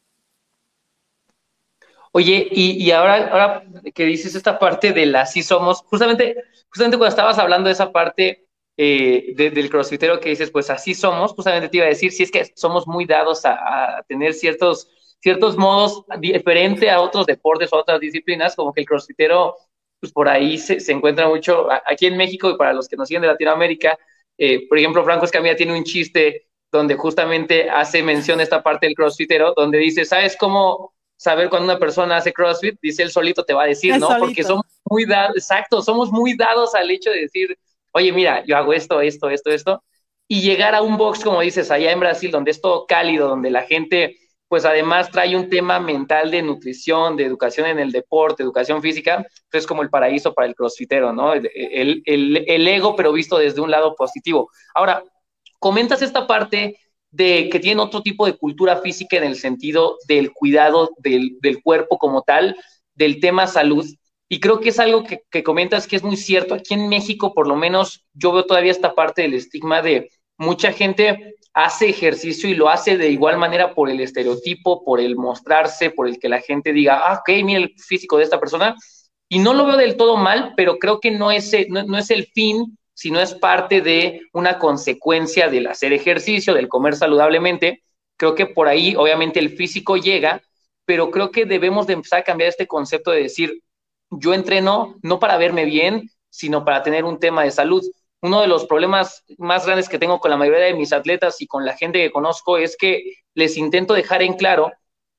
Oye, 2.11 2.47
y, 2.51 2.89
ahora, 2.91 3.27
ahora 3.27 3.63
que 3.93 4.05
dices 4.05 4.35
esta 4.35 4.57
parte 4.57 4.93
de 4.93 5.05
la 5.05 5.25
sí 5.25 5.43
somos, 5.43 5.81
justamente, 5.83 6.35
justamente 6.69 6.97
cuando 6.97 7.09
estabas 7.09 7.37
hablando 7.37 7.67
de 7.67 7.73
esa 7.73 7.91
parte 7.91 8.47
eh, 8.77 9.33
del 9.35 9.69
crossfitero 9.69 10.19
que 10.19 10.29
dices, 10.29 10.51
pues 10.51 10.69
así 10.69 10.95
somos, 10.95 11.33
justamente 11.33 11.69
te 11.69 11.77
iba 11.77 11.85
a 11.85 11.89
decir, 11.89 12.11
si 12.11 12.23
es 12.23 12.31
que 12.31 12.45
somos 12.55 12.87
muy 12.87 13.05
dados 13.05 13.45
a, 13.45 13.99
a 13.99 14.03
tener 14.03 14.33
ciertos, 14.33 14.89
ciertos 15.21 15.57
modos 15.57 16.03
diferentes 16.19 16.89
a 16.89 17.01
otros 17.01 17.25
deportes 17.25 17.71
o 17.73 17.77
otras 17.77 17.99
disciplinas, 17.99 18.55
como 18.55 18.73
que 18.73 18.81
el 18.81 18.87
crossfitero 18.87 19.55
pues 19.99 20.11
por 20.13 20.29
ahí 20.29 20.57
se, 20.57 20.79
se, 20.79 20.93
encuentra 20.93 21.27
mucho, 21.27 21.67
aquí 21.85 22.05
en 22.05 22.17
México 22.17 22.49
y 22.49 22.57
para 22.57 22.73
los 22.73 22.87
que 22.87 22.95
nos 22.95 23.07
siguen 23.07 23.21
de 23.21 23.27
Latinoamérica, 23.27 23.97
eh, 24.37 24.67
por 24.67 24.77
ejemplo, 24.77 25.03
Franco 25.03 25.25
Escamilla 25.25 25.55
tiene 25.55 25.77
un 25.77 25.83
chiste 25.83 26.47
donde 26.71 26.95
justamente 26.95 27.69
hace 27.69 28.01
mención 28.03 28.39
a 28.39 28.43
esta 28.43 28.63
parte 28.63 28.85
del 28.85 28.95
crossfitero, 28.95 29.53
donde 29.55 29.79
dice, 29.79 30.05
¿sabes 30.05 30.37
cómo 30.37 30.93
saber 31.19 31.49
cuando 31.49 31.65
una 31.65 31.79
persona 31.79 32.17
hace 32.17 32.31
crossfit? 32.31 32.79
Dice, 32.81 33.03
él 33.03 33.11
solito 33.11 33.43
te 33.43 33.53
va 33.53 33.63
a 33.63 33.67
decir, 33.67 33.99
¿no? 33.99 34.07
Porque 34.17 34.43
somos 34.43 34.65
muy 34.85 35.05
dados, 35.05 35.35
exacto, 35.35 35.81
somos 35.81 36.11
muy 36.11 36.35
dados 36.35 36.73
al 36.75 36.89
hecho 36.89 37.11
de 37.11 37.21
decir, 37.21 37.57
oye, 37.91 38.11
mira, 38.13 38.43
yo 38.45 38.55
hago 38.55 38.73
esto, 38.73 39.01
esto, 39.01 39.29
esto, 39.29 39.49
esto, 39.49 39.83
y 40.29 40.41
llegar 40.41 40.75
a 40.75 40.81
un 40.81 40.97
box, 40.97 41.19
como 41.23 41.41
dices, 41.41 41.71
allá 41.71 41.91
en 41.91 41.99
Brasil, 41.99 42.31
donde 42.31 42.51
es 42.51 42.61
todo 42.61 42.85
cálido, 42.87 43.27
donde 43.27 43.51
la 43.51 43.63
gente 43.63 44.17
pues 44.47 44.65
además 44.65 45.11
trae 45.11 45.35
un 45.35 45.47
tema 45.47 45.79
mental 45.79 46.31
de 46.31 46.41
nutrición, 46.41 47.15
de 47.15 47.23
educación 47.23 47.67
en 47.67 47.77
el 47.77 47.91
deporte, 47.91 48.41
educación 48.41 48.81
física, 48.81 49.23
pues 49.51 49.63
es 49.63 49.67
como 49.67 49.83
el 49.83 49.91
paraíso 49.91 50.33
para 50.33 50.47
el 50.47 50.55
crossfitero, 50.55 51.13
¿no? 51.13 51.33
El, 51.33 51.47
el, 51.53 52.43
el, 52.47 52.67
ego, 52.67 52.95
pero 52.95 53.13
visto 53.13 53.37
desde 53.37 53.61
un 53.61 53.69
lado 53.69 53.93
positivo. 53.95 54.49
Ahora, 54.73 55.03
comentas 55.59 56.01
esta 56.01 56.25
parte 56.25 56.79
de 57.11 57.49
que 57.49 57.59
tienen 57.59 57.79
otro 57.79 58.01
tipo 58.01 58.25
de 58.25 58.37
cultura 58.37 58.77
física 58.77 59.17
en 59.17 59.23
el 59.23 59.35
sentido 59.35 59.97
del 60.07 60.31
cuidado 60.31 60.91
del, 60.97 61.37
del 61.41 61.61
cuerpo 61.61 61.97
como 61.97 62.21
tal, 62.21 62.55
del 62.93 63.19
tema 63.19 63.47
salud. 63.47 63.85
Y 64.27 64.39
creo 64.39 64.59
que 64.59 64.69
es 64.69 64.79
algo 64.79 65.03
que, 65.03 65.23
que, 65.31 65.43
comentas 65.43 65.87
que 65.87 65.95
es 65.95 66.03
muy 66.03 66.17
cierto. 66.17 66.53
Aquí 66.53 66.75
en 66.75 66.87
México, 66.87 67.33
por 67.33 67.47
lo 67.47 67.55
menos, 67.55 68.05
yo 68.13 68.31
veo 68.31 68.45
todavía 68.45 68.71
esta 68.71 68.93
parte 68.93 69.23
del 69.23 69.33
estigma 69.33 69.81
de 69.81 70.09
mucha 70.37 70.71
gente 70.71 71.35
hace 71.53 71.89
ejercicio 71.89 72.47
y 72.47 72.53
lo 72.53 72.69
hace 72.69 72.97
de 72.97 73.09
igual 73.09 73.37
manera 73.37 73.73
por 73.73 73.89
el 73.89 73.99
estereotipo, 73.99 74.83
por 74.85 74.99
el 74.99 75.15
mostrarse, 75.15 75.89
por 75.89 76.07
el 76.07 76.19
que 76.19 76.29
la 76.29 76.41
gente 76.41 76.71
diga, 76.73 77.01
ah, 77.05 77.21
ok, 77.21 77.43
mira 77.43 77.59
el 77.59 77.73
físico 77.75 78.17
de 78.17 78.23
esta 78.23 78.39
persona. 78.39 78.75
Y 79.27 79.39
no 79.39 79.53
lo 79.53 79.65
veo 79.65 79.77
del 79.77 79.97
todo 79.97 80.15
mal, 80.15 80.53
pero 80.55 80.77
creo 80.77 80.99
que 80.99 81.11
no 81.11 81.31
es, 81.31 81.51
no, 81.69 81.83
no 81.83 81.97
es 81.97 82.09
el 82.11 82.27
fin 82.33 82.77
sino 82.99 83.21
es 83.21 83.33
parte 83.33 83.79
de 83.79 84.23
una 84.33 84.59
consecuencia 84.59 85.47
del 85.47 85.67
hacer 85.67 85.93
ejercicio, 85.93 86.53
del 86.53 86.67
comer 86.67 86.97
saludablemente. 86.97 87.81
Creo 88.17 88.35
que 88.35 88.45
por 88.45 88.67
ahí, 88.67 88.93
obviamente, 88.93 89.39
el 89.39 89.51
físico 89.51 89.95
llega, 89.95 90.41
pero 90.83 91.09
creo 91.09 91.31
que 91.31 91.45
debemos 91.45 91.87
de 91.87 91.93
empezar 91.93 92.19
a 92.19 92.23
cambiar 92.25 92.49
este 92.49 92.67
concepto 92.67 93.11
de 93.11 93.23
decir, 93.23 93.63
yo 94.09 94.33
entreno 94.33 94.97
no 95.01 95.17
para 95.17 95.37
verme 95.37 95.63
bien, 95.63 96.09
sino 96.29 96.65
para 96.65 96.83
tener 96.83 97.05
un 97.05 97.19
tema 97.19 97.45
de 97.45 97.51
salud. 97.51 97.85
Uno 98.21 98.41
de 98.41 98.47
los 98.47 98.65
problemas 98.65 99.23
más 99.37 99.65
grandes 99.65 99.87
que 99.87 99.97
tengo 99.97 100.19
con 100.19 100.31
la 100.31 100.35
mayoría 100.35 100.65
de 100.65 100.73
mis 100.73 100.91
atletas 100.91 101.41
y 101.41 101.47
con 101.47 101.63
la 101.63 101.77
gente 101.77 101.99
que 101.99 102.11
conozco 102.11 102.57
es 102.57 102.75
que 102.75 103.13
les 103.33 103.55
intento 103.55 103.93
dejar 103.93 104.23
en 104.23 104.33
claro 104.33 104.73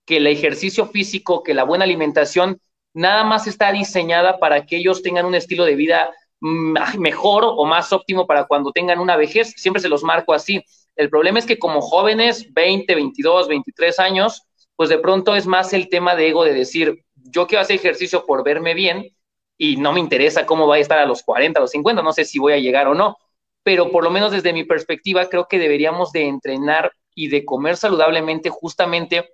que 0.05 0.19
el 0.19 0.27
ejercicio 0.27 0.85
físico, 0.85 1.43
que 1.43 1.55
la 1.55 1.64
buena 1.64 1.85
alimentación, 1.85 2.61
nada 2.93 3.25
más 3.25 3.47
está 3.47 3.73
diseñada 3.73 4.38
para 4.38 4.66
que 4.66 4.77
ellos 4.77 5.03
tengan 5.03 5.25
un 5.25 5.35
estilo 5.35 5.64
de 5.64 5.77
vida 5.77 6.11
mejor 6.40 7.44
o 7.44 7.64
más 7.64 7.92
óptimo 7.92 8.26
para 8.26 8.46
cuando 8.46 8.72
tengan 8.72 8.98
una 8.98 9.16
vejez, 9.16 9.53
siempre 9.57 9.81
se 9.81 9.88
los 9.88 10.03
marco 10.03 10.33
así. 10.33 10.64
El 10.96 11.11
problema 11.11 11.38
es 11.38 11.46
que 11.46 11.59
como 11.59 11.81
jóvenes, 11.81 12.53
20, 12.53 12.94
22, 12.94 13.48
23 13.48 13.98
años, 13.98 14.42
pues 14.76 14.88
de 14.88 14.98
pronto 14.98 15.37
es 15.37 15.46
más 15.46 15.72
el 15.72 15.88
tema 15.88 16.16
de 16.16 16.29
ego 16.29 16.44
de 16.44 16.55
decir, 16.55 17.05
yo 17.14 17.46
quiero 17.46 17.62
hacer 17.62 17.76
ejercicio 17.76 18.24
por 18.24 18.42
verme 18.42 18.74
bien 18.74 19.14
y 19.59 19.76
no 19.76 19.92
me 19.92 20.00
interesa 20.00 20.46
cómo 20.46 20.66
va 20.66 20.76
a 20.76 20.79
estar 20.79 20.98
a 20.98 21.07
los 21.07 21.22
40, 21.22 21.59
a 21.59 21.62
los 21.62 21.70
50, 21.70 22.03
no 22.03 22.12
sé 22.12 22.24
si 22.24 22.38
voy 22.38 22.55
a 22.55 22.59
llegar 22.59 22.88
o 22.88 22.94
no, 22.94 23.18
pero 23.62 23.90
por 23.90 24.05
lo 24.05 24.11
menos 24.11 24.33
desde 24.33 24.53
mi 24.55 24.64
perspectiva 24.64 25.29
creo 25.29 25.46
que 25.46 25.59
deberíamos 25.59 26.12
de 26.12 26.26
entrenar 26.26 26.92
y 27.14 27.29
de 27.29 27.44
comer 27.44 27.76
saludablemente 27.76 28.48
justamente 28.48 29.29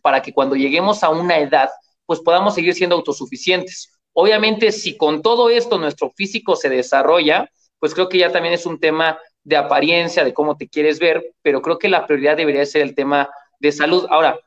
para 0.00 0.22
que 0.22 0.32
cuando 0.32 0.56
lleguemos 0.56 1.02
a 1.02 1.10
una 1.10 1.38
edad, 1.38 1.68
pues 2.06 2.20
podamos 2.20 2.54
seguir 2.54 2.74
siendo 2.74 2.96
autosuficientes 2.96 3.95
Obviamente, 4.18 4.72
si 4.72 4.96
con 4.96 5.20
todo 5.20 5.50
esto 5.50 5.76
nuestro 5.76 6.10
físico 6.10 6.56
se 6.56 6.70
desarrolla, 6.70 7.50
pues 7.78 7.92
creo 7.92 8.08
que 8.08 8.16
ya 8.16 8.32
también 8.32 8.54
es 8.54 8.64
un 8.64 8.80
tema 8.80 9.18
de 9.44 9.56
apariencia, 9.56 10.24
de 10.24 10.32
cómo 10.32 10.56
te 10.56 10.70
quieres 10.70 10.98
ver, 10.98 11.34
pero 11.42 11.60
creo 11.60 11.78
que 11.78 11.90
la 11.90 12.06
prioridad 12.06 12.34
debería 12.34 12.64
ser 12.64 12.80
el 12.80 12.94
tema 12.94 13.28
de 13.60 13.72
salud. 13.72 14.06
Ahora, 14.08 14.40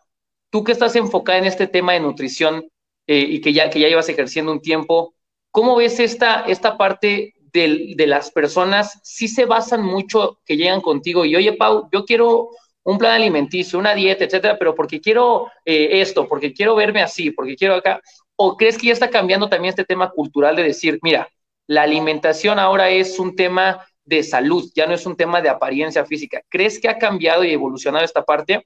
tú 0.50 0.64
que 0.64 0.72
estás 0.72 0.96
enfocada 0.96 1.38
en 1.38 1.46
este 1.46 1.68
tema 1.68 1.94
de 1.94 2.00
nutrición 2.00 2.68
eh, 3.06 3.20
y 3.30 3.42
que 3.42 3.54
ya, 3.54 3.70
que 3.70 3.80
ya 3.80 3.88
llevas 3.88 4.10
ejerciendo 4.10 4.52
un 4.52 4.60
tiempo, 4.60 5.14
¿cómo 5.52 5.76
ves 5.76 6.00
esta, 6.00 6.46
esta 6.48 6.76
parte 6.76 7.36
de, 7.54 8.06
las 8.08 8.32
personas? 8.32 9.00
Si 9.04 9.28
se 9.28 9.46
basan 9.46 9.84
mucho 9.84 10.40
que 10.48 10.58
llegan 10.58 10.82
contigo 10.82 11.26
y, 11.26 11.36
oye, 11.36 11.54
Pau, 11.54 11.88
yo 11.92 12.06
quiero 12.06 12.50
un 12.84 12.98
plan 12.98 13.12
alimenticio, 13.12 13.78
una 13.78 13.94
dieta, 13.94 14.24
etcétera, 14.24 14.58
pero 14.58 14.74
porque 14.74 15.00
quiero 15.00 15.46
eh, 15.64 16.02
esto, 16.02 16.28
porque 16.28 16.54
quiero 16.54 16.76
verme 16.76 17.04
así, 17.04 17.30
porque 17.30 17.56
quiero 17.56 17.76
acá, 17.76 18.02
¿O 18.42 18.56
crees 18.56 18.78
que 18.78 18.88
ya 18.88 18.94
está 18.94 19.10
cambiando 19.10 19.50
también 19.50 19.72
este 19.72 19.84
tema 19.84 20.12
cultural 20.12 20.56
de 20.56 20.64
decir, 20.64 20.98
mira, 21.02 21.28
la 21.68 21.82
alimentación 21.82 22.58
ahora 22.58 22.90
es 22.90 23.20
un 23.20 23.36
tema 23.36 23.86
de 24.06 24.24
salud, 24.24 24.72
ya 24.74 24.88
no 24.88 24.94
es 24.94 25.06
un 25.06 25.18
tema 25.18 25.42
de 25.42 25.50
apariencia 25.50 26.06
física? 26.06 26.42
¿Crees 26.48 26.80
que 26.80 26.88
ha 26.88 26.98
cambiado 26.98 27.44
y 27.44 27.52
evolucionado 27.52 28.06
esta 28.06 28.24
parte? 28.24 28.66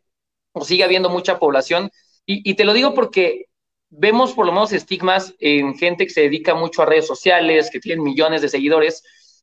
¿O 0.51 0.63
sigue 0.63 0.83
habiendo 0.83 1.09
mucha 1.09 1.39
población? 1.39 1.89
Y, 2.27 2.53
te 2.53 2.65
lo 2.65 2.73
digo 2.73 2.93
porque 2.93 3.47
vemos 3.89 4.33
por 4.33 4.45
lo 4.45 4.51
menos 4.51 4.71
estigmas 4.73 5.33
en 5.39 5.75
gente 5.75 6.05
que 6.05 6.13
se 6.13 6.21
dedica 6.21 6.53
mucho 6.53 6.83
a 6.83 6.85
redes 6.85 7.07
sociales, 7.07 7.71
que 7.71 7.79
tienen 7.79 8.03
millones 8.03 8.43
de 8.43 8.49
seguidores, 8.49 9.01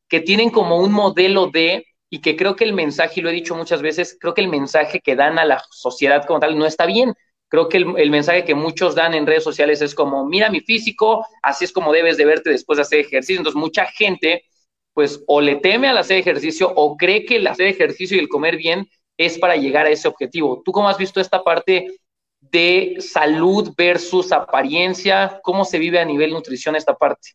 que 0.09 0.21
tienen 0.21 0.51
como 0.51 0.77
un 0.77 0.93
modelo 0.93 1.49
de, 1.49 1.87
y 2.09 2.21
que 2.21 2.37
creo 2.37 2.55
que 2.55 2.63
el 2.63 2.73
mensaje, 2.73 3.19
y 3.19 3.23
lo 3.25 3.31
he 3.31 3.33
dicho 3.33 3.57
muchas 3.57 3.83
veces, 3.83 4.17
creo 4.21 4.33
que 4.33 4.43
el 4.43 4.49
mensaje 4.49 5.01
que 5.01 5.17
dan 5.17 5.41
a 5.41 5.45
la 5.45 5.61
sociedad 5.73 6.25
como 6.25 6.39
tal 6.39 6.57
no 6.57 6.67
está 6.67 6.87
bien 6.87 7.15
creo 7.51 7.69
que 7.69 7.79
el, 7.79 8.11
mensaje 8.11 8.45
que 8.45 8.55
muchos 8.55 8.95
dan 8.95 9.13
en 9.13 9.27
redes 9.27 9.43
sociales 9.43 9.83
es 9.83 9.95
como, 9.95 10.25
mira 10.25 10.51
mi 10.51 10.61
físico, 10.61 11.27
así 11.43 11.65
es 11.65 11.73
como 11.73 11.93
debes 11.93 12.17
de 12.17 12.25
verte 12.25 12.49
después 12.49 12.77
de 12.77 12.83
hacer 12.83 13.01
ejercicio. 13.01 13.39
Entonces, 13.41 13.61
mucha 13.61 13.87
gente, 13.87 14.45
pues, 14.95 15.23
o 15.27 15.41
le 15.41 15.57
teme 15.57 15.89
al 15.89 15.99
hacer 15.99 16.19
ejercicio 16.19 16.73
o 16.75 16.97
cree 16.97 17.25
que 17.25 17.37
el 17.37 17.47
hacer 17.49 17.67
ejercicio 17.67 18.17
y 18.17 18.21
el 18.21 18.29
comer 18.29 18.57
bien 18.57 18.89
es 19.19 19.37
para 19.37 19.57
llegar 19.57 19.87
a 19.87 19.91
ese 19.91 20.07
objetivo. 20.07 20.63
¿Tú 20.65 20.71
cómo 20.71 20.89
has 20.89 20.97
visto 20.97 21.21
esta 21.21 21.43
parte 21.43 21.99
de 22.41 22.97
salud 23.01 23.75
versus 23.77 24.31
apariencia? 24.31 25.41
¿Cómo 25.43 25.65
se 25.65 25.81
vive 25.81 25.99
a 25.99 26.05
nivel 26.05 26.31
nutrición 26.31 26.77
esta 26.77 26.95
parte? 26.95 27.31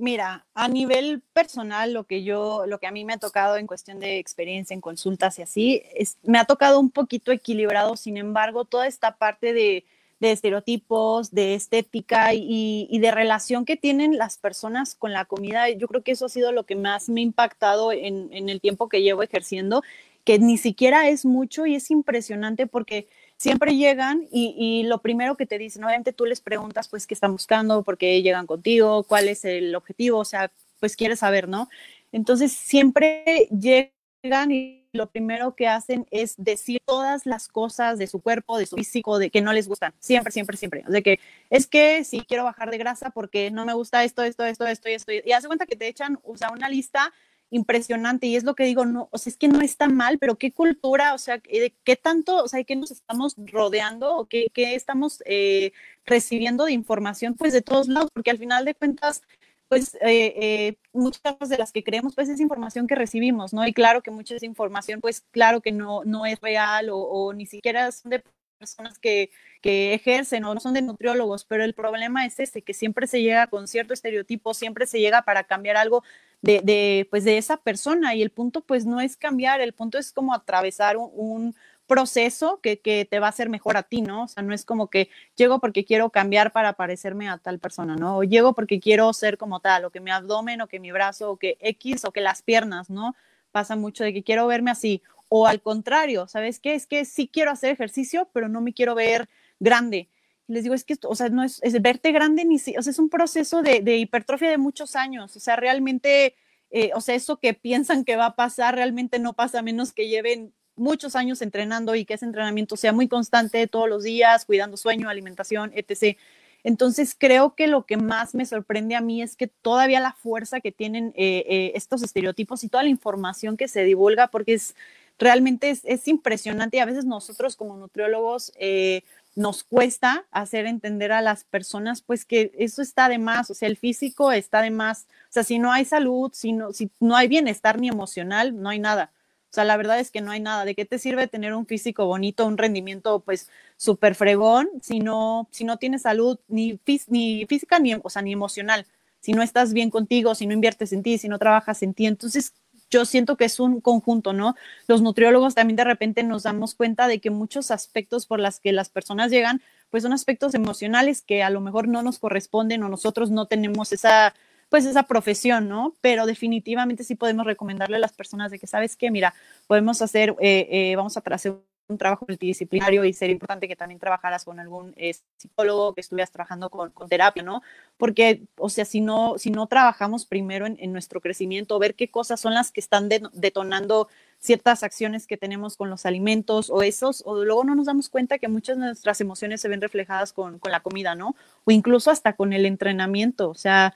Mira, 0.00 0.44
a 0.54 0.66
nivel 0.68 1.22
personal, 1.32 1.92
lo 1.92 2.04
que 2.04 2.24
yo, 2.24 2.64
lo 2.66 2.80
que 2.80 2.88
a 2.88 2.90
mí 2.90 3.04
me 3.04 3.12
ha 3.12 3.18
tocado 3.18 3.56
en 3.56 3.68
cuestión 3.68 4.00
de 4.00 4.18
experiencia 4.18 4.74
en 4.74 4.80
consultas 4.80 5.38
y 5.38 5.42
así, 5.42 5.82
es, 5.94 6.18
me 6.24 6.38
ha 6.38 6.46
tocado 6.46 6.80
un 6.80 6.90
poquito 6.90 7.30
equilibrado, 7.30 7.96
sin 7.96 8.16
embargo, 8.16 8.64
toda 8.64 8.88
esta 8.88 9.16
parte 9.16 9.52
de, 9.52 9.84
estereotipos, 10.20 11.32
de 11.32 11.54
estética 11.54 12.32
y, 12.32 12.88
y, 12.90 12.98
de 12.98 13.10
relación 13.10 13.66
que 13.66 13.76
tienen 13.76 14.16
las 14.16 14.38
personas 14.38 14.94
con 14.94 15.12
la 15.12 15.26
comida, 15.26 15.68
yo 15.68 15.86
creo 15.86 16.02
que 16.02 16.12
eso 16.12 16.26
ha 16.26 16.30
sido 16.30 16.50
lo 16.50 16.64
que 16.64 16.76
más 16.76 17.10
me 17.10 17.20
ha 17.20 17.24
impactado 17.24 17.92
en, 17.92 18.32
en 18.32 18.48
el 18.48 18.60
tiempo 18.62 18.88
que 18.88 19.02
llevo 19.02 19.22
ejerciendo, 19.22 19.82
que 20.24 20.38
ni 20.38 20.56
siquiera 20.56 21.08
es 21.08 21.26
mucho 21.26 21.66
y 21.66 21.74
es 21.74 21.90
impresionante 21.90 22.66
porque 22.66 23.06
siempre 23.36 23.76
llegan 23.76 24.26
y, 24.30 24.84
lo 24.84 24.98
primero 24.98 25.36
que 25.36 25.46
te 25.46 25.58
dicen, 25.58 25.84
obviamente 25.84 26.12
tú 26.12 26.26
les 26.26 26.40
preguntas, 26.40 26.88
pues, 26.88 27.06
qué 27.06 27.14
están 27.14 27.32
buscando, 27.32 27.82
por 27.82 27.98
qué 27.98 28.22
llegan 28.22 28.46
contigo, 28.46 29.04
cuál 29.04 29.28
es 29.28 29.44
el 29.44 29.74
objetivo, 29.74 30.18
o 30.18 30.24
sea, 30.24 30.50
pues 30.80 30.96
quieres 30.96 31.20
saber, 31.20 31.48
¿no? 31.48 31.68
Entonces, 32.12 32.52
siempre 32.52 33.48
llegan 33.50 34.50
y 34.50 34.84
lo 34.92 35.10
primero 35.10 35.54
que 35.54 35.68
hacen 35.68 36.06
es 36.10 36.34
decir 36.38 36.80
todas 36.86 37.26
las 37.26 37.48
cosas 37.48 37.98
de 37.98 38.06
su 38.06 38.20
cuerpo, 38.20 38.58
de 38.58 38.66
su 38.66 38.76
físico, 38.76 39.18
de 39.18 39.30
que 39.30 39.42
no 39.42 39.52
les 39.52 39.68
gustan, 39.68 39.92
siempre, 39.98 40.32
siempre, 40.32 40.56
siempre. 40.56 40.84
De 40.86 41.02
que 41.02 41.18
es 41.50 41.66
que 41.66 42.04
si 42.04 42.20
quiero 42.20 42.44
bajar 42.44 42.70
de 42.70 42.78
grasa 42.78 43.10
porque 43.10 43.50
no 43.50 43.66
me 43.66 43.74
gusta 43.74 44.04
esto, 44.04 44.22
esto, 44.22 44.44
esto, 44.44 44.66
esto 44.66 44.88
y 44.88 44.92
esto. 44.92 45.12
Y 45.12 45.32
hace 45.32 45.48
cuenta 45.48 45.66
que 45.66 45.76
te 45.76 45.88
echan, 45.88 46.18
o 46.22 46.36
sea, 46.36 46.50
una 46.50 46.68
lista 46.68 47.12
impresionante 47.54 48.26
y 48.26 48.36
es 48.36 48.42
lo 48.42 48.54
que 48.56 48.64
digo, 48.64 48.84
no, 48.84 49.08
o 49.12 49.18
sea, 49.18 49.30
es 49.30 49.36
que 49.36 49.46
no 49.46 49.60
está 49.60 49.88
mal, 49.88 50.18
pero 50.18 50.36
qué 50.36 50.52
cultura, 50.52 51.14
o 51.14 51.18
sea, 51.18 51.38
qué 51.38 51.96
tanto, 51.96 52.42
o 52.42 52.48
sea, 52.48 52.64
qué 52.64 52.74
nos 52.74 52.90
estamos 52.90 53.36
rodeando 53.38 54.16
o 54.16 54.26
qué, 54.26 54.48
qué 54.52 54.74
estamos 54.74 55.22
eh, 55.24 55.72
recibiendo 56.04 56.64
de 56.64 56.72
información, 56.72 57.34
pues 57.34 57.52
de 57.52 57.62
todos 57.62 57.86
lados, 57.86 58.10
porque 58.12 58.32
al 58.32 58.38
final 58.38 58.64
de 58.64 58.74
cuentas, 58.74 59.22
pues 59.68 59.94
eh, 60.00 60.34
eh, 60.36 60.78
muchas 60.92 61.48
de 61.48 61.58
las 61.58 61.70
que 61.70 61.84
creemos, 61.84 62.16
pues 62.16 62.28
es 62.28 62.40
información 62.40 62.88
que 62.88 62.96
recibimos, 62.96 63.52
¿no? 63.52 63.66
Y 63.66 63.72
claro 63.72 64.02
que 64.02 64.10
mucha 64.10 64.34
esa 64.34 64.46
información, 64.46 65.00
pues 65.00 65.22
claro 65.30 65.60
que 65.60 65.70
no, 65.72 66.02
no 66.04 66.26
es 66.26 66.40
real 66.40 66.90
o, 66.90 66.98
o 66.98 67.32
ni 67.34 67.46
siquiera 67.46 67.92
son 67.92 68.10
de 68.10 68.24
personas 68.58 68.98
que, 68.98 69.30
que, 69.62 69.94
ejercen 69.94 70.44
o 70.44 70.54
no 70.54 70.60
son 70.60 70.74
de 70.74 70.82
nutriólogos, 70.82 71.44
pero 71.44 71.64
el 71.64 71.74
problema 71.74 72.26
es 72.26 72.40
ese, 72.40 72.62
que 72.62 72.74
siempre 72.74 73.06
se 73.06 73.22
llega 73.22 73.46
con 73.46 73.68
cierto 73.68 73.94
estereotipo, 73.94 74.54
siempre 74.54 74.86
se 74.86 75.00
llega 75.00 75.22
para 75.22 75.44
cambiar 75.44 75.76
algo 75.76 76.02
de, 76.44 77.06
pues 77.10 77.24
de 77.24 77.38
esa 77.38 77.56
persona 77.56 78.14
y 78.14 78.22
el 78.22 78.30
punto 78.30 78.60
pues 78.60 78.86
no 78.86 79.00
es 79.00 79.16
cambiar, 79.16 79.60
el 79.60 79.72
punto 79.72 79.98
es 79.98 80.12
como 80.12 80.34
atravesar 80.34 80.96
un, 80.96 81.10
un 81.14 81.54
proceso 81.86 82.60
que, 82.62 82.80
que, 82.80 83.04
te 83.04 83.18
va 83.18 83.26
a 83.26 83.30
hacer 83.30 83.48
mejor 83.48 83.76
a 83.76 83.82
ti, 83.82 84.02
¿no? 84.02 84.24
O 84.24 84.28
sea, 84.28 84.42
no 84.42 84.54
es 84.54 84.64
como 84.64 84.88
que 84.88 85.10
llego 85.36 85.58
porque 85.60 85.84
quiero 85.84 86.10
cambiar 86.10 86.52
para 86.52 86.74
parecerme 86.74 87.28
a 87.28 87.38
tal 87.38 87.58
persona, 87.58 87.96
¿no? 87.96 88.18
O 88.18 88.24
llego 88.24 88.54
porque 88.54 88.80
quiero 88.80 89.12
ser 89.12 89.38
como 89.38 89.60
tal, 89.60 89.84
o 89.84 89.90
que 89.90 90.00
mi 90.00 90.10
abdomen, 90.10 90.60
o 90.60 90.66
que 90.66 90.80
mi 90.80 90.92
brazo, 90.92 91.30
o 91.32 91.36
que 91.36 91.56
X, 91.60 92.04
o 92.04 92.12
que 92.12 92.20
las 92.20 92.42
piernas, 92.42 92.90
¿no? 92.90 93.14
Pasa 93.52 93.76
mucho 93.76 94.04
de 94.04 94.12
que 94.12 94.22
quiero 94.22 94.46
verme 94.46 94.70
así, 94.70 95.02
o 95.28 95.46
al 95.46 95.60
contrario, 95.60 96.26
¿sabes 96.28 96.58
qué? 96.58 96.74
Es 96.74 96.86
que 96.86 97.04
sí 97.04 97.28
quiero 97.28 97.50
hacer 97.50 97.70
ejercicio, 97.70 98.28
pero 98.32 98.48
no 98.48 98.60
me 98.60 98.72
quiero 98.72 98.94
ver 98.94 99.28
grande. 99.60 100.08
Les 100.46 100.62
digo, 100.62 100.74
es 100.74 100.84
que, 100.84 100.96
o 101.04 101.14
sea, 101.14 101.28
no 101.28 101.42
es, 101.42 101.60
es 101.62 101.80
verte 101.80 102.12
grande 102.12 102.44
ni 102.44 102.58
si, 102.58 102.76
o 102.76 102.82
sea, 102.82 102.90
es 102.90 102.98
un 102.98 103.08
proceso 103.08 103.62
de, 103.62 103.80
de 103.80 103.96
hipertrofia 103.98 104.50
de 104.50 104.58
muchos 104.58 104.96
años. 104.96 105.36
O 105.36 105.40
sea, 105.40 105.56
realmente, 105.56 106.34
eh, 106.70 106.90
o 106.94 107.00
sea, 107.00 107.14
eso 107.14 107.38
que 107.38 107.54
piensan 107.54 108.04
que 108.04 108.16
va 108.16 108.26
a 108.26 108.36
pasar, 108.36 108.74
realmente 108.74 109.18
no 109.18 109.32
pasa 109.32 109.60
a 109.60 109.62
menos 109.62 109.92
que 109.92 110.08
lleven 110.08 110.52
muchos 110.76 111.16
años 111.16 111.40
entrenando 111.40 111.94
y 111.94 112.04
que 112.04 112.14
ese 112.14 112.26
entrenamiento 112.26 112.76
sea 112.76 112.92
muy 112.92 113.08
constante 113.08 113.66
todos 113.66 113.88
los 113.88 114.02
días, 114.02 114.44
cuidando 114.44 114.76
sueño, 114.76 115.08
alimentación, 115.08 115.72
etc. 115.74 116.18
Entonces, 116.64 117.14
creo 117.18 117.54
que 117.54 117.66
lo 117.66 117.86
que 117.86 117.96
más 117.96 118.34
me 118.34 118.44
sorprende 118.44 118.96
a 118.96 119.00
mí 119.00 119.22
es 119.22 119.36
que 119.36 119.46
todavía 119.46 120.00
la 120.00 120.12
fuerza 120.12 120.60
que 120.60 120.72
tienen 120.72 121.12
eh, 121.16 121.44
eh, 121.48 121.72
estos 121.74 122.02
estereotipos 122.02 122.64
y 122.64 122.68
toda 122.68 122.82
la 122.82 122.90
información 122.90 123.56
que 123.56 123.68
se 123.68 123.84
divulga, 123.84 124.28
porque 124.28 124.54
es 124.54 124.74
realmente 125.18 125.70
es, 125.70 125.82
es 125.84 126.08
impresionante 126.08 126.76
y 126.76 126.80
a 126.80 126.86
veces 126.86 127.04
nosotros 127.04 127.56
como 127.56 127.76
nutriólogos 127.76 128.52
eh, 128.56 129.02
nos 129.34 129.64
cuesta 129.64 130.26
hacer 130.30 130.66
entender 130.66 131.12
a 131.12 131.22
las 131.22 131.44
personas 131.44 132.02
pues 132.02 132.24
que 132.24 132.52
eso 132.58 132.82
está 132.82 133.08
de 133.08 133.18
más, 133.18 133.50
o 133.50 133.54
sea, 133.54 133.68
el 133.68 133.76
físico 133.76 134.32
está 134.32 134.62
de 134.62 134.70
más, 134.70 135.06
o 135.28 135.32
sea, 135.32 135.44
si 135.44 135.58
no 135.58 135.72
hay 135.72 135.84
salud, 135.84 136.30
si 136.32 136.52
no, 136.52 136.72
si 136.72 136.90
no 137.00 137.16
hay 137.16 137.28
bienestar 137.28 137.80
ni 137.80 137.88
emocional, 137.88 138.60
no 138.60 138.68
hay 138.68 138.78
nada. 138.78 139.12
O 139.50 139.54
sea, 139.54 139.64
la 139.64 139.76
verdad 139.76 140.00
es 140.00 140.10
que 140.10 140.20
no 140.20 140.32
hay 140.32 140.40
nada. 140.40 140.64
¿De 140.64 140.74
qué 140.74 140.84
te 140.84 140.98
sirve 140.98 141.28
tener 141.28 141.54
un 141.54 141.64
físico 141.66 142.06
bonito, 142.06 142.44
un 142.44 142.58
rendimiento 142.58 143.20
pues 143.20 143.48
súper 143.76 144.16
fregón 144.16 144.68
si 144.82 144.98
no, 144.98 145.48
si 145.52 145.62
no 145.62 145.76
tienes 145.76 146.02
salud 146.02 146.40
ni, 146.48 146.80
ni 147.06 147.46
física 147.46 147.78
ni, 147.78 147.94
o 147.94 148.10
sea, 148.10 148.22
ni 148.22 148.32
emocional? 148.32 148.84
Si 149.20 149.32
no 149.32 149.42
estás 149.42 149.72
bien 149.72 149.90
contigo, 149.90 150.34
si 150.34 150.48
no 150.48 150.54
inviertes 150.54 150.92
en 150.92 151.04
ti, 151.04 151.18
si 151.18 151.28
no 151.28 151.38
trabajas 151.38 151.84
en 151.84 151.94
ti. 151.94 152.06
Entonces, 152.06 152.52
yo 152.90 153.04
siento 153.04 153.36
que 153.36 153.44
es 153.44 153.60
un 153.60 153.80
conjunto, 153.80 154.32
¿no? 154.32 154.54
Los 154.86 155.02
nutriólogos 155.02 155.54
también 155.54 155.76
de 155.76 155.84
repente 155.84 156.22
nos 156.22 156.44
damos 156.44 156.74
cuenta 156.74 157.08
de 157.08 157.20
que 157.20 157.30
muchos 157.30 157.70
aspectos 157.70 158.26
por 158.26 158.40
las 158.40 158.60
que 158.60 158.72
las 158.72 158.88
personas 158.88 159.30
llegan, 159.30 159.62
pues 159.90 160.02
son 160.02 160.12
aspectos 160.12 160.54
emocionales 160.54 161.22
que 161.22 161.42
a 161.42 161.50
lo 161.50 161.60
mejor 161.60 161.88
no 161.88 162.02
nos 162.02 162.18
corresponden 162.18 162.82
o 162.82 162.88
nosotros 162.88 163.30
no 163.30 163.46
tenemos 163.46 163.92
esa 163.92 164.34
pues 164.68 164.86
esa 164.86 165.04
profesión, 165.04 165.68
¿no? 165.68 165.94
Pero 166.00 166.26
definitivamente 166.26 167.04
sí 167.04 167.14
podemos 167.14 167.46
recomendarle 167.46 167.96
a 167.96 168.00
las 168.00 168.12
personas 168.12 168.50
de 168.50 168.58
que, 168.58 168.66
¿sabes 168.66 168.96
qué? 168.96 169.10
Mira, 169.10 169.34
podemos 169.68 170.02
hacer, 170.02 170.34
eh, 170.40 170.66
eh, 170.70 170.96
vamos 170.96 171.16
a 171.16 171.22
hacer 171.24 171.54
un 171.88 171.98
trabajo 171.98 172.24
multidisciplinario 172.28 173.04
y 173.04 173.12
sería 173.12 173.32
importante 173.32 173.68
que 173.68 173.76
también 173.76 174.00
trabajaras 174.00 174.44
con 174.44 174.58
algún 174.58 174.94
eh, 174.96 175.14
psicólogo, 175.36 175.94
que 175.94 176.00
estuvieras 176.00 176.30
trabajando 176.30 176.70
con, 176.70 176.90
con, 176.90 177.08
terapia, 177.08 177.42
¿no? 177.42 177.62
Porque, 177.96 178.42
o 178.56 178.68
sea, 178.68 178.84
si 178.84 179.00
no, 179.00 179.34
si 179.38 179.50
no 179.50 179.66
trabajamos 179.66 180.24
primero 180.24 180.66
en, 180.66 180.76
en 180.80 180.92
nuestro 180.92 181.20
crecimiento, 181.20 181.78
ver 181.78 181.94
qué 181.94 182.10
cosas 182.10 182.40
son 182.40 182.54
las 182.54 182.72
que 182.72 182.80
están 182.80 183.08
detonando 183.08 184.08
ciertas 184.38 184.82
acciones 184.82 185.26
que 185.26 185.36
tenemos 185.36 185.76
con 185.76 185.90
los 185.90 186.06
alimentos 186.06 186.70
o 186.70 186.82
esos, 186.82 187.22
o 187.26 187.44
luego 187.44 187.64
no 187.64 187.74
nos 187.74 187.86
damos 187.86 188.08
cuenta 188.08 188.38
que 188.38 188.48
muchas 188.48 188.76
de 188.76 188.86
nuestras 188.86 189.20
emociones 189.20 189.60
se 189.60 189.68
ven 189.68 189.80
reflejadas 189.80 190.32
con, 190.32 190.58
con 190.58 190.72
la 190.72 190.80
comida, 190.80 191.14
¿no? 191.14 191.34
O 191.64 191.70
incluso 191.70 192.10
hasta 192.10 192.34
con 192.34 192.52
el 192.52 192.66
entrenamiento, 192.66 193.50
o 193.50 193.54
sea, 193.54 193.94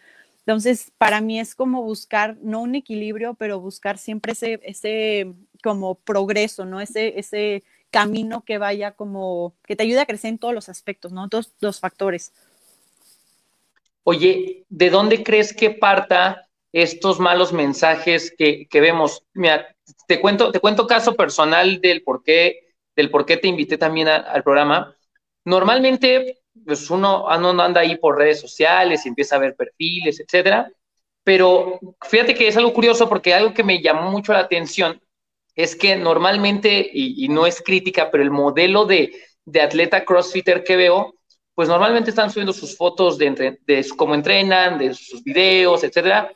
entonces, 0.48 0.92
para 0.96 1.20
mí 1.20 1.38
es 1.38 1.54
como 1.54 1.82
buscar, 1.82 2.38
no 2.40 2.62
un 2.62 2.74
equilibrio, 2.74 3.34
pero 3.34 3.60
buscar 3.60 3.98
siempre 3.98 4.32
ese, 4.32 4.58
ese 4.62 5.34
como 5.62 5.96
progreso, 5.96 6.64
¿no? 6.64 6.80
Ese, 6.80 7.18
ese 7.18 7.64
camino 7.90 8.44
que 8.44 8.58
vaya 8.58 8.92
como, 8.92 9.54
que 9.64 9.76
te 9.76 9.82
ayude 9.82 10.00
a 10.00 10.06
crecer 10.06 10.30
en 10.30 10.38
todos 10.38 10.54
los 10.54 10.68
aspectos, 10.68 11.12
¿no? 11.12 11.28
Todos 11.28 11.52
los 11.60 11.80
factores. 11.80 12.32
Oye, 14.04 14.64
¿de 14.68 14.90
dónde 14.90 15.22
crees 15.22 15.54
que 15.54 15.70
parta 15.70 16.48
estos 16.72 17.20
malos 17.20 17.52
mensajes 17.52 18.34
que, 18.36 18.66
que 18.68 18.80
vemos? 18.80 19.24
Mira, 19.34 19.74
te 20.06 20.20
cuento, 20.20 20.50
te 20.52 20.60
cuento 20.60 20.86
caso 20.86 21.14
personal 21.14 21.80
del 21.80 22.02
por 22.02 22.22
qué, 22.22 22.74
del 22.96 23.10
por 23.10 23.26
qué 23.26 23.36
te 23.36 23.48
invité 23.48 23.78
también 23.78 24.08
al 24.08 24.42
programa. 24.42 24.94
Normalmente 25.44 26.38
pues 26.64 26.90
uno, 26.90 27.28
ah, 27.28 27.38
no 27.38 27.50
anda 27.62 27.80
ahí 27.80 27.96
por 27.96 28.16
redes 28.16 28.40
sociales 28.40 29.04
y 29.04 29.08
empieza 29.08 29.36
a 29.36 29.40
ver 29.40 29.56
perfiles, 29.56 30.20
etcétera. 30.20 30.70
Pero 31.24 31.78
fíjate 32.02 32.34
que 32.34 32.48
es 32.48 32.56
algo 32.56 32.72
curioso 32.72 33.08
porque 33.08 33.34
algo 33.34 33.52
que 33.52 33.64
me 33.64 33.82
llamó 33.82 34.10
mucho 34.10 34.32
la 34.32 34.40
atención 34.40 35.00
es 35.58 35.74
que 35.74 35.96
normalmente, 35.96 36.88
y, 36.92 37.26
no 37.28 37.44
es 37.44 37.60
crítica, 37.60 38.12
pero 38.12 38.22
el 38.22 38.30
modelo 38.30 38.84
de, 38.84 39.12
de, 39.44 39.60
atleta 39.60 40.04
crossfitter 40.04 40.62
que 40.62 40.76
veo, 40.76 41.16
pues 41.56 41.68
normalmente 41.68 42.10
están 42.10 42.30
subiendo 42.30 42.52
sus 42.52 42.76
fotos 42.76 43.18
de, 43.18 43.58
de 43.66 43.86
cómo 43.96 44.14
entrenan, 44.14 44.78
de 44.78 44.94
sus 44.94 45.24
videos, 45.24 45.82
etcétera. 45.82 46.32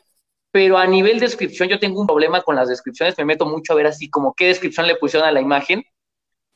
Pero 0.51 0.77
a 0.77 0.85
nivel 0.85 1.21
de 1.21 1.27
descripción, 1.27 1.69
yo 1.69 1.79
tengo 1.79 2.01
un 2.01 2.05
problema 2.05 2.41
con 2.41 2.57
las 2.57 2.67
descripciones, 2.67 3.17
me 3.17 3.23
meto 3.23 3.45
mucho 3.45 3.71
a 3.71 3.77
ver 3.77 3.87
así 3.87 4.09
como 4.09 4.33
qué 4.33 4.47
descripción 4.47 4.87
le 4.87 4.97
pusieron 4.97 5.25
a 5.25 5.31
la 5.31 5.39
imagen. 5.39 5.85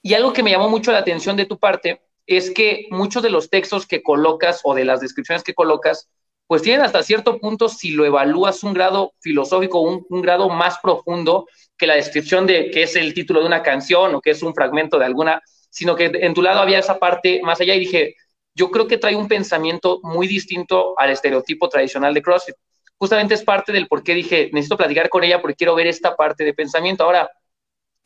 Y 0.01 0.13
algo 0.15 0.33
que 0.33 0.43
me 0.43 0.51
llamó 0.51 0.67
mucho 0.67 0.91
la 0.91 0.97
atención 0.97 1.37
de 1.37 1.45
tu 1.45 1.57
parte 1.57 2.01
es 2.25 2.51
que 2.51 2.87
muchos 2.91 3.23
de 3.23 3.29
los 3.29 3.49
textos 3.49 3.87
que 3.87 4.03
colocas 4.03 4.59
o 4.65 4.75
de 4.75 4.83
las 4.83 4.99
descripciones 4.99 5.41
que 5.41 5.53
colocas, 5.53 6.09
pues 6.47 6.61
tienen 6.61 6.81
hasta 6.81 7.03
cierto 7.03 7.39
punto, 7.39 7.67
si 7.67 7.91
lo 7.91 8.05
evalúas, 8.05 8.63
un 8.63 8.73
grado 8.73 9.13
filosófico, 9.19 9.81
un, 9.81 10.21
grado 10.21 10.49
más 10.49 10.79
profundo 10.81 11.45
que 11.77 11.87
la 11.87 11.95
descripción 11.95 12.47
de 12.47 12.71
qué 12.71 12.83
es 12.83 12.95
el 12.95 13.13
título 13.13 13.41
de 13.41 13.47
una 13.47 13.61
canción 13.61 14.15
o 14.15 14.21
que 14.21 14.31
es 14.31 14.41
un 14.41 14.55
fragmento 14.55 14.97
de 14.97 15.05
alguna, 15.05 15.41
sino 15.69 15.95
que 15.95 16.05
en 16.05 16.33
tu 16.33 16.41
lado 16.41 16.61
había 16.61 16.79
esa 16.79 16.99
parte 16.99 17.41
más 17.43 17.59
allá 17.59 17.75
y 17.75 17.81
dije, 17.81 18.15
yo 18.55 18.71
creo 18.71 18.87
que 18.87 18.97
trae 18.97 19.15
un 19.15 19.27
pensamiento 19.27 19.99
muy 20.03 20.25
distinto 20.25 20.97
al 20.97 21.11
estereotipo 21.11 21.67
tradicional 21.67 22.13
de 22.13 22.21
CrossFit. 22.21 22.55
Justamente 22.97 23.33
es 23.33 23.43
parte 23.43 23.73
del 23.73 23.87
por 23.87 24.01
qué 24.01 24.15
dije, 24.15 24.49
necesito 24.53 24.77
platicar 24.77 25.09
con 25.09 25.23
ella 25.23 25.41
porque 25.41 25.55
quiero 25.55 25.75
ver 25.75 25.87
esta 25.87 26.15
parte 26.15 26.45
de 26.45 26.53
pensamiento. 26.53 27.03
Ahora, 27.03 27.29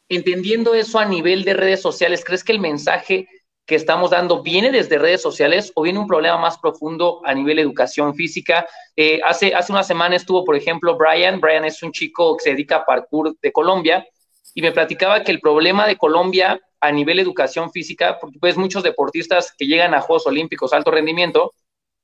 entendiendo 0.10 0.74
eso 0.74 1.00
a 1.00 1.06
nivel 1.06 1.44
de 1.46 1.54
redes 1.54 1.82
sociales, 1.82 2.26
¿crees 2.26 2.44
que 2.44 2.52
el 2.52 2.60
mensaje 2.60 3.28
que 3.66 3.76
estamos 3.76 4.12
dando 4.12 4.42
viene 4.42 4.72
desde 4.72 4.98
redes 4.98 5.22
sociales 5.22 5.72
o 5.76 5.84
viene 5.84 6.00
un 6.00 6.08
problema 6.08 6.38
más 6.38 6.58
profundo 6.58 7.22
a 7.24 7.34
nivel 7.34 7.60
educación 7.60 8.16
física. 8.16 8.66
Eh, 8.96 9.22
hace, 9.24 9.54
hace 9.54 9.72
una 9.72 9.84
semana 9.84 10.16
estuvo, 10.16 10.44
por 10.44 10.56
ejemplo, 10.56 10.98
Brian. 10.98 11.40
Brian 11.40 11.66
es 11.66 11.82
un 11.84 11.92
chico 11.92 12.36
que 12.38 12.44
se 12.44 12.50
dedica 12.52 12.78
a 12.78 12.86
parkour 12.86 13.36
de 13.42 13.52
Colombia 13.52 14.06
y 14.54 14.62
me 14.62 14.72
platicaba 14.72 15.24
que 15.24 15.32
el 15.32 15.40
problema 15.40 15.88
de 15.88 15.98
Colombia 15.98 16.60
a 16.82 16.92
nivel 16.92 17.20
educación 17.20 17.72
física, 17.72 18.18
porque 18.20 18.40
pues 18.40 18.58
muchos 18.58 18.84
deportistas 18.84 19.54
que 19.58 19.66
llegan 19.66 19.94
a 19.94 20.02
Juegos 20.02 20.26
Olímpicos, 20.26 20.74
alto 20.74 20.92
rendimiento, 20.92 21.54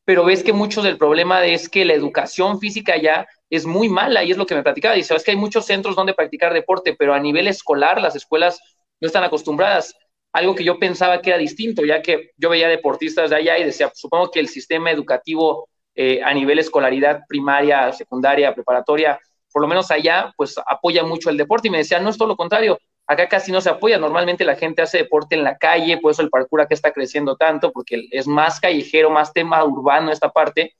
pero 0.05 0.23
ves 0.23 0.43
que 0.43 0.53
muchos 0.53 0.83
del 0.83 0.97
problema 0.97 1.43
es 1.45 1.67
que 1.67 1.83
la 1.83 1.93
educación 1.93 2.59
física 2.59 2.95
ya 2.95 3.27
es 3.49 3.65
muy 3.65 3.89
mala 3.89 4.23
y 4.23 4.31
es 4.31 4.37
lo 4.37 4.45
que 4.45 4.55
me 4.55 4.63
platicaba. 4.63 4.95
Dice, 4.95 5.15
es 5.15 5.23
que 5.23 5.31
hay 5.31 5.37
muchos 5.37 5.65
centros 5.65 5.95
donde 5.95 6.13
practicar 6.13 6.53
deporte, 6.53 6.95
pero 6.97 7.13
a 7.13 7.19
nivel 7.19 7.47
escolar 7.47 7.99
las 7.99 8.15
escuelas 8.15 8.61
no 9.01 9.07
están 9.07 9.23
acostumbradas 9.23 9.95
algo 10.33 10.55
que 10.55 10.63
yo 10.63 10.79
pensaba 10.79 11.21
que 11.21 11.29
era 11.31 11.39
distinto, 11.39 11.83
ya 11.83 12.01
que 12.01 12.31
yo 12.37 12.49
veía 12.49 12.67
deportistas 12.67 13.29
de 13.29 13.37
allá 13.37 13.57
y 13.57 13.63
decía, 13.63 13.91
supongo 13.93 14.29
que 14.29 14.39
el 14.39 14.47
sistema 14.47 14.91
educativo 14.91 15.67
eh, 15.95 16.21
a 16.23 16.33
nivel 16.33 16.59
escolaridad 16.59 17.21
primaria, 17.27 17.91
secundaria, 17.91 18.53
preparatoria, 18.53 19.19
por 19.51 19.63
lo 19.63 19.67
menos 19.67 19.89
allá, 19.89 20.31
pues 20.37 20.55
apoya 20.67 21.03
mucho 21.03 21.31
el 21.31 21.37
deporte. 21.37 21.67
Y 21.67 21.71
me 21.71 21.79
decía, 21.79 21.99
no 21.99 22.09
es 22.11 22.17
todo 22.17 22.27
lo 22.27 22.35
contrario, 22.35 22.77
acá 23.07 23.27
casi 23.27 23.51
no 23.51 23.61
se 23.61 23.69
apoya. 23.69 23.97
Normalmente 23.97 24.45
la 24.45 24.55
gente 24.55 24.83
hace 24.83 24.99
deporte 24.99 25.35
en 25.35 25.43
la 25.43 25.57
calle, 25.57 25.97
por 25.97 26.11
eso 26.11 26.21
el 26.21 26.29
parkour 26.29 26.61
acá 26.61 26.75
está 26.75 26.91
creciendo 26.91 27.35
tanto, 27.35 27.71
porque 27.71 28.07
es 28.11 28.27
más 28.27 28.59
callejero, 28.59 29.09
más 29.09 29.33
tema 29.33 29.63
urbano 29.63 30.11
esta 30.11 30.29
parte. 30.29 30.75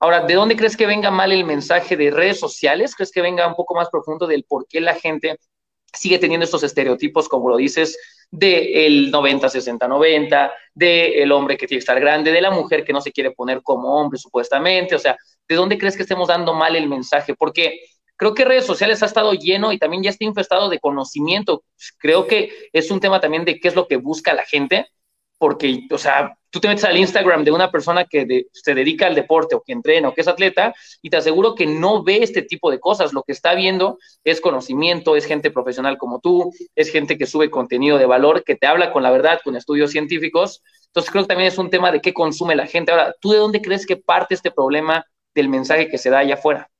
Ahora, 0.00 0.20
¿de 0.20 0.34
dónde 0.34 0.56
crees 0.56 0.76
que 0.76 0.86
venga 0.86 1.10
mal 1.10 1.30
el 1.30 1.44
mensaje 1.44 1.96
de 1.96 2.10
redes 2.10 2.40
sociales? 2.40 2.96
¿Crees 2.96 3.12
que 3.12 3.22
venga 3.22 3.46
un 3.46 3.54
poco 3.54 3.74
más 3.74 3.90
profundo 3.90 4.26
del 4.26 4.44
por 4.44 4.66
qué 4.66 4.80
la 4.80 4.94
gente 4.94 5.38
sigue 5.92 6.18
teniendo 6.18 6.44
estos 6.44 6.62
estereotipos, 6.62 7.28
como 7.28 7.48
lo 7.48 7.56
dices, 7.56 7.96
del 8.30 9.12
90-60-90, 9.12 10.52
del 10.74 11.32
hombre 11.32 11.56
que 11.56 11.66
tiene 11.66 11.78
que 11.78 11.84
estar 11.84 11.98
grande, 12.00 12.32
de 12.32 12.40
la 12.40 12.50
mujer 12.50 12.84
que 12.84 12.92
no 12.92 13.00
se 13.00 13.12
quiere 13.12 13.30
poner 13.30 13.62
como 13.62 14.00
hombre 14.00 14.18
supuestamente, 14.18 14.94
o 14.94 14.98
sea, 14.98 15.16
¿de 15.48 15.54
dónde 15.54 15.78
crees 15.78 15.96
que 15.96 16.02
estemos 16.02 16.28
dando 16.28 16.54
mal 16.54 16.76
el 16.76 16.88
mensaje? 16.88 17.34
Porque 17.34 17.80
creo 18.16 18.34
que 18.34 18.44
redes 18.44 18.66
sociales 18.66 19.02
ha 19.02 19.06
estado 19.06 19.32
lleno 19.32 19.72
y 19.72 19.78
también 19.78 20.02
ya 20.02 20.10
está 20.10 20.24
infestado 20.24 20.68
de 20.68 20.78
conocimiento. 20.78 21.64
Creo 21.98 22.26
que 22.26 22.68
es 22.72 22.90
un 22.90 23.00
tema 23.00 23.20
también 23.20 23.44
de 23.44 23.58
qué 23.60 23.68
es 23.68 23.74
lo 23.74 23.86
que 23.86 23.96
busca 23.96 24.34
la 24.34 24.44
gente 24.44 24.88
porque, 25.38 25.86
o 25.90 25.98
sea, 25.98 26.36
tú 26.50 26.60
te 26.60 26.68
metes 26.68 26.84
al 26.84 26.96
Instagram 26.96 27.44
de 27.44 27.52
una 27.52 27.70
persona 27.70 28.04
que 28.04 28.46
se 28.52 28.74
dedica 28.74 29.06
al 29.06 29.14
deporte 29.14 29.54
o 29.54 29.62
que 29.62 29.72
entrena 29.72 30.08
o 30.08 30.14
que 30.14 30.22
es 30.22 30.28
atleta 30.28 30.74
y 31.02 31.10
te 31.10 31.16
aseguro 31.16 31.54
que 31.54 31.66
no 31.66 32.02
ve 32.02 32.22
este 32.22 32.42
tipo 32.42 32.70
de 32.70 32.80
cosas. 32.80 33.12
Lo 33.12 33.22
que 33.22 33.32
está 33.32 33.54
viendo 33.54 33.98
es 34.24 34.40
conocimiento, 34.40 35.16
es 35.16 35.26
gente 35.26 35.50
profesional 35.50 35.98
como 35.98 36.20
tú, 36.20 36.52
es 36.74 36.90
gente 36.90 37.16
que 37.18 37.26
sube 37.26 37.50
contenido 37.50 37.98
de 37.98 38.06
valor, 38.06 38.44
que 38.44 38.56
te 38.56 38.66
habla 38.66 38.92
con 38.92 39.02
la 39.02 39.10
verdad, 39.10 39.40
con 39.44 39.56
estudios 39.56 39.90
científicos. 39.90 40.62
Entonces 40.86 41.10
creo 41.10 41.24
que 41.24 41.28
también 41.28 41.48
es 41.48 41.58
un 41.58 41.70
tema 41.70 41.92
de 41.92 42.00
qué 42.00 42.12
consume 42.12 42.56
la 42.56 42.66
gente. 42.66 42.92
Ahora, 42.92 43.14
¿tú 43.20 43.30
de 43.30 43.38
dónde 43.38 43.62
crees 43.62 43.86
que 43.86 43.96
parte 43.96 44.34
este 44.34 44.50
problema 44.50 45.06
del 45.34 45.48
mensaje 45.48 45.88
que 45.88 45.98
se 45.98 46.10
da 46.10 46.18
allá 46.18 46.34
afuera? 46.34 46.70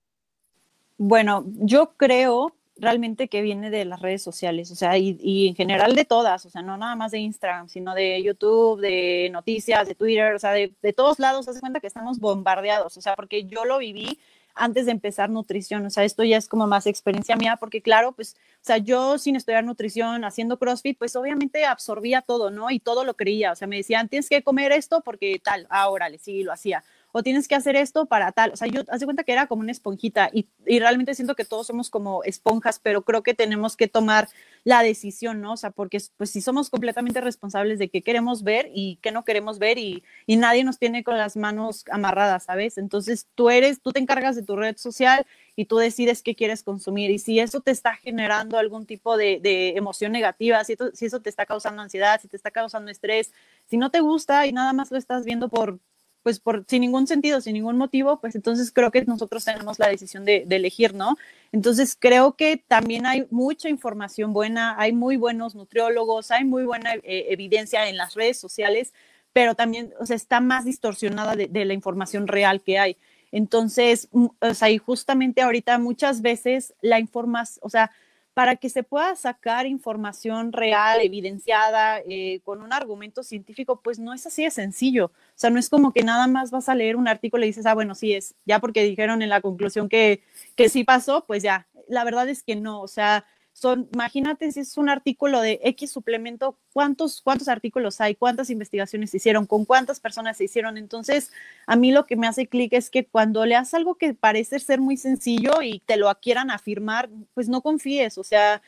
Bueno, 0.96 1.44
yo 1.46 1.94
creo 1.96 2.57
realmente 2.78 3.28
que 3.28 3.42
viene 3.42 3.70
de 3.70 3.84
las 3.84 4.00
redes 4.00 4.22
sociales, 4.22 4.70
o 4.70 4.74
sea, 4.76 4.96
y, 4.96 5.48
en 5.48 5.54
general 5.54 5.94
de 5.94 6.04
todas, 6.04 6.46
o 6.46 6.50
sea, 6.50 6.62
no 6.62 6.76
nada 6.76 6.96
más 6.96 7.10
de 7.12 7.18
Instagram, 7.18 7.68
sino 7.68 7.94
de 7.94 8.22
YouTube, 8.22 8.80
de 8.80 9.28
noticias, 9.32 9.86
de 9.88 9.94
Twitter, 9.94 10.34
o 10.34 10.38
sea, 10.38 10.52
de, 10.52 10.72
de 10.80 10.92
todos 10.92 11.18
lados, 11.18 11.48
haz 11.48 11.60
cuenta 11.60 11.80
que 11.80 11.86
estamos 11.86 12.18
bombardeados, 12.20 12.96
o 12.96 13.00
sea, 13.00 13.16
porque 13.16 13.44
yo 13.44 13.64
lo 13.64 13.78
viví 13.78 14.18
antes 14.58 14.86
de 14.86 14.92
empezar 14.92 15.30
nutrición, 15.30 15.86
o 15.86 15.90
sea, 15.90 16.04
esto 16.04 16.24
ya 16.24 16.36
es 16.36 16.48
como 16.48 16.66
más 16.66 16.86
experiencia 16.86 17.36
mía, 17.36 17.56
porque 17.58 17.80
claro, 17.80 18.12
pues, 18.12 18.36
o 18.60 18.64
sea, 18.64 18.78
yo 18.78 19.18
sin 19.18 19.36
estudiar 19.36 19.64
nutrición, 19.64 20.24
haciendo 20.24 20.58
CrossFit, 20.58 20.98
pues 20.98 21.16
obviamente 21.16 21.64
absorbía 21.64 22.22
todo, 22.22 22.50
¿no? 22.50 22.70
Y 22.70 22.80
todo 22.80 23.04
lo 23.04 23.14
creía, 23.14 23.52
o 23.52 23.56
sea, 23.56 23.68
me 23.68 23.76
decían, 23.76 24.08
tienes 24.08 24.28
que 24.28 24.42
comer 24.42 24.72
esto 24.72 25.00
porque 25.00 25.40
tal, 25.42 25.66
ahora 25.70 26.08
le 26.08 26.18
sí, 26.18 26.42
lo 26.42 26.52
hacía 26.52 26.82
tienes 27.22 27.48
que 27.48 27.54
hacer 27.54 27.76
esto 27.76 28.06
para 28.06 28.32
tal. 28.32 28.52
O 28.52 28.56
sea, 28.56 28.68
yo 28.68 28.82
hace 28.88 29.04
cuenta 29.04 29.24
que 29.24 29.32
era 29.32 29.46
como 29.46 29.60
una 29.60 29.72
esponjita 29.72 30.30
y, 30.32 30.48
realmente 30.78 31.14
siento 31.14 31.34
que 31.34 31.44
todos 31.44 31.66
somos 31.66 31.90
como 31.90 32.22
esponjas, 32.24 32.78
pero 32.78 33.02
creo 33.02 33.22
que 33.22 33.34
tenemos 33.34 33.76
que 33.76 33.88
tomar 33.88 34.28
la 34.64 34.82
decisión, 34.82 35.40
¿no? 35.40 35.52
O 35.52 35.56
sea, 35.56 35.70
porque 35.70 35.98
pues 36.16 36.30
si 36.30 36.40
somos 36.40 36.70
completamente 36.70 37.20
responsables 37.20 37.78
de 37.78 37.88
qué 37.88 38.02
queremos 38.02 38.42
ver 38.42 38.70
y 38.74 38.98
qué 39.02 39.12
no 39.12 39.24
queremos 39.24 39.58
ver 39.58 39.78
y, 39.78 40.02
nadie 40.26 40.62
nos 40.62 40.78
tiene 40.78 41.02
con 41.02 41.18
las 41.18 41.36
manos 41.36 41.84
amarradas, 41.90 42.44
¿sabes? 42.44 42.78
Entonces 42.78 43.26
tú 43.34 43.50
eres, 43.50 43.80
tú 43.82 43.90
te 43.90 43.98
encargas 43.98 44.36
de 44.36 44.42
tu 44.42 44.54
red 44.54 44.76
social 44.76 45.26
y 45.56 45.64
tú 45.64 45.78
decides 45.78 46.22
qué 46.22 46.36
quieres 46.36 46.62
consumir. 46.62 47.10
Y 47.10 47.18
si 47.18 47.40
eso 47.40 47.60
te 47.60 47.72
está 47.72 47.96
generando 47.96 48.56
algún 48.58 48.86
tipo 48.86 49.16
de, 49.16 49.40
de 49.42 49.70
emoción 49.70 50.12
negativa, 50.12 50.62
si, 50.62 50.76
si 50.94 51.06
eso 51.06 51.20
te 51.20 51.30
está 51.30 51.44
causando 51.46 51.82
ansiedad, 51.82 52.20
si 52.20 52.28
te 52.28 52.36
está 52.36 52.52
causando 52.52 52.90
estrés, 52.90 53.32
si 53.66 53.76
no 53.76 53.90
te 53.90 54.00
gusta 54.00 54.46
y 54.46 54.52
nada 54.52 54.72
más 54.72 54.92
lo 54.92 54.98
estás 54.98 55.24
viendo 55.24 55.48
por 55.48 55.80
pues 56.22 56.40
por, 56.40 56.64
sin 56.68 56.80
ningún 56.80 57.06
sentido, 57.06 57.40
sin 57.40 57.54
ningún 57.54 57.78
motivo, 57.78 58.20
pues 58.20 58.34
entonces 58.34 58.72
creo 58.72 58.90
que 58.90 59.04
nosotros 59.04 59.44
tenemos 59.44 59.78
la 59.78 59.88
decisión 59.88 60.24
de, 60.24 60.46
elegir, 60.50 60.94
¿no? 60.94 61.16
Entonces 61.52 61.96
creo 61.98 62.34
que 62.36 62.56
también 62.56 63.06
hay 63.06 63.26
mucha 63.30 63.68
información 63.68 64.32
buena, 64.32 64.74
hay 64.78 64.92
muy 64.92 65.16
buenos 65.16 65.54
nutriólogos, 65.54 66.30
hay 66.30 66.44
muy 66.44 66.64
buena 66.64 66.94
eh, 66.94 67.26
evidencia 67.30 67.88
en 67.88 67.96
las 67.96 68.14
redes 68.14 68.38
sociales, 68.38 68.92
pero 69.32 69.54
también, 69.54 69.94
o 70.00 70.06
sea, 70.06 70.16
está 70.16 70.40
más 70.40 70.64
distorsionada 70.64 71.36
de, 71.36 71.46
de 71.48 71.64
la 71.64 71.74
información 71.74 72.26
real 72.26 72.60
que 72.60 72.78
hay. 72.78 72.96
Entonces, 73.30 74.08
o 74.12 74.54
sea, 74.54 74.70
y 74.70 74.78
justamente 74.78 75.42
ahorita 75.42 75.78
muchas 75.78 76.22
veces 76.22 76.74
la 76.80 76.98
información, 76.98 77.60
o 77.62 77.70
sea, 77.70 77.90
para 78.38 78.54
que 78.54 78.70
se 78.70 78.84
pueda 78.84 79.16
sacar 79.16 79.66
información 79.66 80.52
real, 80.52 81.00
evidenciada, 81.00 81.98
eh, 82.08 82.38
con 82.44 82.62
un 82.62 82.72
argumento 82.72 83.24
científico, 83.24 83.80
pues 83.82 83.98
no 83.98 84.14
es 84.14 84.24
así 84.28 84.44
de 84.44 84.52
sencillo. 84.52 85.06
O 85.06 85.32
sea, 85.34 85.50
no 85.50 85.58
es 85.58 85.68
como 85.68 85.92
que 85.92 86.04
nada 86.04 86.28
más 86.28 86.52
vas 86.52 86.68
a 86.68 86.76
leer 86.76 86.94
un 86.94 87.08
artículo 87.08 87.42
y 87.42 87.48
dices, 87.48 87.66
ah, 87.66 87.74
bueno, 87.74 87.96
sí 87.96 88.14
es, 88.14 88.36
ya 88.46 88.60
porque 88.60 88.84
dijeron 88.84 89.22
en 89.22 89.28
la 89.28 89.40
conclusión 89.40 89.88
que, 89.88 90.22
que 90.54 90.68
sí 90.68 90.84
pasó, 90.84 91.24
pues 91.26 91.42
ya. 91.42 91.66
La 91.88 92.04
verdad 92.04 92.28
es 92.28 92.44
que 92.44 92.54
no, 92.54 92.80
o 92.80 92.86
sea, 92.86 93.26
son, 93.58 93.88
imagínate 93.92 94.50
si 94.52 94.60
es 94.60 94.76
un 94.78 94.88
artículo 94.88 95.40
de 95.40 95.60
X 95.64 95.90
suplemento, 95.90 96.58
¿cuántos, 96.72 97.20
cuántos 97.20 97.48
artículos 97.48 98.00
hay? 98.00 98.14
¿Cuántas 98.14 98.50
investigaciones 98.50 99.10
se 99.10 99.16
hicieron? 99.16 99.46
¿Con 99.46 99.64
cuántas 99.64 100.00
personas 100.00 100.36
se 100.36 100.44
hicieron? 100.44 100.78
Entonces, 100.78 101.32
a 101.66 101.76
mí 101.76 101.92
lo 101.92 102.06
que 102.06 102.16
me 102.16 102.26
hace 102.26 102.46
clic 102.46 102.72
es 102.72 102.90
que 102.90 103.06
cuando 103.06 103.44
leas 103.44 103.74
algo 103.74 103.96
que 103.96 104.14
parece 104.14 104.58
ser 104.58 104.80
muy 104.80 104.96
sencillo 104.96 105.62
y 105.62 105.80
te 105.80 105.96
lo 105.96 106.12
quieran 106.20 106.50
afirmar, 106.50 107.08
pues 107.34 107.48
no 107.48 107.60
confíes, 107.60 108.18
o 108.18 108.24
sea, 108.24 108.62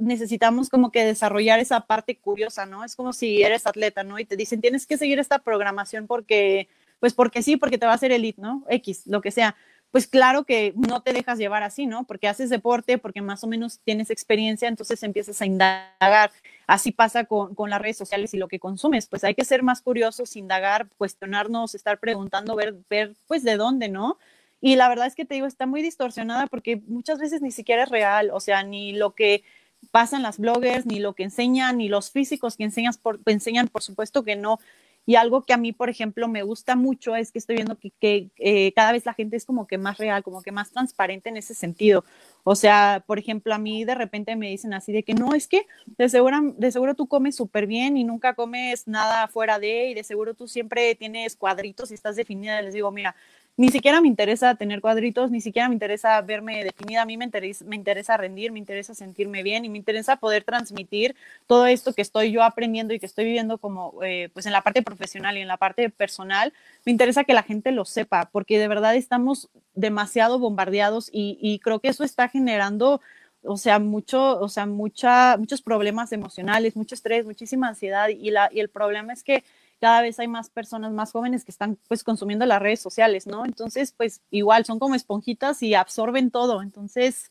necesitamos 0.00 0.68
como 0.68 0.90
que 0.90 1.04
desarrollar 1.04 1.58
esa 1.60 1.80
parte 1.80 2.16
curiosa, 2.16 2.66
¿no? 2.66 2.84
Es 2.84 2.96
como 2.96 3.12
si 3.12 3.42
eres 3.42 3.66
atleta, 3.66 4.04
¿no? 4.04 4.18
Y 4.18 4.24
te 4.24 4.36
dicen, 4.36 4.60
tienes 4.60 4.86
que 4.86 4.96
seguir 4.96 5.18
esta 5.18 5.38
programación 5.38 6.06
porque, 6.06 6.68
pues 7.00 7.14
porque 7.14 7.42
sí, 7.42 7.56
porque 7.56 7.78
te 7.78 7.86
va 7.86 7.92
a 7.92 7.96
hacer 7.96 8.12
elite, 8.12 8.40
¿no? 8.40 8.64
X, 8.68 9.06
lo 9.06 9.20
que 9.20 9.30
sea 9.30 9.56
pues 9.94 10.08
claro 10.08 10.42
que 10.42 10.72
no 10.74 11.02
te 11.02 11.12
dejas 11.12 11.38
llevar 11.38 11.62
así, 11.62 11.86
¿no? 11.86 12.02
Porque 12.02 12.26
haces 12.26 12.50
deporte, 12.50 12.98
porque 12.98 13.22
más 13.22 13.44
o 13.44 13.46
menos 13.46 13.78
tienes 13.84 14.10
experiencia, 14.10 14.66
entonces 14.66 15.00
empiezas 15.04 15.40
a 15.40 15.46
indagar. 15.46 16.32
Así 16.66 16.90
pasa 16.90 17.26
con, 17.26 17.54
las 17.70 17.80
redes 17.80 17.96
sociales 17.96 18.34
y 18.34 18.38
lo 18.38 18.48
que 18.48 18.58
consumes. 18.58 19.06
Pues 19.06 19.22
hay 19.22 19.36
que 19.36 19.44
ser 19.44 19.62
más 19.62 19.82
curiosos, 19.82 20.34
indagar, 20.34 20.88
cuestionarnos, 20.98 21.76
estar 21.76 22.00
preguntando, 22.00 22.56
ver, 22.56 22.74
ver 22.90 23.14
pues 23.28 23.44
de 23.44 23.56
dónde, 23.56 23.88
¿no? 23.88 24.18
Y 24.60 24.74
la 24.74 24.88
verdad 24.88 25.06
es 25.06 25.14
que 25.14 25.24
te 25.24 25.34
digo, 25.34 25.46
está 25.46 25.64
muy 25.64 25.80
distorsionada 25.80 26.48
porque 26.48 26.82
muchas 26.88 27.20
veces 27.20 27.40
ni 27.40 27.52
siquiera 27.52 27.84
es 27.84 27.88
real, 27.88 28.30
o 28.32 28.40
sea, 28.40 28.64
ni 28.64 28.94
lo 28.94 29.14
que 29.14 29.44
pasan 29.92 30.22
las 30.22 30.38
bloggers, 30.38 30.86
ni 30.86 30.98
lo 30.98 31.12
que 31.12 31.22
enseñan, 31.22 31.78
ni 31.78 31.88
los 31.88 32.10
físicos 32.10 32.56
que 32.56 32.64
enseñan, 32.64 33.68
por 33.68 33.82
supuesto 33.84 34.24
que 34.24 34.34
no. 34.34 34.58
Y 35.06 35.16
algo 35.16 35.42
que 35.42 35.52
a 35.52 35.56
mí, 35.56 35.72
por 35.72 35.90
ejemplo, 35.90 36.28
me 36.28 36.42
gusta 36.42 36.76
mucho 36.76 37.14
es 37.16 37.30
que 37.30 37.38
estoy 37.38 37.56
viendo 37.56 37.76
que, 37.78 38.30
eh, 38.38 38.72
cada 38.74 38.92
vez 38.92 39.04
la 39.04 39.14
gente 39.14 39.36
es 39.36 39.44
como 39.44 39.66
que 39.66 39.78
más 39.78 39.98
real, 39.98 40.22
como 40.22 40.42
que 40.42 40.52
más 40.52 40.70
transparente 40.70 41.28
en 41.28 41.36
ese 41.36 41.54
sentido. 41.54 42.04
O 42.42 42.54
sea, 42.54 43.04
por 43.06 43.18
ejemplo, 43.18 43.54
a 43.54 43.58
mí 43.58 43.84
de 43.84 43.94
repente 43.94 44.36
me 44.36 44.48
dicen 44.50 44.72
así 44.74 44.92
de 44.92 45.02
que 45.02 45.14
no, 45.14 45.34
es 45.34 45.48
que 45.48 45.66
de 45.98 46.08
seguro, 46.08 46.54
de 46.56 46.72
seguro 46.72 46.94
tú 46.94 47.06
comes 47.06 47.36
súper 47.36 47.66
bien 47.66 47.96
y 47.96 48.04
nunca 48.04 48.34
comes 48.34 48.86
nada 48.88 49.28
fuera 49.28 49.58
de, 49.58 49.90
y 49.90 49.94
de 49.94 50.04
seguro 50.04 50.34
tú 50.34 50.48
siempre 50.48 50.94
tienes 50.94 51.36
cuadritos 51.36 51.90
y 51.90 51.94
estás 51.94 52.16
definida. 52.16 52.60
Les 52.62 52.74
digo, 52.74 52.90
mira, 52.90 53.14
ni 53.56 53.68
siquiera 53.68 54.00
me 54.00 54.08
interesa 54.08 54.56
tener 54.56 54.80
cuadritos, 54.80 55.30
ni 55.30 55.40
siquiera 55.40 55.68
me 55.68 55.74
interesa 55.74 56.20
verme 56.22 56.64
definida, 56.64 57.02
a 57.02 57.06
mí 57.06 57.16
me 57.16 57.24
interesa, 57.24 57.64
me 57.64 57.76
interesa 57.76 58.16
rendir, 58.16 58.50
me 58.50 58.58
interesa 58.58 58.94
sentirme 58.94 59.42
bien 59.42 59.64
y 59.64 59.68
me 59.68 59.78
interesa 59.78 60.16
poder 60.16 60.42
transmitir 60.44 61.14
todo 61.46 61.66
esto 61.66 61.92
que 61.92 62.02
estoy 62.02 62.32
yo 62.32 62.42
aprendiendo 62.42 62.94
y 62.94 62.98
que 62.98 63.06
estoy 63.06 63.24
viviendo 63.24 63.58
como, 63.58 64.02
eh, 64.02 64.28
pues 64.32 64.46
en 64.46 64.52
la 64.52 64.62
parte 64.62 64.82
profesional 64.82 65.38
y 65.38 65.40
en 65.40 65.48
la 65.48 65.56
parte 65.56 65.88
personal, 65.90 66.52
me 66.84 66.92
interesa 66.92 67.24
que 67.24 67.34
la 67.34 67.44
gente 67.44 67.70
lo 67.70 67.84
sepa, 67.84 68.28
porque 68.32 68.58
de 68.58 68.68
verdad 68.68 68.96
estamos 68.96 69.48
demasiado 69.74 70.38
bombardeados 70.38 71.08
y, 71.12 71.38
y 71.40 71.60
creo 71.60 71.78
que 71.78 71.88
eso 71.88 72.02
está 72.02 72.28
generando 72.28 73.00
o 73.44 73.56
sea, 73.56 73.78
mucho, 73.78 74.40
o 74.40 74.48
sea, 74.48 74.66
mucha, 74.66 75.36
muchos 75.36 75.62
problemas 75.62 76.12
emocionales, 76.12 76.76
mucho 76.76 76.94
estrés, 76.94 77.24
muchísima 77.26 77.68
ansiedad 77.68 78.08
y, 78.08 78.30
la, 78.30 78.48
y 78.52 78.60
el 78.60 78.68
problema 78.68 79.12
es 79.12 79.22
que 79.22 79.44
cada 79.80 80.02
vez 80.02 80.18
hay 80.18 80.28
más 80.28 80.50
personas 80.50 80.92
más 80.92 81.12
jóvenes 81.12 81.44
que 81.44 81.50
están 81.50 81.78
pues 81.88 82.04
consumiendo 82.04 82.46
las 82.46 82.60
redes 82.60 82.80
sociales, 82.80 83.26
¿no? 83.26 83.44
Entonces, 83.44 83.92
pues 83.96 84.22
igual 84.30 84.64
son 84.64 84.78
como 84.78 84.94
esponjitas 84.94 85.62
y 85.62 85.74
absorben 85.74 86.30
todo. 86.30 86.62
Entonces, 86.62 87.30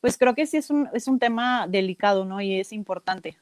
pues 0.00 0.18
creo 0.18 0.34
que 0.34 0.46
sí 0.46 0.58
es 0.58 0.70
un, 0.70 0.88
es 0.92 1.08
un 1.08 1.18
tema 1.18 1.66
delicado, 1.66 2.24
¿no? 2.24 2.40
Y 2.40 2.60
es 2.60 2.72
importante. 2.72 3.38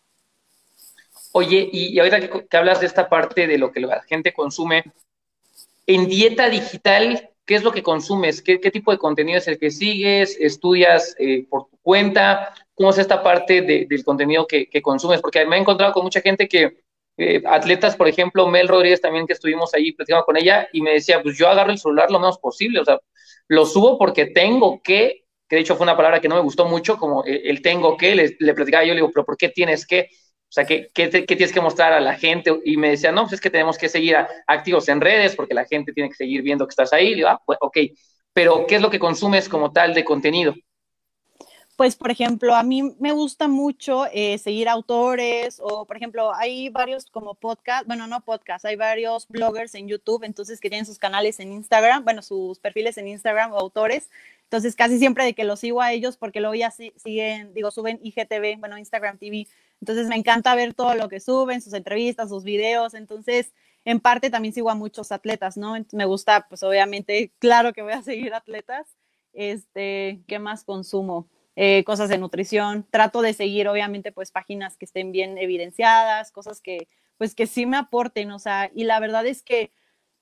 Oye, 1.32 1.68
y, 1.72 1.98
ahorita 1.98 2.20
que, 2.20 2.56
hablas 2.56 2.80
de 2.80 2.86
esta 2.86 3.08
parte 3.08 3.46
de 3.46 3.58
lo 3.58 3.72
que 3.72 3.80
la 3.80 4.02
gente 4.02 4.32
consume, 4.32 4.84
en 5.86 6.06
dieta 6.06 6.48
digital, 6.48 7.30
¿qué 7.46 7.54
es 7.54 7.64
lo 7.64 7.72
que 7.72 7.82
consumes? 7.82 8.42
¿Qué, 8.42 8.58
tipo 8.58 8.92
de 8.92 8.98
contenido 8.98 9.38
es 9.38 9.48
el 9.48 9.58
que 9.58 9.70
sigues? 9.70 10.36
¿Estudias 10.38 11.16
eh, 11.18 11.46
por 11.48 11.68
tu 11.68 11.78
cuenta? 11.78 12.54
¿Cómo 12.74 12.90
es 12.90 12.98
esta 12.98 13.22
parte 13.22 13.62
del 13.62 14.04
contenido 14.04 14.46
que, 14.46 14.68
que, 14.68 14.82
consumes? 14.82 15.20
Porque 15.20 15.44
me 15.46 15.56
he 15.56 15.60
encontrado 15.60 15.92
con 15.92 16.04
mucha 16.04 16.20
gente 16.20 16.46
que 16.48 16.82
eh, 17.16 17.42
atletas, 17.46 17.96
por 17.96 18.08
ejemplo, 18.08 18.48
Mel 18.48 18.68
Rodríguez 18.68 19.00
también, 19.00 19.26
que 19.26 19.34
estuvimos 19.34 19.74
ahí 19.74 19.92
platicando 19.92 20.24
con 20.24 20.36
ella, 20.36 20.68
y 20.72 20.80
me 20.82 20.92
decía, 20.92 21.22
pues 21.22 21.36
yo 21.36 21.48
agarro 21.48 21.70
el 21.70 21.78
celular 21.78 22.10
lo 22.10 22.18
menos 22.18 22.38
posible, 22.38 22.80
o 22.80 22.84
sea, 22.84 22.98
lo 23.48 23.66
subo 23.66 23.98
porque 23.98 24.26
tengo 24.26 24.80
que, 24.82 25.24
que 25.48 25.56
de 25.56 25.62
hecho 25.62 25.76
fue 25.76 25.84
una 25.84 25.96
palabra 25.96 26.20
que 26.20 26.28
no 26.28 26.36
me 26.36 26.40
gustó 26.40 26.64
mucho, 26.66 26.96
como 26.96 27.24
el, 27.24 27.60
tengo 27.62 27.96
que, 27.96 28.14
le, 28.14 28.36
le, 28.38 28.54
platicaba 28.54 28.84
yo, 28.84 28.94
le 28.94 29.00
digo, 29.00 29.10
pero 29.12 29.24
¿por 29.26 29.36
qué 29.36 29.50
tienes 29.50 29.86
que? 29.86 30.08
O 30.10 30.54
sea, 30.54 30.66
¿qué, 30.66 30.88
¿qué, 30.94 31.08
tienes 31.08 31.52
que 31.52 31.60
mostrar 31.62 31.94
a 31.94 32.00
la 32.00 32.14
gente? 32.14 32.52
Y 32.64 32.76
me 32.76 32.90
decía, 32.90 33.10
no, 33.10 33.22
pues 33.22 33.34
es 33.34 33.40
que 33.40 33.48
tenemos 33.50 33.78
que 33.78 33.88
seguir 33.88 34.16
activos 34.46 34.86
en 34.88 35.00
redes 35.00 35.34
porque 35.34 35.54
la 35.54 35.64
gente 35.64 35.94
tiene 35.94 36.10
que 36.10 36.16
seguir 36.16 36.42
viendo 36.42 36.66
que 36.66 36.72
estás 36.72 36.92
ahí. 36.92 37.08
Y 37.08 37.14
digo, 37.14 37.28
ah, 37.28 37.40
pues, 37.46 37.58
ok, 37.62 37.78
pero 38.34 38.66
¿qué 38.66 38.76
es 38.76 38.82
lo 38.82 38.90
que 38.90 38.98
consumes 38.98 39.48
como 39.48 39.72
tal 39.72 39.94
de 39.94 40.04
contenido? 40.04 40.54
Pues, 41.82 41.96
por 41.96 42.12
ejemplo, 42.12 42.54
a 42.54 42.62
mí 42.62 42.94
me 43.00 43.10
gusta 43.10 43.48
mucho 43.48 44.06
eh, 44.12 44.38
seguir 44.38 44.68
autores 44.68 45.58
o, 45.60 45.84
por 45.84 45.96
ejemplo, 45.96 46.32
hay 46.32 46.68
varios 46.68 47.06
como 47.06 47.34
podcast, 47.34 47.88
bueno, 47.88 48.06
no 48.06 48.20
podcast, 48.20 48.64
hay 48.64 48.76
varios 48.76 49.26
bloggers 49.26 49.74
en 49.74 49.88
YouTube, 49.88 50.22
entonces 50.22 50.60
que 50.60 50.68
tienen 50.68 50.86
sus 50.86 51.00
canales 51.00 51.40
en 51.40 51.50
Instagram, 51.50 52.04
bueno, 52.04 52.22
sus 52.22 52.60
perfiles 52.60 52.98
en 52.98 53.08
Instagram 53.08 53.50
o 53.50 53.58
autores. 53.58 54.10
Entonces, 54.44 54.76
casi 54.76 55.00
siempre 55.00 55.24
de 55.24 55.34
que 55.34 55.42
los 55.42 55.58
sigo 55.58 55.82
a 55.82 55.90
ellos 55.90 56.16
porque 56.16 56.38
luego 56.38 56.54
ya 56.54 56.70
siguen, 56.70 57.52
digo, 57.52 57.72
suben 57.72 57.98
IGTV, 58.00 58.60
bueno, 58.60 58.78
Instagram 58.78 59.18
TV. 59.18 59.48
Entonces, 59.80 60.06
me 60.06 60.14
encanta 60.14 60.54
ver 60.54 60.74
todo 60.74 60.94
lo 60.94 61.08
que 61.08 61.18
suben, 61.18 61.60
sus 61.60 61.72
entrevistas, 61.72 62.28
sus 62.28 62.44
videos. 62.44 62.94
Entonces, 62.94 63.50
en 63.84 63.98
parte 63.98 64.30
también 64.30 64.54
sigo 64.54 64.70
a 64.70 64.76
muchos 64.76 65.10
atletas, 65.10 65.56
¿no? 65.56 65.74
me 65.90 66.04
gusta, 66.04 66.46
pues 66.48 66.62
obviamente, 66.62 67.32
claro 67.40 67.72
que 67.72 67.82
voy 67.82 67.94
a 67.94 68.02
seguir 68.02 68.34
atletas. 68.34 68.86
Este, 69.32 70.20
¿qué 70.28 70.38
más 70.38 70.62
consumo? 70.62 71.26
Eh, 71.56 71.84
cosas 71.84 72.08
de 72.08 72.18
nutrición. 72.18 72.86
Trato 72.90 73.20
de 73.22 73.34
seguir, 73.34 73.68
obviamente, 73.68 74.12
pues 74.12 74.30
páginas 74.30 74.76
que 74.76 74.86
estén 74.86 75.12
bien 75.12 75.36
evidenciadas, 75.38 76.32
cosas 76.32 76.60
que, 76.60 76.88
pues 77.18 77.34
que 77.34 77.46
sí 77.46 77.66
me 77.66 77.76
aporten, 77.76 78.30
o 78.30 78.38
sea, 78.38 78.70
y 78.74 78.84
la 78.84 78.98
verdad 79.00 79.26
es 79.26 79.42
que 79.42 79.70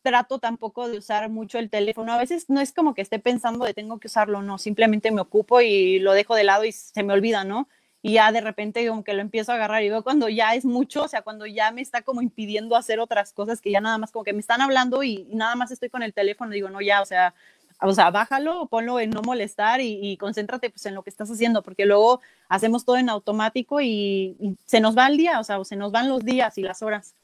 trato 0.02 0.38
tampoco 0.38 0.88
de 0.88 0.98
usar 0.98 1.28
mucho 1.30 1.58
el 1.58 1.70
teléfono. 1.70 2.12
A 2.12 2.18
veces 2.18 2.48
no 2.48 2.60
es 2.60 2.72
como 2.72 2.94
que 2.94 3.02
esté 3.02 3.18
pensando 3.18 3.64
de 3.64 3.74
tengo 3.74 4.00
que 4.00 4.08
usarlo, 4.08 4.42
no, 4.42 4.58
simplemente 4.58 5.10
me 5.10 5.20
ocupo 5.20 5.60
y 5.60 5.98
lo 6.00 6.12
dejo 6.12 6.34
de 6.34 6.44
lado 6.44 6.64
y 6.64 6.72
se 6.72 7.02
me 7.02 7.12
olvida, 7.12 7.44
¿no? 7.44 7.68
Y 8.02 8.14
ya 8.14 8.32
de 8.32 8.40
repente 8.40 8.86
como 8.88 9.04
que 9.04 9.12
lo 9.12 9.20
empiezo 9.20 9.52
a 9.52 9.56
agarrar 9.56 9.82
y 9.82 9.90
veo 9.90 10.02
cuando 10.02 10.28
ya 10.30 10.54
es 10.54 10.64
mucho, 10.64 11.04
o 11.04 11.08
sea, 11.08 11.22
cuando 11.22 11.46
ya 11.46 11.70
me 11.70 11.82
está 11.82 12.02
como 12.02 12.22
impidiendo 12.22 12.74
hacer 12.76 12.98
otras 12.98 13.32
cosas 13.34 13.60
que 13.60 13.70
ya 13.70 13.80
nada 13.82 13.98
más 13.98 14.10
como 14.10 14.24
que 14.24 14.32
me 14.32 14.40
están 14.40 14.62
hablando 14.62 15.02
y 15.02 15.26
nada 15.30 15.54
más 15.54 15.70
estoy 15.70 15.90
con 15.90 16.02
el 16.02 16.14
teléfono, 16.14 16.52
digo, 16.52 16.70
no, 16.70 16.80
ya, 16.80 17.02
o 17.02 17.06
sea, 17.06 17.34
o 17.82 17.92
sea, 17.92 18.10
bájalo, 18.10 18.66
ponlo 18.66 19.00
en 19.00 19.10
no 19.10 19.22
molestar 19.22 19.80
y, 19.80 20.16
concéntrate 20.18 20.70
pues 20.70 20.84
en 20.86 20.94
lo 20.94 21.02
que 21.02 21.10
estás 21.10 21.30
haciendo, 21.30 21.62
porque 21.62 21.86
luego 21.86 22.20
hacemos 22.48 22.84
todo 22.84 22.96
en 22.96 23.08
automático 23.08 23.80
y, 23.80 24.56
se 24.66 24.80
nos 24.80 24.96
va 24.96 25.06
el 25.06 25.16
día, 25.16 25.40
o 25.40 25.44
sea, 25.44 25.62
se 25.64 25.76
nos 25.76 25.92
van 25.92 26.08
los 26.08 26.24
días 26.24 26.56
y 26.58 26.62
las 26.62 26.82
horas. 26.82 27.14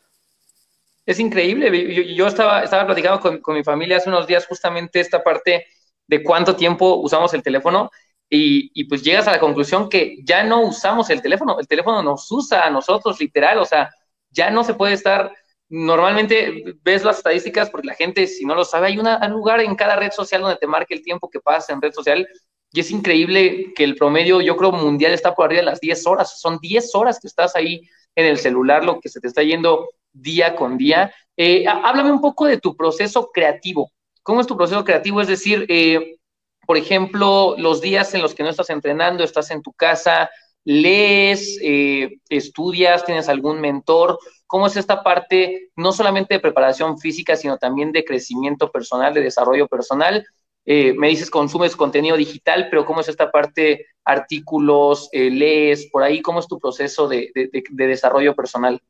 Es 1.05 1.21
increíble, 1.21 2.15
yo, 2.15 2.27
estaba, 2.27 2.63
estaba 2.63 2.87
platicando 2.87 3.21
con, 3.21 3.39
con, 3.41 3.55
mi 3.55 3.63
familia 3.63 3.99
hace 3.99 4.09
unos 4.09 4.27
días 4.27 4.47
justamente 4.47 4.99
esta 4.99 5.23
parte 5.23 5.67
de 6.07 6.23
cuánto 6.23 6.57
tiempo 6.57 6.97
usamos 6.97 7.33
el 7.35 7.43
teléfono 7.43 7.91
y, 8.29 8.73
y 8.75 8.85
pues 8.85 9.03
llegas 9.03 9.29
a 9.29 9.33
la 9.33 9.39
conclusión 9.39 9.89
que 9.89 10.17
ya 10.25 10.43
no 10.43 10.63
usamos 10.63 11.09
el 11.11 11.23
teléfono, 11.23 11.61
el 11.61 11.69
teléfono 11.69 12.03
nos 12.03 12.31
usa 12.33 12.67
a 12.67 12.71
nosotros 12.71 13.21
literal, 13.21 13.59
o 13.59 13.65
sea, 13.65 13.91
ya 14.31 14.51
no 14.51 14.65
se 14.65 14.75
puede 14.75 14.95
estar 14.95 15.33
normalmente 15.69 16.77
ves 16.83 17.05
las 17.05 17.19
estadísticas 17.19 17.71
porque 17.71 17.89
la 17.89 17.95
gente, 17.95 18.27
si 18.27 18.45
no 18.45 18.55
lo 18.55 18.65
sabe, 18.65 18.89
hay 18.89 18.99
un 18.99 19.07
lugar 19.31 19.61
en 19.61 19.75
cada 19.75 19.97
red 19.97 20.13
social 20.13 20.43
donde 20.43 20.57
te 20.57 20.67
marque 20.67 20.95
el 20.95 21.03
tiempo 21.03 21.29
que 21.29 21.41
pasas 21.41 21.71
en 21.71 21.83
red 21.83 21.93
social 21.93 22.27
y 22.73 22.81
es 22.81 22.91
increíble 22.91 23.73
que 23.75 23.85
el 23.85 23.97
promedio, 23.97 24.41
yo 24.41 24.57
creo, 24.57 24.73
mundial 24.73 25.13
está 25.13 25.35
por 25.35 25.47
arriba 25.47 25.61
de 25.61 25.67
las 25.67 25.81
10 25.81 26.07
horas. 26.07 26.41
Son 26.41 26.59
10 26.59 26.95
horas 26.95 27.19
que 27.21 27.27
estás 27.27 27.57
ahí 27.57 27.89
en 28.15 28.27
el 28.27 28.39
celular, 28.39 28.85
lo 28.85 29.01
que 29.01 29.09
se 29.09 29.21
te 29.21 29.29
está 29.29 29.43
yendo 29.43 29.89
día 30.13 30.57
con 30.57 30.77
día. 30.77 31.13
Eh, 31.37 31.65
háblame 31.67 32.11
un 32.11 32.21
poco 32.21 32.47
de 32.47 32.59
tu 32.59 32.77
proceso 32.77 33.31
creativo. 33.33 33.91
¿Cómo 34.23 34.41
es 34.41 34.47
tu 34.47 34.57
proceso 34.57 34.85
creativo? 34.85 35.21
Es 35.21 35.29
decir, 35.29 35.65
eh, 35.69 36.17
por 36.67 36.77
ejemplo, 36.77 37.55
los 37.57 37.81
días 37.81 38.13
en 38.15 38.23
los 38.23 38.35
que 38.35 38.43
no 38.43 38.51
estás 38.51 38.71
entrenando, 38.71 39.25
estás 39.25 39.51
en 39.51 39.63
tu 39.63 39.73
casa, 39.73 40.29
¿Lees, 40.67 41.61
eh, 41.63 42.19
estudias, 42.29 43.05
tienes 43.05 43.29
algún 43.29 43.61
mentor? 43.61 44.19
¿Cómo 44.47 44.67
es 44.67 44.77
esta 44.77 45.03
parte, 45.03 45.71
no 45.77 45.93
solamente 45.93 46.35
de 46.35 46.41
preparación 46.41 46.99
física, 46.99 47.37
sino 47.37 47.59
también 47.59 47.93
de 47.93 48.05
crecimiento 48.05 48.71
personal, 48.71 49.13
de 49.13 49.23
desarrollo 49.23 49.67
personal? 49.67 50.25
Eh, 50.65 50.95
me 50.95 51.09
dices, 51.09 51.31
consumes 51.31 51.77
contenido 51.77 52.17
digital, 52.17 52.69
pero 52.71 52.85
¿cómo 52.85 53.01
es 53.01 53.09
esta 53.09 53.31
parte, 53.31 53.87
artículos, 54.05 55.09
eh, 55.13 55.31
lees, 55.31 55.87
por 55.91 56.03
ahí? 56.03 56.23
¿Cómo 56.23 56.41
es 56.41 56.49
tu 56.49 56.59
proceso 56.59 57.09
de, 57.09 57.31
desarrollo 57.71 58.35
personal? 58.35 58.81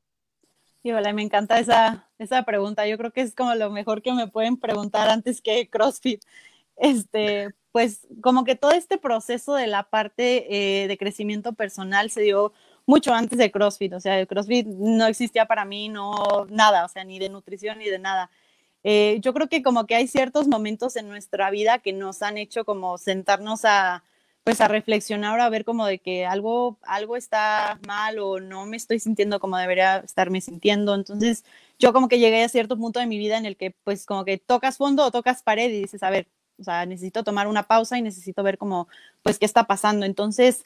Sí, 0.83 0.93
hola, 0.93 1.13
me 1.13 1.23
encanta 1.23 1.59
esa, 1.59 2.09
esa 2.19 2.45
pregunta. 2.45 2.87
Yo 2.87 2.97
creo 2.97 3.13
que 3.13 3.21
es 3.21 3.35
como 3.35 3.55
lo 3.55 3.71
mejor 3.71 4.03
que 4.03 4.13
me 4.13 4.29
pueden 4.29 4.57
preguntar 4.57 5.09
antes 5.09 5.41
que 5.41 5.69
CrossFit. 5.69 6.23
Este, 6.77 7.55
pues 7.73 8.07
como 8.23 8.45
que 8.45 8.57
todo 8.57 8.71
este 8.71 8.97
proceso 8.97 9.55
de 9.55 9.67
la 9.67 9.83
parte 9.83 10.47
eh, 10.83 10.89
de 10.89 10.97
crecimiento 10.97 11.53
personal 11.53 12.11
se 12.11 12.23
dio 12.23 12.53
mucho 12.87 13.13
antes 13.13 13.39
de 13.39 13.51
CrossFit, 13.51 13.93
o 13.95 14.01
sea, 14.01 14.19
el 14.19 14.27
CrossFit 14.27 14.67
no 14.67 15.07
existía 15.07 15.47
para 15.47 15.65
mí, 15.65 15.89
no, 15.89 16.47
nada, 16.51 16.85
o 16.85 16.89
sea, 16.89 17.05
ni 17.05 17.19
de 17.19 17.29
nutrición 17.29 17.79
ni 17.79 17.87
de 17.87 17.99
nada. 17.99 18.31
Eh, 18.85 19.19
yo 19.21 19.35
creo 19.35 19.49
que 19.49 19.63
como 19.63 19.87
que 19.87 19.97
hay 19.97 20.07
ciertos 20.07 20.49
momentos 20.49 20.97
en 20.97 21.09
nuestra 21.09 21.51
vida 21.51 21.81
que 21.81 21.93
nos 21.93 22.23
han 22.23 22.39
hecho 22.39 22.65
como 22.65 22.99
sentarnos 22.99 23.65
a, 23.65 24.05
pues 24.45 24.61
a 24.61 24.69
reflexionar, 24.69 25.41
a 25.41 25.49
ver 25.49 25.65
como 25.65 25.87
de 25.87 25.99
que 25.99 26.25
algo, 26.25 26.79
algo 26.83 27.17
está 27.17 27.81
mal 27.87 28.19
o 28.21 28.39
no 28.41 28.65
me 28.67 28.77
estoy 28.77 29.01
sintiendo 29.01 29.41
como 29.41 29.59
debería 29.59 29.99
estarme 29.99 30.41
sintiendo. 30.41 30.95
Entonces, 30.95 31.45
yo 31.81 31.93
como 31.93 32.09
que 32.09 32.21
llegué 32.21 32.45
a 32.45 32.49
cierto 32.49 32.77
punto 32.77 33.01
de 33.01 33.07
mi 33.07 33.19
vida 33.19 33.39
en 33.39 33.47
el 33.47 33.57
que 33.57 33.73
pues 33.85 34.07
como 34.07 34.25
que 34.25 34.39
tocas 34.39 34.77
fondo 34.77 35.05
o 35.05 35.11
tocas 35.11 35.43
pared 35.43 35.71
y 35.71 35.81
dices, 35.81 36.03
a 36.05 36.11
ver, 36.11 36.29
o 36.59 36.65
sea, 36.65 36.87
necesito 36.87 37.25
tomar 37.25 37.49
una 37.49 37.65
pausa 37.65 37.99
y 37.99 38.03
necesito 38.03 38.43
ver 38.43 38.59
cómo, 38.59 38.89
pues, 39.23 39.39
qué 39.39 39.45
está 39.45 39.65
pasando. 39.65 40.07
Entonces, 40.07 40.65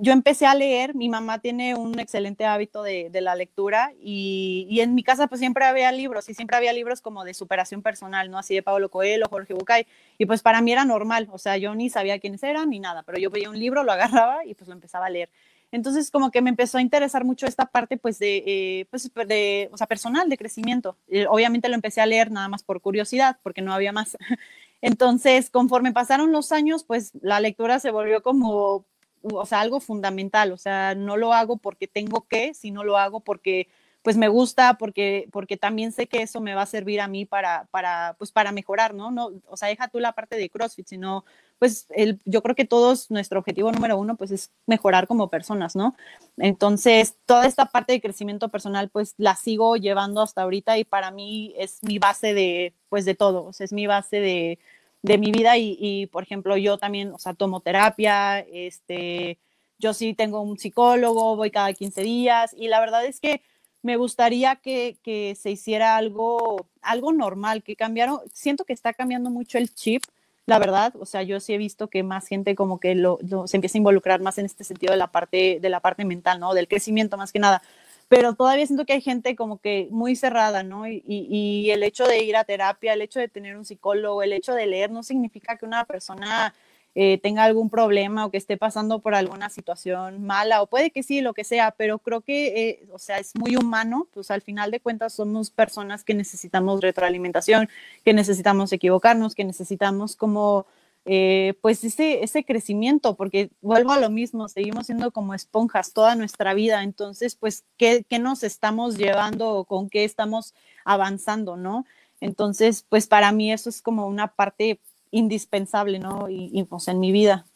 yo 0.00 0.12
empecé 0.12 0.46
a 0.46 0.54
leer, 0.54 0.94
mi 0.94 1.08
mamá 1.08 1.38
tiene 1.38 1.74
un 1.76 1.98
excelente 1.98 2.44
hábito 2.44 2.82
de, 2.82 3.10
la 3.20 3.36
lectura 3.36 3.92
y, 4.00 4.78
en 4.80 4.94
mi 4.94 5.02
casa 5.02 5.28
pues 5.28 5.38
siempre 5.38 5.64
había 5.64 5.92
libros 5.92 6.28
y 6.28 6.34
siempre 6.34 6.56
había 6.56 6.72
libros 6.72 7.00
como 7.00 7.24
de 7.24 7.34
superación 7.34 7.82
personal, 7.82 8.30
¿no? 8.30 8.38
Así 8.38 8.54
de 8.54 8.62
Pablo 8.62 8.90
Coelho, 8.90 9.26
Jorge 9.30 9.54
Bucay, 9.54 9.86
y 10.18 10.26
pues 10.26 10.42
para 10.42 10.60
mí 10.60 10.72
era 10.72 10.84
normal, 10.84 11.28
o 11.30 11.38
sea, 11.38 11.56
yo 11.56 11.74
ni 11.74 11.88
sabía 11.90 12.18
quiénes 12.18 12.42
eran 12.42 12.70
ni 12.70 12.80
nada, 12.80 13.02
pero 13.04 13.18
yo 13.18 13.30
veía 13.30 13.48
un 13.48 13.58
libro, 13.58 13.84
lo 13.84 13.92
agarraba 13.92 14.44
y 14.44 14.54
pues 14.54 14.68
lo 14.68 14.74
empezaba 14.74 15.06
a 15.06 15.10
leer. 15.10 15.30
Entonces, 15.72 16.10
como 16.10 16.30
que 16.30 16.42
me 16.42 16.50
empezó 16.50 16.78
a 16.78 16.82
interesar 16.82 17.24
mucho 17.24 17.46
esta 17.46 17.66
parte, 17.66 17.96
pues, 17.96 18.18
de, 18.18 18.44
eh, 18.46 18.86
pues, 18.90 19.10
de, 19.26 19.68
o 19.72 19.76
sea, 19.76 19.86
personal, 19.86 20.28
de 20.28 20.38
crecimiento. 20.38 20.96
Eh, 21.08 21.26
obviamente 21.28 21.68
lo 21.68 21.74
empecé 21.74 22.00
a 22.00 22.06
leer 22.06 22.30
nada 22.30 22.48
más 22.48 22.62
por 22.62 22.80
curiosidad, 22.80 23.38
porque 23.42 23.62
no 23.62 23.72
había 23.74 23.92
más. 23.92 24.16
Entonces, 24.80 25.50
conforme 25.50 25.92
pasaron 25.92 26.32
los 26.32 26.52
años, 26.52 26.84
pues 26.84 27.12
la 27.20 27.40
lectura 27.40 27.80
se 27.80 27.90
volvió 27.90 28.22
como, 28.22 28.84
o 29.32 29.46
sea, 29.46 29.60
algo 29.60 29.80
fundamental, 29.80 30.52
o 30.52 30.58
sea, 30.58 30.94
no 30.94 31.16
lo 31.16 31.32
hago 31.32 31.56
porque 31.56 31.86
tengo 31.88 32.26
que, 32.28 32.54
sino 32.54 32.84
lo 32.84 32.96
hago 32.98 33.20
porque 33.20 33.68
pues 34.06 34.16
me 34.16 34.28
gusta 34.28 34.78
porque, 34.78 35.28
porque 35.32 35.56
también 35.56 35.90
sé 35.90 36.06
que 36.06 36.22
eso 36.22 36.40
me 36.40 36.54
va 36.54 36.62
a 36.62 36.66
servir 36.66 37.00
a 37.00 37.08
mí 37.08 37.24
para, 37.24 37.66
para, 37.72 38.14
pues 38.20 38.30
para 38.30 38.52
mejorar, 38.52 38.94
¿no? 38.94 39.10
no 39.10 39.32
o 39.48 39.56
sea, 39.56 39.66
deja 39.66 39.88
tú 39.88 39.98
la 39.98 40.12
parte 40.12 40.36
de 40.36 40.48
CrossFit, 40.48 40.86
sino, 40.86 41.24
pues 41.58 41.88
el, 41.90 42.20
yo 42.24 42.40
creo 42.40 42.54
que 42.54 42.64
todos, 42.64 43.10
nuestro 43.10 43.40
objetivo 43.40 43.72
número 43.72 43.98
uno, 43.98 44.14
pues 44.14 44.30
es 44.30 44.52
mejorar 44.64 45.08
como 45.08 45.28
personas, 45.28 45.74
¿no? 45.74 45.96
Entonces, 46.36 47.16
toda 47.26 47.46
esta 47.46 47.66
parte 47.66 47.94
de 47.94 48.00
crecimiento 48.00 48.48
personal, 48.48 48.90
pues 48.90 49.14
la 49.16 49.34
sigo 49.34 49.76
llevando 49.76 50.22
hasta 50.22 50.42
ahorita 50.42 50.78
y 50.78 50.84
para 50.84 51.10
mí 51.10 51.52
es 51.58 51.82
mi 51.82 51.98
base 51.98 52.32
de, 52.32 52.74
pues 52.88 53.06
de 53.06 53.16
todo, 53.16 53.46
o 53.46 53.52
sea, 53.52 53.64
es 53.64 53.72
mi 53.72 53.88
base 53.88 54.20
de, 54.20 54.60
de 55.06 55.18
mi 55.18 55.30
vida 55.30 55.56
y, 55.56 56.06
por 56.06 56.24
ejemplo, 56.24 56.56
yo 56.56 56.78
también, 56.78 57.12
o 57.12 57.18
sea, 57.18 57.32
tomo 57.32 57.60
terapia, 57.60 58.40
este, 58.40 59.38
yo 59.78 59.94
sí 59.94 60.14
tengo 60.14 60.40
un 60.40 60.58
psicólogo, 60.58 61.36
voy 61.36 61.52
cada 61.52 61.72
15 61.72 62.02
días 62.02 62.54
y 62.58 62.66
la 62.66 62.80
verdad 62.80 63.04
es 63.06 63.20
que 63.20 63.40
me 63.82 63.96
gustaría 63.96 64.56
que, 64.56 64.96
se 65.40 65.50
hiciera 65.50 65.96
algo, 65.96 66.66
algo 66.82 67.12
normal, 67.12 67.62
que 67.62 67.76
cambiaron, 67.76 68.18
siento 68.32 68.64
que 68.64 68.72
está 68.72 68.92
cambiando 68.92 69.30
mucho 69.30 69.58
el 69.58 69.72
chip, 69.72 70.02
la 70.44 70.58
verdad, 70.58 70.92
o 70.98 71.06
sea, 71.06 71.22
yo 71.22 71.38
sí 71.38 71.54
he 71.54 71.58
visto 71.58 71.88
que 71.88 72.02
más 72.02 72.26
gente 72.26 72.56
como 72.56 72.80
que 72.80 72.96
lo, 72.96 73.18
se 73.46 73.56
empieza 73.56 73.78
a 73.78 73.82
involucrar 73.82 74.20
más 74.20 74.38
en 74.38 74.46
este 74.46 74.64
sentido 74.64 74.92
de 74.92 74.96
la 74.96 75.12
parte, 75.12 75.58
de 75.60 75.68
la 75.70 75.80
parte 75.80 76.04
mental, 76.04 76.40
¿no? 76.40 76.52
Del 76.52 76.66
crecimiento 76.66 77.16
más 77.16 77.32
que 77.32 77.38
nada, 77.38 77.62
pero 78.08 78.34
todavía 78.34 78.66
siento 78.66 78.84
que 78.86 78.94
hay 78.94 79.00
gente 79.00 79.34
como 79.36 79.58
que 79.58 79.88
muy 79.90 80.16
cerrada, 80.16 80.62
¿no? 80.62 80.86
Y, 80.88 81.02
y, 81.06 81.70
el 81.70 81.82
hecho 81.82 82.06
de 82.06 82.22
ir 82.22 82.36
a 82.36 82.44
terapia, 82.44 82.92
el 82.92 83.02
hecho 83.02 83.18
de 83.20 83.28
tener 83.28 83.56
un 83.56 83.64
psicólogo, 83.64 84.22
el 84.22 84.32
hecho 84.32 84.54
de 84.54 84.66
leer, 84.66 84.90
no 84.90 85.02
significa 85.02 85.56
que 85.56 85.66
una 85.66 85.84
persona 85.84 86.54
eh, 86.98 87.18
tenga 87.18 87.44
algún 87.44 87.68
problema 87.68 88.24
o 88.24 88.30
que 88.30 88.38
esté 88.38 88.56
pasando 88.56 89.00
por 89.00 89.14
alguna 89.14 89.50
situación 89.50 90.24
mala, 90.24 90.62
o 90.62 90.66
puede 90.66 90.90
que 90.90 91.02
sí, 91.02 91.20
lo 91.20 91.34
que 91.34 91.44
sea, 91.44 91.72
pero 91.72 91.98
creo 91.98 92.22
que, 92.22 92.46
eh, 92.70 92.86
o 92.90 92.98
sea, 92.98 93.18
es 93.18 93.32
muy 93.36 93.54
humano, 93.54 94.08
pues 94.14 94.30
al 94.30 94.40
final 94.40 94.70
de 94.70 94.80
cuentas 94.80 95.12
somos 95.12 95.50
personas 95.50 96.04
que 96.04 96.14
necesitamos 96.14 96.80
retroalimentación, 96.80 97.68
que 98.02 98.14
necesitamos 98.14 98.72
equivocarnos, 98.72 99.34
que 99.34 99.44
necesitamos 99.44 100.16
como, 100.16 100.66
eh, 101.08 101.54
pues 101.60 101.84
ese, 101.84 102.24
ese 102.24 102.44
crecimiento, 102.44 103.14
porque 103.14 103.50
vuelvo 103.60 103.92
a 103.92 104.00
lo 104.00 104.10
mismo, 104.10 104.48
seguimos 104.48 104.86
siendo 104.86 105.12
como 105.12 105.34
esponjas 105.34 105.92
toda 105.92 106.16
nuestra 106.16 106.52
vida, 106.52 106.82
entonces, 106.82 107.36
pues, 107.36 107.64
¿qué, 107.76 108.04
qué 108.08 108.18
nos 108.18 108.42
estamos 108.42 108.98
llevando 108.98 109.50
o 109.50 109.64
con 109.64 109.88
qué 109.88 110.02
estamos 110.02 110.52
avanzando, 110.84 111.56
no? 111.56 111.86
Entonces, 112.20 112.84
pues 112.88 113.06
para 113.06 113.30
mí 113.30 113.52
eso 113.52 113.70
es 113.70 113.82
como 113.82 114.06
una 114.06 114.28
parte 114.28 114.80
indispensable, 115.10 116.00
¿no? 116.00 116.28
Y, 116.28 116.62
pues 116.64 116.88
en 116.88 116.98
mi 116.98 117.12
vida. 117.12 117.46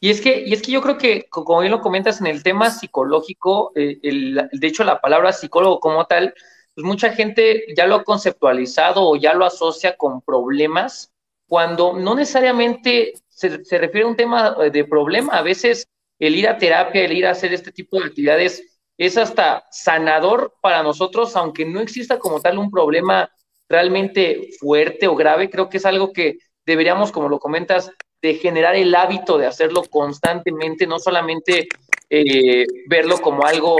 Y 0.00 0.10
es, 0.10 0.20
que, 0.20 0.44
y 0.46 0.52
es 0.52 0.62
que 0.62 0.70
yo 0.70 0.82
creo 0.82 0.98
que, 0.98 1.28
como 1.28 1.60
bien 1.60 1.72
lo 1.72 1.80
comentas, 1.80 2.20
en 2.20 2.26
el 2.26 2.42
tema 2.42 2.70
psicológico, 2.70 3.72
eh, 3.74 3.98
el, 4.02 4.48
de 4.52 4.66
hecho 4.66 4.84
la 4.84 5.00
palabra 5.00 5.32
psicólogo 5.32 5.80
como 5.80 6.06
tal, 6.06 6.34
pues 6.74 6.84
mucha 6.84 7.10
gente 7.10 7.64
ya 7.74 7.86
lo 7.86 7.96
ha 7.96 8.04
conceptualizado 8.04 9.08
o 9.08 9.16
ya 9.16 9.34
lo 9.34 9.44
asocia 9.44 9.96
con 9.96 10.20
problemas, 10.20 11.10
cuando 11.48 11.94
no 11.94 12.14
necesariamente 12.14 13.14
se, 13.28 13.64
se 13.64 13.78
refiere 13.78 14.06
a 14.06 14.10
un 14.10 14.16
tema 14.16 14.54
de 14.70 14.84
problema. 14.84 15.32
A 15.32 15.42
veces 15.42 15.88
el 16.18 16.36
ir 16.36 16.46
a 16.48 16.58
terapia, 16.58 17.04
el 17.04 17.12
ir 17.12 17.26
a 17.26 17.30
hacer 17.30 17.52
este 17.52 17.72
tipo 17.72 17.98
de 17.98 18.06
actividades 18.06 18.62
es 18.96 19.16
hasta 19.16 19.64
sanador 19.70 20.54
para 20.60 20.82
nosotros, 20.82 21.34
aunque 21.36 21.64
no 21.64 21.80
exista 21.80 22.18
como 22.18 22.40
tal 22.40 22.58
un 22.58 22.70
problema 22.70 23.30
realmente 23.68 24.50
fuerte 24.58 25.06
o 25.06 25.14
grave, 25.14 25.50
creo 25.50 25.68
que 25.68 25.76
es 25.76 25.86
algo 25.86 26.12
que 26.12 26.38
deberíamos, 26.66 27.12
como 27.12 27.28
lo 27.28 27.38
comentas, 27.38 27.90
de 28.20 28.34
generar 28.34 28.74
el 28.74 28.94
hábito 28.94 29.38
de 29.38 29.46
hacerlo 29.46 29.84
constantemente, 29.88 30.86
no 30.86 30.98
solamente 30.98 31.68
eh, 32.10 32.66
verlo 32.86 33.18
como 33.20 33.44
algo 33.44 33.76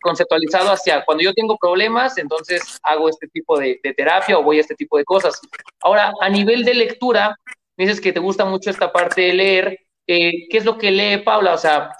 conceptualizado 0.00 0.70
hacia 0.70 1.04
cuando 1.04 1.24
yo 1.24 1.32
tengo 1.32 1.56
problemas, 1.58 2.16
entonces 2.18 2.78
hago 2.82 3.08
este 3.08 3.28
tipo 3.28 3.58
de, 3.58 3.80
terapia 3.96 4.38
o 4.38 4.42
voy 4.42 4.58
a 4.58 4.60
este 4.60 4.74
tipo 4.74 4.98
de 4.98 5.04
cosas. 5.04 5.40
Ahora, 5.80 6.12
a 6.20 6.28
nivel 6.28 6.64
de 6.64 6.74
lectura, 6.74 7.36
dices 7.76 8.00
que 8.00 8.12
te 8.12 8.20
gusta 8.20 8.44
mucho 8.44 8.70
esta 8.70 8.92
parte 8.92 9.22
de 9.22 9.34
leer. 9.34 9.78
Eh, 10.06 10.48
¿Qué 10.48 10.58
es 10.58 10.64
lo 10.64 10.78
que 10.78 10.90
lee 10.90 11.22
Paula? 11.24 11.54
O 11.54 11.58
sea, 11.58 11.92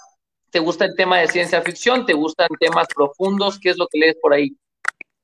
¿te 0.50 0.58
gusta 0.58 0.84
el 0.84 0.94
tema 0.96 1.18
de 1.18 1.28
ciencia 1.28 1.62
ficción? 1.62 2.06
¿Te 2.06 2.12
gustan 2.12 2.48
temas 2.60 2.86
profundos? 2.94 3.58
¿Qué 3.58 3.70
es 3.70 3.78
lo 3.78 3.86
que 3.88 3.98
lees 3.98 4.16
por 4.20 4.32
ahí? 4.32 4.56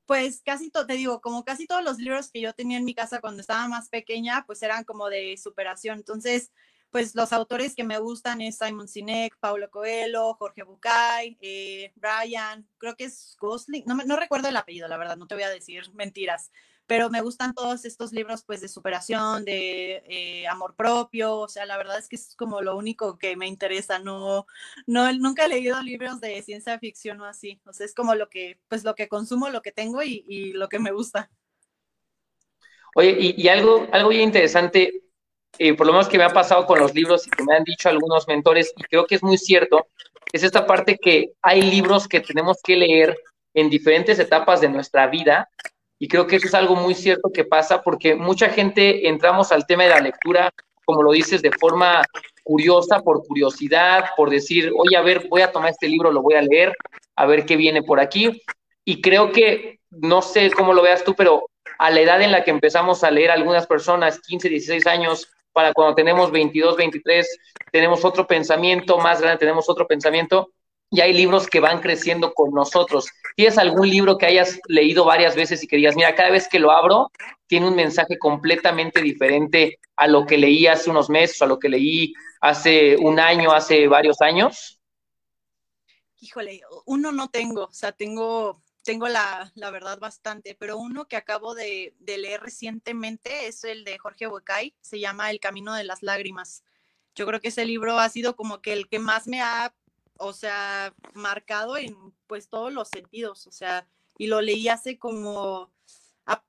pues 0.09 0.41
casi 0.43 0.71
te 0.71 0.93
digo, 0.93 1.21
como 1.21 1.43
casi 1.43 1.67
todos 1.67 1.83
los 1.83 1.99
libros 1.99 2.31
que 2.31 2.41
yo 2.41 2.51
tenía 2.53 2.79
en 2.79 2.83
mi 2.83 2.95
casa 2.95 3.21
cuando 3.21 3.41
estaba 3.41 3.67
más 3.67 3.89
pequeña, 3.89 4.43
pues 4.47 4.63
eran 4.63 4.83
como 4.83 5.07
de 5.07 5.37
superación. 5.37 5.99
Entonces, 5.99 6.51
pues 6.91 7.15
los 7.15 7.33
autores 7.33 7.75
que 7.75 7.83
me 7.83 7.99
gustan 7.99 8.41
es 8.41 8.57
Simon 8.57 8.87
Sinek, 8.87 9.37
Paulo 9.39 9.69
Coelho, 9.69 10.33
Jorge 10.35 10.63
Bucay, 10.63 11.37
eh, 11.41 11.91
Brian, 11.95 12.67
creo 12.77 12.95
que 12.95 13.05
es 13.05 13.35
Gosling, 13.39 13.83
no, 13.85 13.95
no 13.95 14.15
recuerdo 14.15 14.47
el 14.49 14.57
apellido, 14.57 14.87
la 14.87 14.97
verdad, 14.97 15.17
no 15.17 15.27
te 15.27 15.35
voy 15.35 15.43
a 15.43 15.49
decir 15.49 15.83
mentiras, 15.93 16.51
pero 16.89 17.11
me 17.11 17.21
gustan 17.21 17.53
todos 17.53 17.85
estos 17.85 18.11
libros 18.13 18.43
pues 18.43 18.61
de 18.61 18.67
superación, 18.67 19.45
de 19.45 20.01
eh, 20.07 20.47
amor 20.47 20.75
propio, 20.75 21.35
o 21.37 21.47
sea, 21.47 21.67
la 21.67 21.77
verdad 21.77 21.99
es 21.99 22.09
que 22.09 22.15
es 22.15 22.35
como 22.35 22.61
lo 22.61 22.75
único 22.75 23.19
que 23.19 23.37
me 23.37 23.45
interesa, 23.45 23.99
no, 23.99 24.47
no, 24.87 25.13
nunca 25.13 25.45
he 25.45 25.49
leído 25.49 25.79
libros 25.83 26.19
de 26.19 26.41
ciencia 26.41 26.79
ficción 26.79 27.21
o 27.21 27.25
así, 27.25 27.61
o 27.67 27.73
sea, 27.73 27.85
es 27.85 27.93
como 27.93 28.15
lo 28.15 28.27
que, 28.27 28.59
pues 28.67 28.83
lo 28.83 28.95
que 28.95 29.07
consumo, 29.07 29.49
lo 29.49 29.61
que 29.61 29.71
tengo 29.71 30.01
y, 30.01 30.51
lo 30.53 30.67
que 30.67 30.79
me 30.79 30.91
gusta. 30.91 31.29
Oye, 32.95 33.35
y, 33.37 33.47
algo, 33.49 33.87
algo 33.91 34.09
bien 34.09 34.23
interesante, 34.23 35.03
eh, 35.57 35.73
por 35.73 35.87
lo 35.87 35.93
menos 35.93 36.07
que 36.07 36.17
me 36.17 36.23
ha 36.23 36.29
pasado 36.29 36.65
con 36.65 36.79
los 36.79 36.93
libros 36.93 37.27
y 37.27 37.29
que 37.29 37.43
me 37.43 37.55
han 37.55 37.63
dicho 37.63 37.89
algunos 37.89 38.27
mentores, 38.27 38.73
y 38.77 38.83
creo 38.83 39.05
que 39.05 39.15
es 39.15 39.23
muy 39.23 39.37
cierto, 39.37 39.87
es 40.31 40.43
esta 40.43 40.65
parte 40.65 40.97
que 40.97 41.33
hay 41.41 41.61
libros 41.61 42.07
que 42.07 42.19
tenemos 42.19 42.57
que 42.63 42.75
leer 42.75 43.17
en 43.53 43.69
diferentes 43.69 44.19
etapas 44.19 44.61
de 44.61 44.69
nuestra 44.69 45.07
vida 45.07 45.49
y 45.99 46.07
creo 46.07 46.25
que 46.25 46.37
eso 46.37 46.47
es 46.47 46.53
algo 46.53 46.75
muy 46.75 46.95
cierto 46.95 47.29
que 47.33 47.43
pasa 47.43 47.81
porque 47.81 48.15
mucha 48.15 48.49
gente 48.49 49.09
entramos 49.09 49.51
al 49.51 49.67
tema 49.67 49.83
de 49.83 49.89
la 49.89 49.99
lectura, 49.99 50.49
como 50.85 51.03
lo 51.03 51.11
dices, 51.11 51.41
de 51.41 51.51
forma 51.51 52.03
curiosa, 52.43 53.01
por 53.01 53.25
curiosidad, 53.27 54.05
por 54.15 54.29
decir, 54.29 54.71
oye, 54.77 54.95
a 54.95 55.01
ver, 55.01 55.27
voy 55.29 55.41
a 55.41 55.51
tomar 55.51 55.71
este 55.71 55.89
libro, 55.89 56.11
lo 56.11 56.21
voy 56.21 56.35
a 56.35 56.41
leer, 56.41 56.73
a 57.15 57.25
ver 57.25 57.45
qué 57.45 57.57
viene 57.57 57.83
por 57.83 57.99
aquí. 57.99 58.41
Y 58.85 59.01
creo 59.01 59.31
que, 59.31 59.79
no 59.91 60.21
sé 60.21 60.49
cómo 60.51 60.73
lo 60.73 60.81
veas 60.81 61.03
tú, 61.03 61.15
pero 61.15 61.49
a 61.77 61.91
la 61.91 61.99
edad 61.99 62.21
en 62.21 62.31
la 62.31 62.43
que 62.43 62.51
empezamos 62.51 63.03
a 63.03 63.11
leer 63.11 63.31
algunas 63.31 63.67
personas, 63.67 64.21
15, 64.21 64.49
16 64.49 64.87
años, 64.87 65.29
para 65.59 65.73
cuando 65.73 65.93
tenemos 65.93 66.31
22, 66.31 66.77
23, 66.77 67.37
tenemos 67.69 68.05
otro 68.05 68.25
pensamiento, 68.25 68.97
más 68.97 69.19
grande 69.19 69.39
tenemos 69.39 69.67
otro 69.67 69.85
pensamiento, 69.85 70.53
y 70.89 71.01
hay 71.01 71.11
libros 71.11 71.47
que 71.47 71.59
van 71.59 71.81
creciendo 71.81 72.33
con 72.33 72.51
nosotros. 72.51 73.09
¿Tienes 73.35 73.57
algún 73.57 73.89
libro 73.89 74.17
que 74.17 74.25
hayas 74.25 74.57
leído 74.69 75.03
varias 75.03 75.35
veces 75.35 75.61
y 75.61 75.67
que 75.67 75.75
digas, 75.75 75.97
mira, 75.97 76.15
cada 76.15 76.29
vez 76.29 76.47
que 76.47 76.59
lo 76.59 76.71
abro, 76.71 77.11
tiene 77.45 77.67
un 77.67 77.75
mensaje 77.75 78.17
completamente 78.17 79.01
diferente 79.01 79.79
a 79.97 80.07
lo 80.07 80.25
que 80.25 80.37
leí 80.37 80.65
hace 80.65 80.89
unos 80.89 81.09
meses, 81.09 81.41
a 81.41 81.45
lo 81.45 81.59
que 81.59 81.67
leí 81.67 82.13
hace 82.39 82.95
un 82.95 83.19
año, 83.19 83.51
hace 83.51 83.89
varios 83.89 84.21
años? 84.21 84.79
Híjole, 86.21 86.61
uno 86.85 87.11
no 87.11 87.27
tengo, 87.27 87.65
o 87.65 87.73
sea, 87.73 87.91
tengo, 87.91 88.61
tengo 88.89 89.07
la, 89.07 89.51
verdad 89.55 89.99
bastante, 89.99 90.55
pero 90.55 90.79
uno 90.79 91.07
que 91.07 91.15
acabo 91.15 91.53
de, 91.53 91.93
leer 91.99 92.41
recientemente 92.41 93.45
es 93.45 93.63
el 93.63 93.83
de 93.83 93.99
Jorge 93.99 94.25
Huecay, 94.25 94.73
se 94.81 94.99
llama 94.99 95.29
El 95.29 95.39
Camino 95.39 95.75
de 95.75 95.83
las 95.83 96.01
Lágrimas. 96.01 96.63
Yo 97.13 97.27
creo 97.27 97.39
que 97.39 97.49
ese 97.49 97.65
libro 97.65 97.99
ha 97.99 98.09
sido 98.09 98.35
como 98.35 98.63
que 98.63 98.73
el 98.73 98.89
que 98.89 98.97
más 98.97 99.27
me 99.27 99.43
ha 99.43 99.75
o 100.17 100.33
sea, 100.33 100.95
marcado 101.13 101.77
en 101.77 101.95
pues 102.25 102.49
todos 102.49 102.73
los 102.73 102.89
sentidos, 102.89 103.45
o 103.45 103.51
sea, 103.51 103.87
y 104.17 104.25
lo 104.25 104.41
leí 104.41 104.69
hace 104.69 104.97
como 104.97 105.71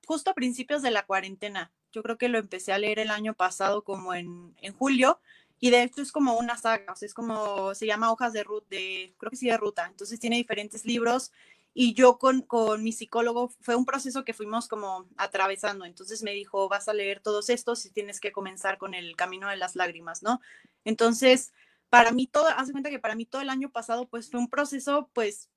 justo 0.07 0.31
a 0.31 0.35
principios 0.35 0.81
de 0.81 0.93
la 0.93 1.05
cuarentena. 1.05 1.71
Yo 1.93 2.03
creo 2.03 2.17
que 2.17 2.31
lo 2.31 2.39
empecé 2.39 2.73
a 2.73 2.79
leer 2.79 3.01
el 3.01 3.11
año 3.11 3.35
pasado 3.35 3.85
como 3.85 4.15
en, 4.15 4.57
en 4.63 4.73
julio 4.73 5.21
y 5.59 5.69
de 5.69 5.83
hecho 5.83 6.01
es 6.01 6.11
como 6.11 6.39
una 6.39 6.57
saga, 6.57 6.91
o 6.91 6.97
sea, 6.97 7.05
es 7.05 7.13
como, 7.13 7.75
se 7.75 7.85
llama 7.85 8.11
Hojas 8.11 8.33
de 8.33 8.45
Ruta, 8.45 8.67
de, 8.71 9.15
creo 9.19 9.29
que 9.29 9.37
sí 9.37 9.47
de 9.47 9.59
Ruta, 9.59 9.89
entonces 9.89 10.19
tiene 10.19 10.37
diferentes 10.37 10.87
libros 10.87 11.33
y 11.73 11.95
yo 11.95 12.19
con, 12.19 12.43
con 12.43 12.83
mi 12.83 12.93
psicólogo 12.93 13.53
fue 13.61 13.77
un 13.77 13.85
proceso 13.85 14.25
que 14.25 14.35
fuimos 14.35 14.69
como 14.69 15.07
atravesando, 15.17 15.85
entonces 15.85 16.23
me 16.23 16.33
dijo, 16.33 16.69
vas 16.69 16.89
a 16.89 16.95
leer 16.95 17.21
todos 17.21 17.49
estos 17.49 17.87
y 17.87 17.91
tienes 17.91 18.21
que 18.21 18.33
comenzar 18.33 18.79
con 18.79 18.95
el 18.95 19.17
Camino 19.17 19.49
de 19.49 19.57
las 19.57 19.77
Lágrimas, 19.77 20.23
¿no? 20.23 20.41
Entonces, 20.85 21.53
para 21.89 22.13
mí 22.13 22.27
todo, 22.27 22.47
hace 22.49 22.73
cuenta 22.73 22.91
que 22.91 22.99
para 22.99 23.15
mí 23.15 23.27
todo 23.27 23.43
el 23.43 23.51
año 23.51 23.71
pasado 23.71 24.09
pues 24.09 24.31
fue 24.31 24.41
un 24.41 24.49
proceso 24.49 25.11
pues 25.13 25.49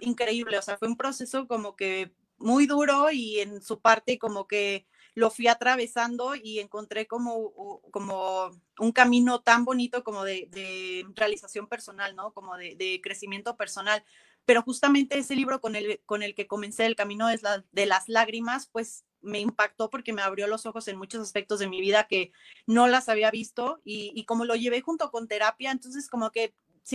increíble, 0.00 0.58
o 0.58 0.62
sea, 0.62 0.78
fue 0.78 0.88
un 0.88 0.96
proceso 0.96 1.46
como 1.46 1.76
que 1.76 2.12
muy 2.38 2.66
duro 2.66 3.10
y 3.10 3.40
en 3.40 3.62
su 3.62 3.80
parte 3.80 4.18
como 4.18 4.46
que 4.46 4.86
lo 5.14 5.30
fui 5.30 5.48
atravesando 5.48 6.34
y 6.36 6.60
encontré 6.60 7.06
como, 7.06 7.80
como 7.90 8.50
un 8.78 8.92
camino 8.92 9.40
tan 9.40 9.64
bonito 9.64 10.04
como 10.04 10.22
de, 10.22 11.04
realización 11.16 11.66
personal, 11.66 12.14
¿no? 12.14 12.32
Como 12.32 12.56
de, 12.56 13.00
crecimiento 13.02 13.56
personal. 13.56 14.04
Pero 14.48 14.62
justamente 14.62 15.18
ese 15.18 15.36
libro 15.36 15.60
con 15.60 15.76
el, 15.76 16.00
con 16.06 16.22
el 16.22 16.34
que 16.34 16.46
comencé 16.46 16.86
el 16.86 16.96
camino 16.96 17.26
de, 17.26 17.38
de 17.70 17.84
las 17.84 18.08
lágrimas, 18.08 18.66
pues 18.72 19.04
me 19.20 19.40
impactó 19.40 19.90
porque 19.90 20.14
me 20.14 20.22
abrió 20.22 20.46
los 20.46 20.64
ojos 20.64 20.88
en 20.88 20.96
muchos 20.96 21.20
aspectos 21.20 21.58
de 21.58 21.68
mi 21.68 21.82
vida 21.82 22.06
que 22.08 22.32
no 22.66 22.88
las 22.88 23.10
había 23.10 23.30
visto 23.30 23.82
y, 23.84 24.24
como 24.24 24.46
lo 24.46 24.54
llevé 24.54 24.80
junto 24.80 25.10
con 25.10 25.28
terapia, 25.28 25.70
entonces 25.70 26.08
como 26.08 26.30
que 26.30 26.54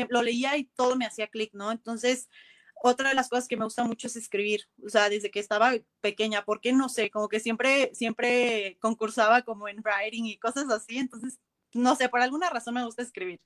lo 0.10 0.24
leía 0.24 0.58
y 0.58 0.64
todo 0.64 0.96
me 0.96 1.06
hacía 1.06 1.28
clic, 1.28 1.54
¿no? 1.54 1.72
Entonces, 1.72 2.28
otra 2.82 3.10
de 3.10 3.16
las 3.16 3.30
cosas 3.30 3.48
que 3.48 3.56
me 3.56 3.66
gusta 3.66 3.84
mucho 3.84 4.08
es 4.08 4.16
escribir, 4.16 4.68
o 4.84 4.90
sea, 4.90 5.08
desde 5.10 5.30
que 5.30 5.40
estaba 5.40 5.74
pequeña, 6.02 6.46
porque 6.46 6.74
no 6.74 6.90
sé, 6.90 7.12
como 7.12 7.30
que 7.30 7.40
siempre, 7.40 7.92
siempre 7.94 8.80
concursaba 8.82 9.44
como 9.44 9.68
en 9.68 9.84
writing 9.84 10.26
y 10.26 10.40
cosas 10.40 10.72
así, 10.72 10.98
entonces 10.98 11.38
no 11.74 11.96
sé, 11.96 12.10
por 12.10 12.22
alguna 12.22 12.50
razón 12.50 12.76
me 12.76 12.86
gusta 12.86 13.02
escribir. 13.02 13.42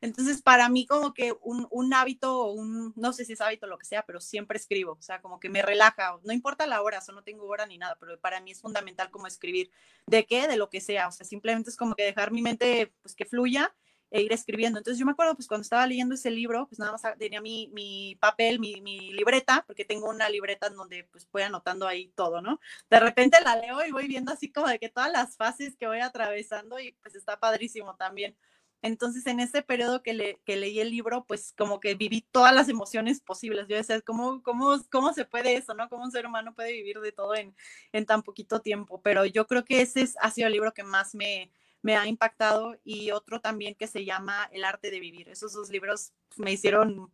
Entonces, 0.00 0.42
para 0.42 0.68
mí 0.68 0.86
como 0.86 1.14
que 1.14 1.34
un, 1.42 1.66
un 1.70 1.94
hábito, 1.94 2.52
un, 2.52 2.92
no 2.96 3.12
sé 3.12 3.24
si 3.24 3.34
es 3.34 3.40
hábito 3.40 3.66
o 3.66 3.68
lo 3.68 3.78
que 3.78 3.86
sea, 3.86 4.04
pero 4.04 4.20
siempre 4.20 4.58
escribo, 4.58 4.92
o 4.92 5.02
sea, 5.02 5.20
como 5.20 5.40
que 5.40 5.48
me 5.48 5.62
relaja, 5.62 6.18
no 6.24 6.32
importa 6.32 6.66
la 6.66 6.82
hora, 6.82 7.00
o 7.06 7.12
no 7.12 7.22
tengo 7.22 7.46
hora 7.46 7.66
ni 7.66 7.78
nada, 7.78 7.96
pero 8.00 8.18
para 8.20 8.40
mí 8.40 8.52
es 8.52 8.60
fundamental 8.60 9.10
como 9.10 9.26
escribir. 9.26 9.70
¿De 10.06 10.26
qué? 10.26 10.48
De 10.48 10.56
lo 10.56 10.68
que 10.70 10.80
sea, 10.80 11.08
o 11.08 11.12
sea, 11.12 11.26
simplemente 11.26 11.70
es 11.70 11.76
como 11.76 11.94
que 11.94 12.04
dejar 12.04 12.32
mi 12.32 12.42
mente, 12.42 12.92
pues 13.02 13.14
que 13.14 13.24
fluya 13.24 13.74
e 14.12 14.20
ir 14.22 14.32
escribiendo. 14.32 14.78
Entonces 14.78 14.98
yo 14.98 15.06
me 15.06 15.12
acuerdo, 15.12 15.34
pues 15.34 15.48
cuando 15.48 15.62
estaba 15.62 15.86
leyendo 15.86 16.14
ese 16.14 16.30
libro, 16.30 16.66
pues 16.68 16.78
nada 16.78 16.92
más 16.92 17.02
tenía 17.18 17.40
mi, 17.40 17.68
mi 17.72 18.16
papel, 18.20 18.60
mi, 18.60 18.80
mi, 18.82 19.10
libreta, 19.12 19.64
porque 19.66 19.86
tengo 19.86 20.08
una 20.10 20.28
libreta 20.28 20.66
en 20.66 20.76
donde 20.76 21.04
pues 21.10 21.26
voy 21.32 21.42
anotando 21.42 21.88
ahí 21.88 22.12
todo, 22.14 22.42
¿no? 22.42 22.60
De 22.90 23.00
repente 23.00 23.38
la 23.42 23.56
leo 23.56 23.84
y 23.84 23.90
voy 23.90 24.06
viendo 24.06 24.30
así 24.30 24.52
como 24.52 24.68
de 24.68 24.78
que 24.78 24.90
todas 24.90 25.10
las 25.10 25.36
fases 25.36 25.76
que 25.76 25.86
voy 25.86 26.00
atravesando 26.00 26.78
y 26.78 26.92
pues 27.02 27.14
está 27.14 27.40
padrísimo 27.40 27.96
también. 27.96 28.36
Entonces, 28.82 29.26
en 29.28 29.38
ese 29.38 29.62
periodo 29.62 30.02
que, 30.02 30.12
le, 30.12 30.40
que 30.44 30.56
leí 30.56 30.80
el 30.80 30.90
libro, 30.90 31.24
pues 31.24 31.54
como 31.56 31.78
que 31.78 31.94
viví 31.94 32.20
todas 32.32 32.52
las 32.52 32.68
emociones 32.68 33.20
posibles. 33.20 33.68
Yo 33.68 33.76
decía, 33.76 34.00
¿cómo, 34.00 34.42
cómo, 34.42 34.76
cómo 34.90 35.12
se 35.14 35.24
puede 35.24 35.56
eso, 35.56 35.72
no? 35.72 35.88
¿Cómo 35.88 36.04
un 36.04 36.10
ser 36.10 36.26
humano 36.26 36.52
puede 36.52 36.72
vivir 36.72 37.00
de 37.00 37.12
todo 37.12 37.36
en, 37.36 37.54
en 37.92 38.06
tan 38.06 38.22
poquito 38.22 38.60
tiempo? 38.60 39.00
Pero 39.00 39.24
yo 39.24 39.46
creo 39.46 39.64
que 39.64 39.82
ese 39.82 40.02
es, 40.02 40.16
ha 40.20 40.30
sido 40.32 40.48
el 40.48 40.54
libro 40.54 40.74
que 40.74 40.82
más 40.82 41.14
me, 41.14 41.52
me 41.82 41.96
ha 41.96 42.06
impactado 42.06 42.76
y 42.84 43.10
otro 43.10 43.40
también 43.40 43.74
que 43.74 43.86
se 43.86 44.04
llama 44.04 44.48
El 44.52 44.64
arte 44.64 44.90
de 44.90 45.00
vivir. 45.00 45.28
Esos 45.28 45.52
dos 45.52 45.68
libros 45.68 46.12
me 46.36 46.52
hicieron 46.52 47.12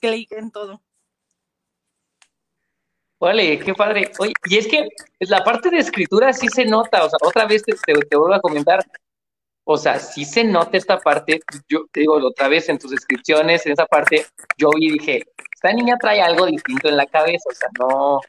clic 0.00 0.32
en 0.32 0.50
todo. 0.50 0.82
Vale, 3.18 3.58
qué 3.58 3.74
padre. 3.74 4.12
Oye, 4.18 4.32
y 4.44 4.56
es 4.58 4.66
que 4.66 4.88
la 5.20 5.42
parte 5.42 5.70
de 5.70 5.78
escritura 5.78 6.32
sí 6.32 6.48
se 6.48 6.64
nota, 6.66 7.04
o 7.04 7.08
sea, 7.08 7.18
otra 7.22 7.46
vez 7.46 7.62
te, 7.62 7.74
te, 7.74 8.16
vuelvo 8.16 8.34
a 8.34 8.40
comentar, 8.40 8.84
o 9.64 9.78
sea, 9.78 9.98
sí 9.98 10.24
se 10.26 10.44
nota 10.44 10.76
esta 10.76 10.98
parte, 10.98 11.40
yo 11.66 11.86
te 11.90 12.00
digo 12.00 12.14
otra 12.16 12.48
vez 12.48 12.68
en 12.68 12.78
tus 12.78 12.90
descripciones, 12.90 13.64
en 13.64 13.72
esa 13.72 13.86
parte, 13.86 14.26
yo 14.58 14.68
vi 14.78 14.90
dije, 14.92 15.24
esta 15.54 15.72
niña 15.72 15.96
trae 15.98 16.20
algo 16.20 16.44
distinto 16.44 16.88
en 16.88 16.98
la 16.98 17.06
cabeza, 17.06 17.48
o 17.50 17.54
sea, 17.54 17.68
no, 17.78 18.20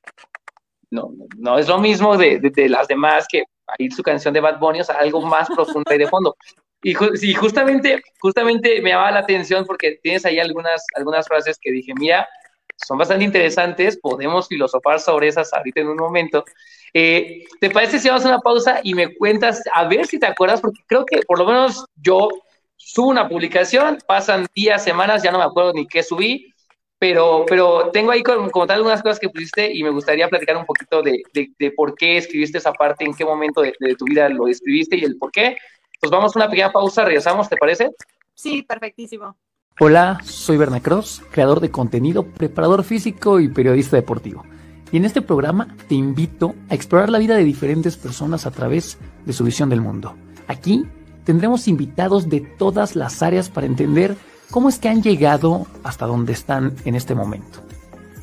no, 0.89 1.11
no 1.37 1.59
es 1.59 1.67
lo 1.67 1.79
mismo 1.79 2.17
de, 2.17 2.39
de 2.39 2.69
las 2.69 2.87
demás 2.87 3.27
que 3.29 3.43
ahí 3.67 3.89
su 3.91 4.03
canción 4.03 4.33
de 4.33 4.39
Bad 4.39 4.59
Bunny, 4.59 4.81
o 4.81 4.83
sea, 4.83 4.95
algo 4.95 5.21
más 5.21 5.47
profundo 5.49 5.93
y 5.93 5.97
de 5.97 6.07
fondo. 6.07 6.35
Y, 6.83 6.93
justamente, 6.93 8.01
justamente 8.19 8.81
me 8.81 8.91
llamaba 8.91 9.11
la 9.11 9.19
atención 9.19 9.65
porque 9.65 9.99
tienes 10.01 10.25
ahí 10.25 10.39
algunas, 10.39 10.85
algunas 10.95 11.27
frases 11.27 11.57
que 11.59 11.71
dije, 11.71 11.93
mira, 11.95 12.27
son 12.75 12.97
bastante 12.97 13.25
interesantes, 13.25 13.97
podemos 13.97 14.47
filosofar 14.47 14.99
sobre 14.99 15.27
esas 15.27 15.51
ahorita 15.53 15.81
en 15.81 15.87
un 15.87 15.97
momento. 15.97 16.45
Eh, 16.93 17.43
¿Te 17.59 17.71
parece 17.71 17.99
si 17.99 18.07
vamos 18.07 18.25
a 18.25 18.29
una 18.29 18.39
pausa 18.39 18.79
y 18.83 18.93
me 18.93 19.15
cuentas, 19.15 19.63
a 19.73 19.85
ver 19.85 20.05
si 20.05 20.19
te 20.19 20.27
acuerdas, 20.27 20.61
porque 20.61 20.81
creo 20.85 21.05
que 21.05 21.21
por 21.27 21.39
lo 21.39 21.45
menos 21.45 21.85
yo 21.95 22.29
subo 22.75 23.09
una 23.09 23.27
publicación, 23.27 23.97
pasan 24.07 24.45
días, 24.53 24.83
semanas, 24.83 25.23
ya 25.23 25.31
no 25.31 25.39
me 25.39 25.45
acuerdo 25.45 25.73
ni 25.73 25.87
qué 25.87 26.03
subí, 26.03 26.53
pero, 26.99 27.45
pero 27.47 27.89
tengo 27.91 28.11
ahí 28.11 28.23
como, 28.23 28.49
tal 28.65 28.77
algunas 28.77 29.03
cosas 29.03 29.19
que 29.19 29.29
pusiste 29.29 29.71
y 29.71 29.83
me 29.83 29.91
gustaría 29.91 30.27
platicar 30.27 30.57
un 30.57 30.65
poquito 30.65 31.03
de, 31.03 31.21
de, 31.33 31.71
por 31.71 31.95
qué 31.95 32.17
escribiste 32.17 32.57
esa 32.57 32.73
parte, 32.73 33.05
en 33.05 33.13
qué 33.13 33.23
momento 33.23 33.61
de, 33.61 33.73
tu 33.97 34.05
vida 34.05 34.27
lo 34.29 34.47
escribiste 34.47 34.97
y 34.97 35.03
el 35.03 35.17
por 35.17 35.31
qué. 35.31 35.57
Pues 35.99 36.11
vamos 36.11 36.35
a 36.35 36.39
una 36.39 36.49
pequeña 36.49 36.71
pausa, 36.71 37.05
regresamos, 37.05 37.49
¿te 37.49 37.57
parece? 37.57 37.91
Sí, 38.33 38.63
perfectísimo. 38.63 39.35
Hola, 39.79 40.19
soy 40.23 40.57
Berna 40.57 40.81
Cross, 40.81 41.21
creador 41.31 41.59
de 41.59 41.69
contenido, 41.69 42.23
preparador 42.23 42.83
físico 42.83 43.39
y 43.39 43.47
periodista 43.47 43.95
deportivo. 43.95 44.43
Y 44.91 44.97
en 44.97 45.05
este 45.05 45.21
programa 45.21 45.75
te 45.87 45.95
invito 45.95 46.55
a 46.69 46.75
explorar 46.75 47.09
la 47.09 47.19
vida 47.19 47.35
de 47.35 47.43
diferentes 47.43 47.95
personas 47.97 48.45
a 48.45 48.51
través 48.51 48.97
de 49.25 49.33
su 49.33 49.43
visión 49.43 49.69
del 49.69 49.81
mundo. 49.81 50.15
Aquí 50.47 50.85
tendremos 51.25 51.67
invitados 51.67 52.29
de 52.29 52.39
todas 52.41 52.95
las 52.95 53.21
áreas 53.21 53.49
para 53.49 53.67
entender 53.67 54.15
¿Cómo 54.51 54.69
es 54.69 54.79
que 54.79 54.87
han 54.87 55.03
llegado 55.03 55.67
hasta 55.83 56.05
donde 56.05 56.31
están 56.33 56.75
en 56.85 56.95
este 56.95 57.15
momento? 57.15 57.59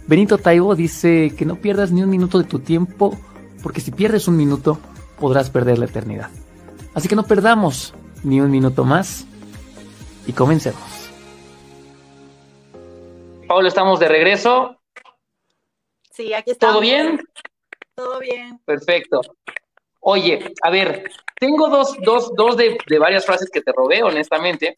Benito 0.07 0.39
Taibo 0.39 0.75
dice 0.75 1.35
que 1.37 1.45
no 1.45 1.57
pierdas 1.57 1.93
ni 1.93 2.03
un 2.03 2.11
minuto 2.11 2.39
de 2.39 2.45
tu 2.45 2.61
tiempo, 2.61 3.19
porque 3.63 3.81
si 3.81 3.91
pierdes 3.91 4.27
un 4.27 4.37
minuto, 4.37 4.79
podrás 5.21 5.51
perder 5.51 5.79
la 5.79 5.85
eternidad. 5.85 6.31
Así 6.95 7.09
que 7.09 7.17
no 7.17 7.25
perdamos 7.25 7.95
ni 8.23 8.41
un 8.41 8.51
minuto 8.51 8.85
más 8.85 9.27
y 10.27 10.33
comencemos. 10.33 11.11
Pablo, 13.47 13.69
estamos 13.69 14.01
de 14.01 14.09
regreso. 14.09 14.81
Sí, 16.11 16.33
aquí 16.33 16.53
estamos. 16.53 16.77
¿Todo 16.77 16.83
bien? 16.83 17.21
Todo 17.95 18.19
bien. 18.19 18.59
Perfecto. 18.65 19.21
Oye, 20.01 20.53
a 20.63 20.71
ver, 20.71 21.11
tengo 21.39 21.69
dos, 21.69 21.97
dos, 22.03 22.33
dos 22.35 22.57
de, 22.57 22.79
de 22.87 22.99
varias 22.99 23.27
frases 23.27 23.51
que 23.51 23.61
te 23.61 23.73
robé, 23.73 24.03
honestamente. 24.03 24.77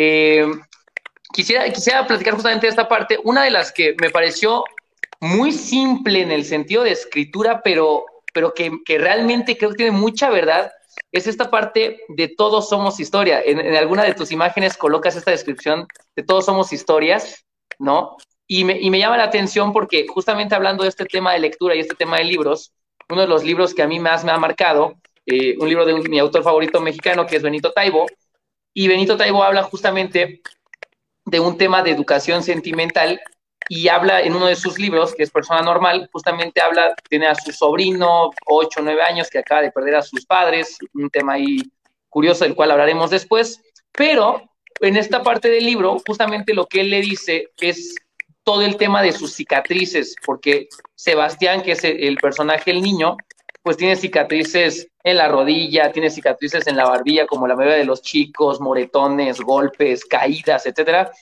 Eh, 0.00 0.46
quisiera, 1.32 1.68
quisiera 1.72 2.06
platicar 2.06 2.34
justamente 2.34 2.66
de 2.66 2.70
esta 2.70 2.86
parte, 2.86 3.18
una 3.24 3.42
de 3.42 3.50
las 3.50 3.72
que 3.72 3.96
me 4.00 4.10
pareció 4.10 4.62
muy 5.18 5.50
simple 5.50 6.22
en 6.22 6.30
el 6.30 6.44
sentido 6.44 6.84
de 6.84 6.92
escritura, 6.92 7.62
pero, 7.64 8.04
pero 8.32 8.54
que, 8.54 8.70
realmente 8.86 9.58
creo 9.58 9.70
que 9.70 9.76
tiene 9.78 9.90
mucha 9.90 10.30
verdad, 10.30 10.70
es 11.10 11.26
esta 11.26 11.50
parte 11.50 12.00
de 12.10 12.28
todos 12.28 12.68
somos 12.68 13.00
historia. 13.00 13.42
En, 13.44 13.74
alguna 13.74 14.04
de 14.04 14.14
tus 14.14 14.30
imágenes 14.30 14.76
colocas 14.76 15.16
esta 15.16 15.32
descripción 15.32 15.88
de 16.14 16.22
todos 16.22 16.44
somos 16.44 16.72
historias, 16.72 17.44
¿no? 17.80 18.18
Y 18.46 18.62
me, 18.62 18.98
llama 19.00 19.16
la 19.16 19.24
atención 19.24 19.72
porque 19.72 20.06
justamente 20.06 20.54
hablando 20.54 20.84
de 20.84 20.90
este 20.90 21.06
tema 21.06 21.32
de 21.32 21.40
lectura 21.40 21.74
y 21.74 21.80
este 21.80 21.96
tema 21.96 22.18
de 22.18 22.24
libros, 22.24 22.72
uno 23.08 23.22
de 23.22 23.26
los 23.26 23.42
libros 23.42 23.74
que 23.74 23.82
a 23.82 23.88
mí 23.88 23.98
más 23.98 24.24
me 24.24 24.30
ha 24.30 24.38
marcado, 24.38 24.94
eh, 25.26 25.56
un 25.58 25.68
libro 25.68 25.84
de 25.84 25.94
mi 26.08 26.20
autor 26.20 26.44
favorito 26.44 26.80
mexicano, 26.80 27.26
que 27.26 27.34
es 27.34 27.42
Benito 27.42 27.72
Taibo, 27.72 28.06
y 28.78 28.86
Benito 28.86 29.16
Taibo 29.16 29.42
habla 29.42 29.64
justamente 29.64 30.40
de 31.24 31.40
un 31.40 31.58
tema 31.58 31.82
de 31.82 31.90
educación 31.90 32.44
sentimental 32.44 33.20
y 33.68 33.88
habla 33.88 34.20
en 34.22 34.36
uno 34.36 34.46
de 34.46 34.54
sus 34.54 34.78
libros, 34.78 35.16
que 35.16 35.24
es 35.24 35.32
Persona 35.32 35.62
Normal, 35.62 36.08
justamente 36.12 36.60
habla, 36.60 36.94
tiene 37.08 37.26
a 37.26 37.34
su 37.34 37.50
sobrino, 37.50 38.30
8 38.46 38.78
o 38.78 38.82
9 38.84 39.02
años, 39.02 39.30
que 39.30 39.40
acaba 39.40 39.62
de 39.62 39.72
perder 39.72 39.96
a 39.96 40.02
sus 40.02 40.24
padres, 40.24 40.78
un 40.94 41.10
tema 41.10 41.32
ahí 41.32 41.58
curioso 42.08 42.44
del 42.44 42.54
cual 42.54 42.70
hablaremos 42.70 43.10
después, 43.10 43.60
pero 43.90 44.48
en 44.80 44.96
esta 44.96 45.24
parte 45.24 45.50
del 45.50 45.66
libro, 45.66 45.96
justamente 46.06 46.54
lo 46.54 46.66
que 46.66 46.82
él 46.82 46.90
le 46.90 47.00
dice 47.00 47.48
es 47.60 47.96
todo 48.44 48.62
el 48.62 48.76
tema 48.76 49.02
de 49.02 49.10
sus 49.10 49.32
cicatrices, 49.32 50.14
porque 50.24 50.68
Sebastián, 50.94 51.62
que 51.62 51.72
es 51.72 51.82
el 51.82 52.16
personaje, 52.18 52.70
el 52.70 52.80
niño, 52.80 53.16
pues 53.68 53.76
tiene 53.76 53.96
cicatrices 53.96 54.88
en 55.04 55.18
la 55.18 55.28
rodilla, 55.28 55.92
tiene 55.92 56.08
cicatrices 56.08 56.66
en 56.68 56.74
la 56.74 56.88
barbilla, 56.88 57.26
como 57.26 57.46
la 57.46 57.54
mayoría 57.54 57.76
de 57.76 57.84
los 57.84 58.00
chicos, 58.00 58.62
moretones, 58.62 59.42
golpes, 59.42 60.06
caídas, 60.06 60.64
etcétera. 60.64 61.12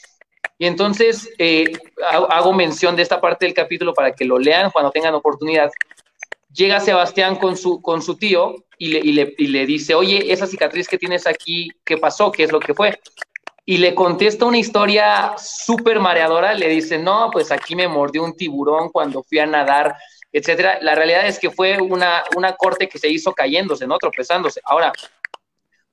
Y 0.56 0.66
entonces 0.68 1.28
eh, 1.38 1.72
hago 2.30 2.52
mención 2.52 2.94
de 2.94 3.02
esta 3.02 3.20
parte 3.20 3.46
del 3.46 3.52
capítulo 3.52 3.92
para 3.94 4.12
que 4.12 4.24
lo 4.24 4.38
lean 4.38 4.70
cuando 4.70 4.92
tengan 4.92 5.14
oportunidad. 5.14 5.72
Llega 6.52 6.78
Sebastián 6.78 7.34
con 7.34 7.56
su, 7.56 7.82
con 7.82 8.00
su 8.00 8.14
tío 8.14 8.54
y 8.78 8.90
le, 8.90 9.00
y, 9.00 9.12
le, 9.14 9.34
y 9.38 9.48
le 9.48 9.66
dice, 9.66 9.96
oye, 9.96 10.32
esa 10.32 10.46
cicatriz 10.46 10.86
que 10.86 10.98
tienes 10.98 11.26
aquí, 11.26 11.72
¿qué 11.84 11.96
pasó? 11.96 12.30
¿Qué 12.30 12.44
es 12.44 12.52
lo 12.52 12.60
que 12.60 12.74
fue? 12.74 12.96
y 13.68 13.78
le 13.78 13.96
contesta 13.96 14.46
una 14.46 14.58
historia 14.58 15.34
súper 15.36 15.98
mareadora, 15.98 16.54
le 16.54 16.68
dice, 16.68 16.98
no, 16.98 17.30
pues 17.32 17.50
aquí 17.50 17.74
me 17.74 17.88
mordió 17.88 18.22
un 18.22 18.36
tiburón 18.36 18.90
cuando 18.90 19.24
fui 19.24 19.40
a 19.40 19.46
nadar, 19.46 19.96
etcétera. 20.36 20.78
La 20.82 20.94
realidad 20.94 21.26
es 21.26 21.38
que 21.38 21.50
fue 21.50 21.80
una, 21.80 22.22
una 22.36 22.56
corte 22.56 22.90
que 22.90 22.98
se 22.98 23.08
hizo 23.08 23.32
cayéndose, 23.32 23.86
¿no? 23.86 23.96
Tropezándose. 23.96 24.60
Ahora, 24.64 24.92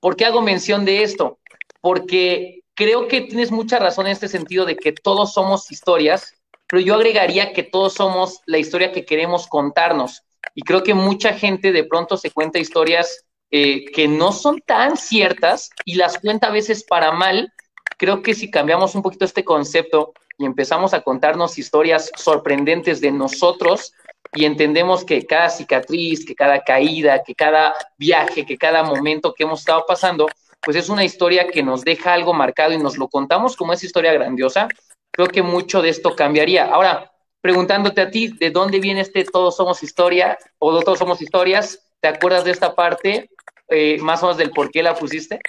¿por 0.02 0.18
qué 0.18 0.26
hago 0.26 0.42
mención 0.42 0.84
de 0.84 1.02
esto? 1.04 1.40
Porque 1.80 2.60
creo 2.74 3.08
que 3.08 3.22
tienes 3.22 3.52
mucha 3.52 3.80
razón 3.80 4.06
en 4.06 4.12
este 4.12 4.28
sentido 4.28 4.66
de 4.66 4.76
que 4.76 4.92
todos 4.92 5.34
somos 5.34 5.72
historias, 5.72 6.36
pero 6.68 6.82
yo 6.82 6.96
agregaría 6.96 7.54
que 7.54 7.64
todos 7.64 7.94
somos 7.94 8.42
la 8.46 8.58
historia 8.58 8.92
que 8.92 9.06
queremos 9.06 9.48
contarnos. 9.48 10.24
Y 10.54 10.64
creo 10.64 10.84
que 10.84 10.94
mucha 10.94 11.34
gente 11.34 11.72
de 11.72 11.86
pronto 11.86 12.18
se 12.18 12.30
cuenta 12.30 12.60
historias 12.60 13.24
eh, 13.50 13.86
que 13.86 14.10
no 14.10 14.34
son 14.34 14.60
tan 14.60 14.98
ciertas 14.98 15.70
y 15.86 15.96
las 15.96 16.20
cuenta 16.20 16.48
a 16.48 16.52
veces 16.52 16.84
para 16.84 17.14
mal 17.14 17.54
creo 17.98 18.22
que 18.22 18.34
si 18.34 18.52
cambiamos 18.52 18.96
un 18.96 19.04
poquito 19.04 19.24
este 19.24 19.46
concepto 19.46 20.14
y 20.38 20.46
empezamos 20.46 20.94
a 20.94 21.02
contarnos 21.02 21.58
historias 21.58 22.12
sorprendentes 22.18 23.00
de 23.00 23.12
nosotros 23.12 23.94
y 24.36 24.46
entendemos 24.46 25.04
que 25.04 25.26
cada 25.26 25.50
cicatriz, 25.50 26.26
que 26.26 26.36
cada 26.36 26.64
caída, 26.64 27.24
que 27.24 27.36
cada 27.36 27.74
viaje, 27.98 28.46
que 28.46 28.58
cada 28.58 28.84
momento 28.84 29.34
que 29.34 29.44
hemos 29.44 29.60
estado 29.60 29.86
pasando, 29.88 30.28
pues 30.62 30.78
es 30.78 30.90
una 30.90 31.04
historia 31.04 31.48
que 31.48 31.62
nos 31.62 31.84
deja 31.84 32.14
algo 32.14 32.34
marcado 32.34 32.74
y 32.74 32.78
nos 32.78 32.98
lo 32.98 33.08
contamos 33.08 33.56
como 33.56 33.74
esa 33.74 33.86
historia 33.86 34.14
grandiosa, 34.14 34.68
creo 35.12 35.28
que 35.28 35.42
mucho 35.42 35.82
de 35.82 35.90
esto 35.90 36.16
cambiaría. 36.16 36.66
Ahora, 36.66 37.12
preguntándote 37.42 38.02
a 38.02 38.10
ti, 38.10 38.30
¿de 38.30 38.50
dónde 38.50 38.80
viene 38.80 39.02
este 39.02 39.26
Todos 39.26 39.56
somos 39.56 39.84
historia 39.84 40.38
o 40.60 40.80
Todos 40.82 41.00
somos 41.00 41.22
historias? 41.22 41.92
¿Te 42.00 42.08
acuerdas 42.08 42.46
de 42.46 42.52
esta 42.52 42.76
parte? 42.76 43.30
Eh, 43.68 43.98
más 44.00 44.22
o 44.24 44.28
menos 44.28 44.38
del 44.38 44.52
por 44.52 44.72
qué 44.72 44.82
la 44.82 44.96
pusiste. 44.96 45.40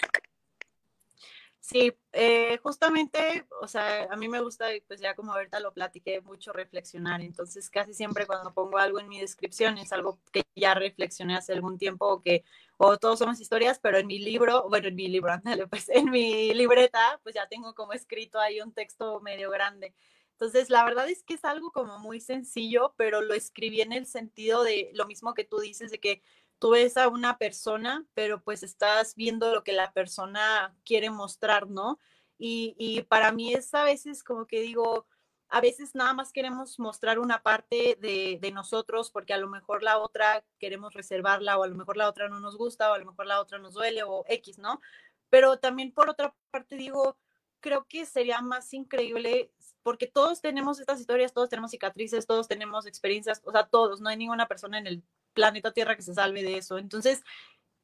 Sí, 1.66 1.94
eh, 2.12 2.58
justamente, 2.62 3.46
o 3.62 3.66
sea, 3.68 4.06
a 4.10 4.16
mí 4.16 4.28
me 4.28 4.42
gusta, 4.42 4.66
pues 4.86 5.00
ya 5.00 5.14
como 5.14 5.32
ahorita 5.32 5.60
lo 5.60 5.72
platiqué, 5.72 6.20
mucho 6.20 6.52
reflexionar. 6.52 7.22
Entonces, 7.22 7.70
casi 7.70 7.94
siempre 7.94 8.26
cuando 8.26 8.52
pongo 8.52 8.76
algo 8.76 9.00
en 9.00 9.08
mi 9.08 9.18
descripción 9.18 9.78
es 9.78 9.90
algo 9.90 10.20
que 10.30 10.42
ya 10.54 10.74
reflexioné 10.74 11.34
hace 11.34 11.54
algún 11.54 11.78
tiempo 11.78 12.06
o 12.06 12.20
que, 12.20 12.44
o 12.76 12.98
todos 12.98 13.18
somos 13.20 13.40
historias, 13.40 13.78
pero 13.78 13.96
en 13.96 14.06
mi 14.06 14.18
libro, 14.18 14.68
bueno, 14.68 14.88
en 14.88 14.94
mi 14.94 15.08
libro, 15.08 15.32
pues 15.70 15.88
en 15.88 16.10
mi 16.10 16.52
libreta, 16.52 17.18
pues 17.22 17.34
ya 17.34 17.48
tengo 17.48 17.74
como 17.74 17.94
escrito 17.94 18.38
ahí 18.38 18.60
un 18.60 18.74
texto 18.74 19.22
medio 19.22 19.48
grande. 19.50 19.94
Entonces, 20.32 20.68
la 20.68 20.84
verdad 20.84 21.08
es 21.08 21.22
que 21.22 21.34
es 21.34 21.46
algo 21.46 21.70
como 21.70 21.98
muy 21.98 22.20
sencillo, 22.20 22.92
pero 22.98 23.22
lo 23.22 23.32
escribí 23.32 23.80
en 23.80 23.92
el 23.92 24.04
sentido 24.04 24.64
de 24.64 24.90
lo 24.92 25.06
mismo 25.06 25.32
que 25.32 25.44
tú 25.44 25.60
dices, 25.60 25.90
de 25.90 25.98
que 25.98 26.22
tú 26.64 26.70
ves 26.70 26.96
a 26.96 27.08
una 27.08 27.36
persona, 27.36 28.06
pero 28.14 28.42
pues 28.42 28.62
estás 28.62 29.14
viendo 29.16 29.54
lo 29.54 29.62
que 29.62 29.74
la 29.74 29.92
persona 29.92 30.74
quiere 30.82 31.10
mostrar, 31.10 31.68
¿no? 31.68 31.98
Y, 32.38 33.02
para 33.10 33.32
mí 33.32 33.52
es 33.52 33.74
a 33.74 33.84
veces 33.84 34.24
como 34.24 34.46
que 34.46 34.62
digo, 34.62 35.06
a 35.50 35.60
veces 35.60 35.94
nada 35.94 36.14
más 36.14 36.32
queremos 36.32 36.78
mostrar 36.78 37.18
una 37.18 37.42
parte 37.42 37.98
de, 38.00 38.38
de, 38.40 38.50
nosotros 38.50 39.10
porque 39.10 39.34
a 39.34 39.36
lo 39.36 39.46
mejor 39.46 39.82
la 39.82 39.98
otra 39.98 40.42
queremos 40.58 40.94
reservarla 40.94 41.58
o 41.58 41.64
a 41.64 41.66
lo 41.66 41.74
mejor 41.74 41.98
la 41.98 42.08
otra 42.08 42.30
no 42.30 42.40
nos 42.40 42.56
gusta 42.56 42.90
o 42.90 42.94
a 42.94 42.98
lo 42.98 43.04
mejor 43.04 43.26
la 43.26 43.42
otra 43.42 43.58
nos 43.58 43.74
duele 43.74 44.02
o 44.02 44.24
X, 44.26 44.56
¿no? 44.56 44.80
Pero 45.28 45.58
también 45.58 45.92
por 45.92 46.08
otra 46.08 46.34
parte 46.50 46.76
digo, 46.76 47.18
creo 47.60 47.84
que 47.86 48.06
sería 48.06 48.40
más 48.40 48.72
increíble 48.72 49.52
porque 49.82 50.06
todos 50.06 50.40
tenemos 50.40 50.80
estas 50.80 50.98
historias, 50.98 51.34
todos 51.34 51.50
tenemos 51.50 51.72
cicatrices, 51.72 52.26
todos 52.26 52.48
tenemos 52.48 52.86
experiencias, 52.86 53.42
o 53.44 53.52
sea, 53.52 53.66
todos, 53.66 54.00
no 54.00 54.08
hay 54.08 54.16
ninguna 54.16 54.48
persona 54.48 54.78
en 54.78 54.86
el 54.86 55.04
planeta 55.34 55.72
Tierra 55.72 55.96
que 55.96 56.02
se 56.02 56.14
salve 56.14 56.42
de 56.42 56.56
eso. 56.58 56.78
Entonces, 56.78 57.22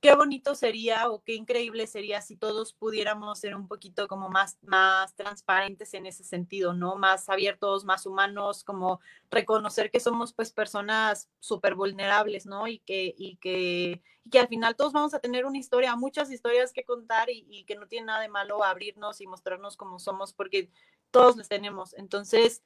qué 0.01 0.15
bonito 0.15 0.55
sería 0.55 1.11
o 1.11 1.23
qué 1.23 1.35
increíble 1.35 1.87
sería 1.87 2.23
si 2.23 2.37
todos 2.37 2.73
pudiéramos 2.73 3.39
ser 3.39 3.55
un 3.55 3.69
poquito 3.69 4.09
como 4.09 4.31
más, 4.31 4.57
más 4.63 5.15
transparentes 5.15 5.93
en 5.95 6.07
ese 6.07 6.25
sentido, 6.25 6.73
¿no? 6.73 6.97
Más 6.97 7.29
abiertos, 7.29 7.85
más 7.85 8.07
humanos, 8.07 8.65
como 8.65 9.01
reconocer 9.31 9.91
que 9.91 10.01
somos 10.01 10.33
pues 10.33 10.53
personas 10.53 11.29
súper 11.39 11.75
vulnerables, 11.75 12.47
¿no? 12.47 12.67
Y 12.67 12.79
que, 12.79 13.15
y 13.19 13.37
que, 13.37 14.03
y 14.25 14.31
que 14.31 14.41
al 14.41 14.49
final 14.49 14.75
todos 14.75 14.95
vamos 14.95 15.13
a 15.13 15.21
tener 15.21 15.45
una 15.45 15.59
historia, 15.59 15.95
muchas 15.97 16.31
historias 16.31 16.73
que 16.73 16.85
contar 16.85 17.29
y, 17.29 17.47
y 17.51 17.65
que 17.65 17.77
no 17.77 17.87
tiene 17.87 18.07
nada 18.07 18.23
de 18.23 18.29
malo 18.29 18.65
abrirnos 18.65 19.21
y 19.21 19.27
mostrarnos 19.27 19.77
como 19.77 19.99
somos 19.99 20.33
porque 20.33 20.71
todos 21.11 21.37
las 21.37 21.49
tenemos. 21.49 21.95
Entonces, 21.95 22.63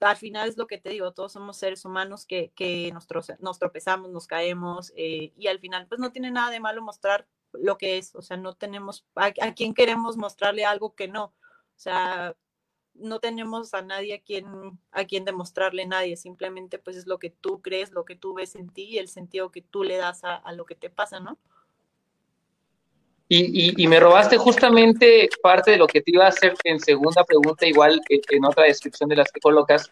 al 0.00 0.16
final 0.16 0.48
es 0.48 0.56
lo 0.56 0.66
que 0.66 0.78
te 0.78 0.90
digo, 0.90 1.12
todos 1.12 1.32
somos 1.32 1.56
seres 1.56 1.84
humanos 1.84 2.26
que, 2.26 2.52
que 2.54 2.92
nos, 2.92 3.06
nos, 3.40 3.58
tropezamos, 3.58 4.10
nos 4.10 4.26
caemos 4.26 4.92
eh, 4.96 5.32
y 5.36 5.46
al 5.46 5.58
final 5.58 5.86
pues 5.86 6.00
no 6.00 6.12
tiene 6.12 6.30
nada 6.30 6.50
de 6.50 6.60
malo 6.60 6.82
mostrar 6.82 7.26
lo 7.52 7.78
que 7.78 7.98
es, 7.98 8.14
o 8.14 8.22
sea, 8.22 8.36
no 8.36 8.54
tenemos, 8.54 9.06
a, 9.14 9.32
a 9.40 9.54
quién 9.54 9.72
queremos 9.72 10.16
mostrarle 10.16 10.64
algo 10.64 10.94
que 10.94 11.08
no, 11.08 11.24
o 11.24 11.34
sea, 11.78 12.36
no 12.94 13.20
tenemos 13.20 13.74
a 13.74 13.82
nadie 13.82 14.14
a 14.14 14.20
quien, 14.20 14.46
a 14.90 15.04
quien 15.04 15.24
demostrarle 15.24 15.86
nadie, 15.86 16.16
simplemente 16.16 16.78
pues 16.78 16.96
es 16.96 17.06
lo 17.06 17.18
que 17.18 17.30
tú 17.30 17.62
crees, 17.62 17.92
lo 17.92 18.04
que 18.04 18.16
tú 18.16 18.34
ves 18.34 18.54
en 18.56 18.68
ti 18.68 18.84
y 18.84 18.98
el 18.98 19.08
sentido 19.08 19.50
que 19.50 19.62
tú 19.62 19.84
le 19.84 19.96
das 19.96 20.24
a, 20.24 20.36
a 20.36 20.52
lo 20.52 20.66
que 20.66 20.74
te 20.74 20.90
pasa, 20.90 21.20
¿no? 21.20 21.38
Y, 23.28 23.86
me 23.88 23.98
robaste 23.98 24.36
justamente 24.36 25.28
parte 25.42 25.72
de 25.72 25.76
lo 25.78 25.86
que 25.86 26.00
te 26.00 26.12
iba 26.12 26.26
a 26.26 26.28
hacer 26.28 26.54
en 26.62 26.78
segunda 26.78 27.24
pregunta, 27.24 27.66
igual 27.66 28.00
en 28.08 28.44
otra 28.44 28.64
descripción 28.64 29.08
de 29.08 29.16
las 29.16 29.32
que 29.32 29.40
colocas, 29.40 29.90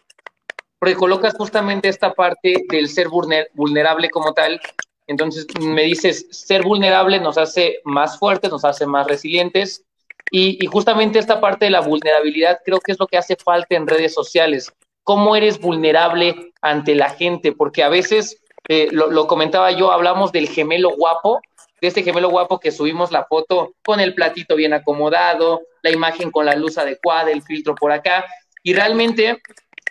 porque 0.79 0.95
colocas 0.95 1.35
justamente 1.37 1.89
esta 1.89 2.13
parte 2.13 2.65
del 2.69 2.89
ser 2.89 3.09
vulnerable 3.09 4.09
como 4.11 4.33
tal. 4.33 4.61
Entonces 5.07 5.47
me 5.61 5.83
dices, 5.83 6.27
ser 6.31 6.63
vulnerable 6.63 7.19
nos 7.19 7.37
hace 7.37 7.81
más 7.85 8.19
fuertes, 8.19 8.51
nos 8.51 8.65
hace 8.65 8.87
más 8.87 9.07
resilientes. 9.07 9.85
Y, 10.31 10.65
y 10.65 10.67
justamente 10.67 11.19
esta 11.19 11.41
parte 11.41 11.67
de 11.67 11.71
la 11.73 11.81
vulnerabilidad 11.81 12.61
creo 12.65 12.81
que 12.81 12.93
es 12.93 12.99
lo 12.99 13.07
que 13.07 13.19
hace 13.19 13.37
falta 13.37 13.75
en 13.75 13.87
redes 13.87 14.15
sociales. 14.15 14.73
¿Cómo 15.03 15.37
eres 15.37 15.61
vulnerable 15.61 16.53
ante 16.63 16.95
la 16.95 17.11
gente? 17.11 17.53
Porque 17.53 17.83
a 17.83 17.89
veces, 17.89 18.41
eh, 18.69 18.89
lo, 18.91 19.11
lo 19.11 19.27
comentaba 19.27 19.71
yo, 19.73 19.91
hablamos 19.91 20.33
del 20.33 20.49
gemelo 20.49 20.91
guapo, 20.97 21.41
de 21.85 21.89
este 21.89 22.03
gemelo 22.03 22.31
guapo 22.31 22.59
que 22.59 22.73
subimos 22.73 23.13
la 23.13 23.25
foto 23.25 23.75
con 23.85 24.01
el 24.01 24.15
platito 24.15 24.57
bien 24.57 24.73
acomodado, 24.73 25.61
la 25.83 25.91
imagen 25.91 26.31
con 26.31 26.47
la 26.47 26.55
luz 26.55 26.79
adecuada, 26.79 27.31
el 27.31 27.43
filtro 27.43 27.75
por 27.75 27.93
acá. 27.93 28.25
Y 28.63 28.73
realmente 28.73 29.43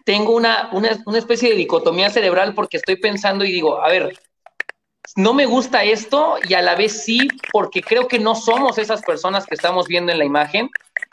tengo 0.03 0.35
una, 0.35 0.69
una, 0.71 0.97
una 1.05 1.19
especie 1.19 1.51
de 1.51 1.55
dicotomía 1.55 2.09
cerebral 2.09 2.55
porque 2.55 2.77
estoy 2.77 2.95
pensando 2.95 3.45
y 3.45 3.51
digo, 3.51 3.79
a 3.79 3.89
ver, 3.89 4.17
no 5.15 5.35
me 5.35 5.45
gusta 5.45 5.83
esto 5.83 6.37
y 6.49 6.55
a 6.55 6.63
la 6.63 6.73
vez 6.73 7.03
sí, 7.03 7.27
porque 7.51 7.83
creo 7.83 8.07
que 8.07 8.17
no 8.17 8.33
somos 8.33 8.79
esas 8.79 9.03
personas 9.03 9.45
que 9.45 9.53
estamos 9.53 9.87
viendo 9.87 10.11
en 10.11 10.17
la 10.17 10.25
imagen, 10.25 10.71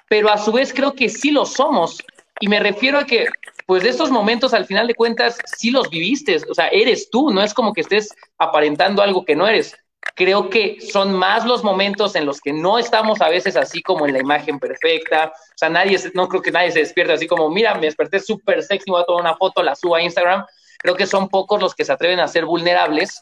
pero 0.09 0.31
a 0.31 0.39
su 0.39 0.51
vez 0.51 0.72
creo 0.72 0.95
que 0.95 1.11
sí 1.11 1.31
lo 1.31 1.45
somos. 1.45 2.03
Y 2.41 2.49
me 2.49 2.59
refiero 2.59 2.99
a 2.99 3.05
que, 3.05 3.26
pues 3.66 3.83
de 3.83 3.91
estos 3.91 4.11
momentos, 4.11 4.55
al 4.55 4.64
final 4.64 4.87
de 4.87 4.95
cuentas, 4.95 5.37
sí 5.59 5.70
los 5.70 5.91
viviste, 5.91 6.39
o 6.49 6.55
sea, 6.55 6.68
eres 6.68 7.11
tú, 7.11 7.31
no 7.31 7.43
es 7.43 7.53
como 7.53 7.74
que 7.74 7.83
estés 7.83 8.09
aparentando 8.39 9.03
algo 9.03 9.26
que 9.26 9.37
no 9.37 9.47
eres 9.47 9.76
creo 10.14 10.51
que 10.51 10.80
son 10.80 11.12
más 11.12 11.44
los 11.44 11.62
momentos 11.62 12.14
en 12.16 12.26
los 12.26 12.40
que 12.40 12.53
no 12.53 12.78
estamos 12.78 13.20
a 13.20 13.28
veces 13.28 13.57
así 13.57 13.82
como 13.82 14.07
en 14.07 14.12
la 14.12 14.20
imagen 14.20 14.59
perfecta. 14.59 15.32
O 15.34 15.53
sea, 15.59 15.68
nadie, 15.68 15.98
no 16.14 16.28
creo 16.28 16.42
que 16.42 16.51
nadie 16.51 16.72
se 16.72 16.80
despierte 16.80 17.12
así 17.12 17.26
como, 17.26 17.51
mira, 17.51 17.74
me 17.74 17.82
desperté 17.82 18.20
súper 18.20 18.62
sexy, 18.62 18.90
voy 18.90 19.03
a 19.03 19.05
tomar 19.05 19.22
una 19.22 19.36
foto, 19.36 19.62
la 19.62 19.74
subo 19.74 19.96
a 19.96 20.03
Instagram. 20.03 20.44
Creo 20.78 20.94
que 20.94 21.07
son 21.07 21.28
pocos 21.28 21.61
los 21.61 21.74
que 21.74 21.84
se 21.84 21.92
atreven 21.92 22.20
a 22.20 22.28
ser 22.28 22.46
vulnerables, 22.46 23.20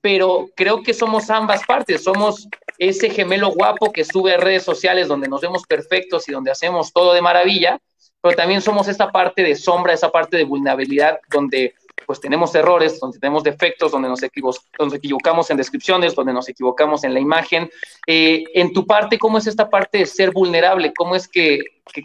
pero 0.00 0.48
creo 0.54 0.82
que 0.82 0.94
somos 0.94 1.30
ambas 1.30 1.64
partes. 1.66 2.04
Somos 2.04 2.46
ese 2.78 3.10
gemelo 3.10 3.50
guapo 3.50 3.92
que 3.92 4.04
sube 4.04 4.34
a 4.34 4.38
redes 4.38 4.62
sociales 4.62 5.08
donde 5.08 5.28
nos 5.28 5.40
vemos 5.40 5.64
perfectos 5.64 6.28
y 6.28 6.32
donde 6.32 6.50
hacemos 6.50 6.92
todo 6.92 7.14
de 7.14 7.22
maravilla, 7.22 7.78
pero 8.20 8.36
también 8.36 8.60
somos 8.60 8.88
esa 8.88 9.10
parte 9.10 9.42
de 9.42 9.56
sombra, 9.56 9.94
esa 9.94 10.10
parte 10.10 10.36
de 10.36 10.44
vulnerabilidad 10.44 11.20
donde 11.30 11.74
pues 12.06 12.20
tenemos 12.20 12.54
errores, 12.54 12.98
donde 13.00 13.18
tenemos 13.18 13.44
defectos, 13.44 13.92
donde 13.92 14.08
nos, 14.08 14.22
equivocamos 14.22 15.50
en 15.50 15.56
descripciones, 15.56 16.14
donde 16.14 16.32
nos 16.32 16.48
equivocamos 16.48 17.04
en 17.04 17.14
la 17.14 17.20
imagen. 17.20 17.70
Eh, 18.06 18.44
en 18.54 18.72
tu 18.72 18.86
parte, 18.86 19.18
¿cómo 19.18 19.38
es 19.38 19.46
esta 19.46 19.68
parte 19.70 19.98
de 19.98 20.06
ser 20.06 20.32
vulnerable? 20.32 20.92
¿Cómo 20.96 21.14
es 21.14 21.28
que, 21.28 21.60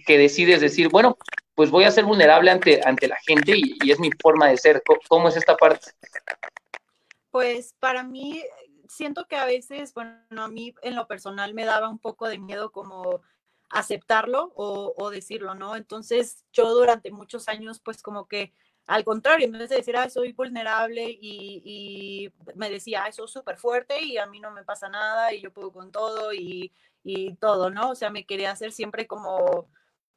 decides 0.07 0.61
decir, 0.61 0.89
bueno, 0.89 1.17
pues 1.55 1.71
voy 1.71 1.85
a 1.85 1.91
ser 1.91 2.05
vulnerable 2.05 2.51
ante, 2.51 2.81
ante 2.85 3.07
la 3.07 3.17
gente 3.25 3.53
y, 3.55 3.91
es 3.91 3.99
mi 3.99 4.09
forma 4.21 4.47
de 4.47 4.57
ser? 4.57 4.83
¿Cómo 5.07 5.29
es 5.29 5.37
esta 5.37 5.55
parte? 5.55 5.91
Pues 7.31 7.73
para 7.79 8.03
mí, 8.03 8.43
siento 8.87 9.25
que 9.25 9.35
a 9.35 9.45
veces, 9.45 9.93
bueno, 9.93 10.43
a 10.43 10.47
mí 10.47 10.73
en 10.81 10.95
lo 10.95 11.07
personal 11.07 11.53
me 11.53 11.65
daba 11.65 11.89
un 11.89 11.99
poco 11.99 12.27
de 12.27 12.37
miedo 12.37 12.71
como 12.71 13.21
aceptarlo 13.69 14.53
o, 14.55 15.09
decirlo, 15.09 15.55
¿no? 15.55 15.75
Entonces 15.75 16.45
yo 16.53 16.73
durante 16.73 17.11
muchos 17.11 17.47
años 17.49 17.79
pues 17.79 18.01
como 18.01 18.27
que 18.27 18.53
al 18.87 19.03
contrario, 19.03 19.47
en 19.47 19.53
vez 19.53 19.69
de 19.69 19.77
decir, 19.77 19.95
soy 20.09 20.31
vulnerable 20.33 21.05
y, 21.09 22.31
me 22.55 22.69
decía, 22.69 23.05
ah, 23.05 23.11
soy 23.11 23.27
súper 23.27 23.57
fuerte 23.57 24.01
y 24.01 24.17
a 24.17 24.27
mí 24.27 24.39
no 24.39 24.51
me 24.51 24.63
pasa 24.63 24.89
nada 24.89 25.33
y 25.33 25.41
yo 25.41 25.51
puedo 25.51 25.71
con 25.71 25.91
todo 25.91 26.33
y, 26.33 26.71
y 27.03 27.35
todo, 27.35 27.69
¿no? 27.71 27.91
O 27.91 27.95
sea, 27.95 28.09
me 28.11 28.25
quería 28.25 28.51
hacer 28.51 28.71
siempre 28.71 29.07
como, 29.07 29.69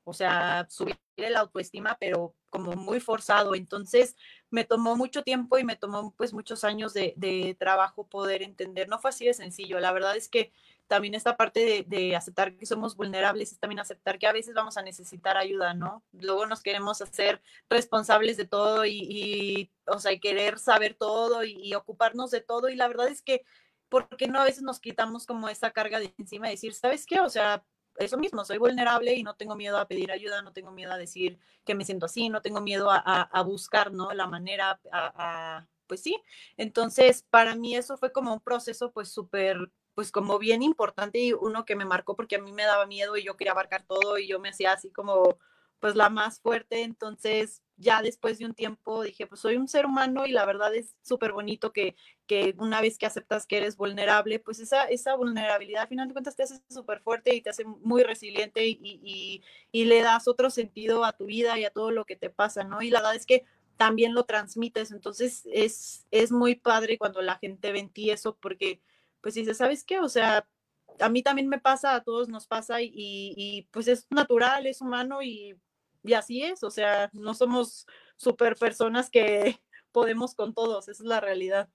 o 0.04 0.12
sea, 0.12 0.66
subir 0.68 0.98
el 1.16 1.36
autoestima, 1.36 1.96
pero 1.98 2.34
como 2.50 2.72
muy 2.72 3.00
forzado. 3.00 3.54
Entonces, 3.54 4.16
me 4.50 4.64
tomó 4.64 4.96
mucho 4.96 5.22
tiempo 5.22 5.58
y 5.58 5.64
me 5.64 5.76
tomó 5.76 6.14
pues 6.16 6.32
muchos 6.32 6.64
años 6.64 6.94
de, 6.94 7.14
de 7.16 7.56
trabajo 7.58 8.06
poder 8.06 8.42
entender. 8.42 8.88
No 8.88 8.98
fue 8.98 9.10
así 9.10 9.26
de 9.26 9.34
sencillo. 9.34 9.80
La 9.80 9.92
verdad 9.92 10.16
es 10.16 10.28
que 10.28 10.52
también 10.88 11.14
esta 11.14 11.36
parte 11.36 11.84
de, 11.86 12.16
aceptar 12.16 12.56
que 12.56 12.66
somos 12.66 12.96
vulnerables 12.96 13.52
es 13.52 13.60
también 13.60 13.78
aceptar 13.78 14.18
que 14.18 14.26
a 14.26 14.32
veces 14.32 14.54
vamos 14.54 14.76
a 14.78 14.82
necesitar 14.82 15.36
ayuda, 15.36 15.74
¿no? 15.74 16.02
Luego 16.12 16.46
nos 16.46 16.62
queremos 16.62 17.02
hacer 17.02 17.42
responsables 17.68 18.36
de 18.38 18.46
todo 18.46 18.86
y, 18.86 19.70
o 19.86 20.00
sea, 20.00 20.12
y 20.12 20.18
querer 20.18 20.58
saber 20.58 20.94
todo 20.94 21.44
y, 21.44 21.74
ocuparnos 21.74 22.30
de 22.30 22.40
todo. 22.40 22.70
Y 22.70 22.74
la 22.74 22.88
verdad 22.88 23.08
es 23.08 23.22
que, 23.22 23.44
¿por 23.90 24.08
qué 24.16 24.28
no 24.28 24.40
a 24.40 24.44
veces 24.44 24.62
nos 24.62 24.80
quitamos 24.80 25.26
como 25.26 25.48
esa 25.50 25.70
carga 25.72 26.00
de 26.00 26.12
encima 26.18 26.48
y 26.48 26.52
decir, 26.52 26.72
¿sabes 26.74 27.04
qué? 27.04 27.20
O 27.20 27.28
sea, 27.28 27.64
eso 27.98 28.16
mismo, 28.16 28.44
soy 28.44 28.58
vulnerable 28.58 29.14
y 29.14 29.22
no 29.22 29.36
tengo 29.36 29.56
miedo 29.56 29.78
a 29.78 29.88
pedir 29.88 30.10
ayuda, 30.10 30.40
no 30.40 30.52
tengo 30.52 30.70
miedo 30.70 30.92
a 30.92 30.98
decir 30.98 31.38
que 31.64 31.74
me 31.74 31.84
siento 31.84 32.06
así, 32.06 32.30
no 32.30 32.40
tengo 32.40 32.60
miedo 32.62 32.88
a, 32.90 33.42
buscar, 33.42 33.92
¿no? 33.92 34.12
La 34.12 34.26
manera, 34.26 34.80
a, 34.90 35.66
pues 35.86 36.02
sí. 36.02 36.16
Entonces, 36.56 37.24
para 37.28 37.54
mí 37.54 37.76
eso 37.76 37.98
fue 37.98 38.10
como 38.10 38.32
un 38.32 38.40
proceso 38.40 38.90
pues 38.92 39.10
súper 39.10 39.70
pues 39.98 40.12
como 40.12 40.38
bien 40.38 40.62
importante 40.62 41.18
y 41.18 41.32
uno 41.32 41.64
que 41.64 41.74
me 41.74 41.84
marcó 41.84 42.14
porque 42.14 42.36
a 42.36 42.40
mí 42.40 42.52
me 42.52 42.62
daba 42.62 42.86
miedo 42.86 43.16
y 43.16 43.24
yo 43.24 43.36
quería 43.36 43.50
abarcar 43.50 43.82
todo 43.82 44.16
y 44.16 44.28
yo 44.28 44.38
me 44.38 44.50
hacía 44.50 44.70
así 44.70 44.92
como 44.92 45.40
pues 45.80 45.96
la 45.96 46.08
más 46.08 46.38
fuerte. 46.38 46.84
Entonces 46.84 47.64
ya 47.76 48.00
después 48.00 48.38
de 48.38 48.46
un 48.46 48.54
tiempo 48.54 49.02
dije, 49.02 49.26
pues 49.26 49.40
soy 49.40 49.56
un 49.56 49.66
ser 49.66 49.86
humano 49.86 50.24
y 50.24 50.30
la 50.30 50.46
verdad 50.46 50.72
es 50.72 50.94
súper 51.02 51.32
bonito 51.32 51.72
que, 51.72 51.96
que 52.28 52.54
una 52.58 52.80
vez 52.80 52.96
que 52.96 53.06
aceptas 53.06 53.44
que 53.44 53.56
eres 53.56 53.76
vulnerable, 53.76 54.38
pues 54.38 54.60
esa, 54.60 54.84
esa 54.84 55.16
vulnerabilidad 55.16 55.82
al 55.82 55.88
final 55.88 56.06
de 56.06 56.14
cuentas 56.14 56.36
te 56.36 56.44
hace 56.44 56.60
súper 56.70 57.00
fuerte 57.00 57.34
y 57.34 57.40
te 57.40 57.50
hace 57.50 57.64
muy 57.64 58.04
resiliente 58.04 58.68
y, 58.68 58.78
y, 58.80 59.42
y, 59.72 59.84
le 59.86 60.00
das 60.02 60.28
otro 60.28 60.48
sentido 60.48 61.04
a 61.04 61.12
tu 61.14 61.26
vida 61.26 61.58
y 61.58 61.64
a 61.64 61.70
todo 61.70 61.90
lo 61.90 62.04
que 62.04 62.14
te 62.14 62.30
pasa, 62.30 62.62
¿no? 62.62 62.82
Y 62.82 62.90
la 62.90 63.00
verdad 63.00 63.16
es 63.16 63.26
que 63.26 63.42
también 63.76 64.14
lo 64.14 64.22
transmites, 64.26 64.92
entonces 64.92 65.42
es, 65.52 66.06
es 66.12 66.30
muy 66.30 66.54
padre 66.54 66.98
cuando 66.98 67.20
la 67.20 67.34
gente 67.34 67.72
ve 67.72 67.80
en 67.80 67.90
ti 67.90 68.10
eso 68.10 68.36
porque 68.36 68.80
pues 69.20 69.34
dice, 69.34 69.54
¿sabes 69.54 69.84
qué? 69.84 69.98
O 70.00 70.08
sea, 70.08 70.46
a 71.00 71.08
mí 71.08 71.22
también 71.22 71.48
me 71.48 71.58
pasa, 71.58 71.94
a 71.94 72.02
todos 72.02 72.28
nos 72.28 72.46
pasa 72.46 72.78
y, 72.80 73.68
pues 73.70 73.88
es 73.88 74.06
natural, 74.10 74.66
es 74.66 74.80
humano 74.80 75.22
y, 75.22 75.56
y, 76.02 76.12
así 76.14 76.42
es, 76.42 76.62
o 76.62 76.70
sea, 76.70 77.10
no 77.12 77.34
somos 77.34 77.86
super 78.16 78.56
personas 78.56 79.10
que 79.10 79.58
podemos 79.92 80.34
con 80.34 80.54
todos, 80.54 80.88
esa 80.88 81.02
es 81.02 81.08
la 81.08 81.20
realidad. 81.20 81.68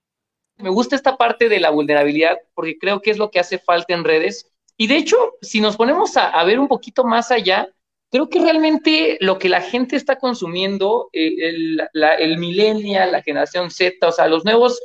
Me 0.57 0.69
gusta 0.69 0.95
esta 0.95 1.17
parte 1.17 1.49
de 1.49 1.59
la 1.59 1.71
vulnerabilidad 1.71 2.37
porque 2.53 2.77
creo 2.77 3.01
que 3.01 3.11
es 3.11 3.17
lo 3.17 3.31
que 3.31 3.39
hace 3.39 3.57
falta 3.57 3.93
en 3.93 4.03
redes. 4.03 4.51
Y 4.77 4.87
de 4.87 4.97
hecho, 4.97 5.17
si 5.41 5.61
nos 5.61 5.77
ponemos 5.77 6.15
a, 6.15 6.43
ver 6.43 6.59
un 6.59 6.67
poquito 6.67 7.03
más 7.03 7.31
allá, 7.31 7.67
creo 8.11 8.29
que 8.29 8.39
realmente 8.39 9.17
lo 9.19 9.39
que 9.39 9.49
la 9.49 9.61
gente 9.61 9.95
está 9.95 10.17
consumiendo, 10.17 11.09
eh, 11.11 11.49
el, 11.49 11.81
la, 11.93 12.15
el 12.15 12.37
millennial, 12.37 13.11
la 13.11 13.23
generación 13.23 13.71
Z, 13.71 14.07
o 14.07 14.11
sea, 14.11 14.27
los 14.27 14.45
nuevos 14.45 14.79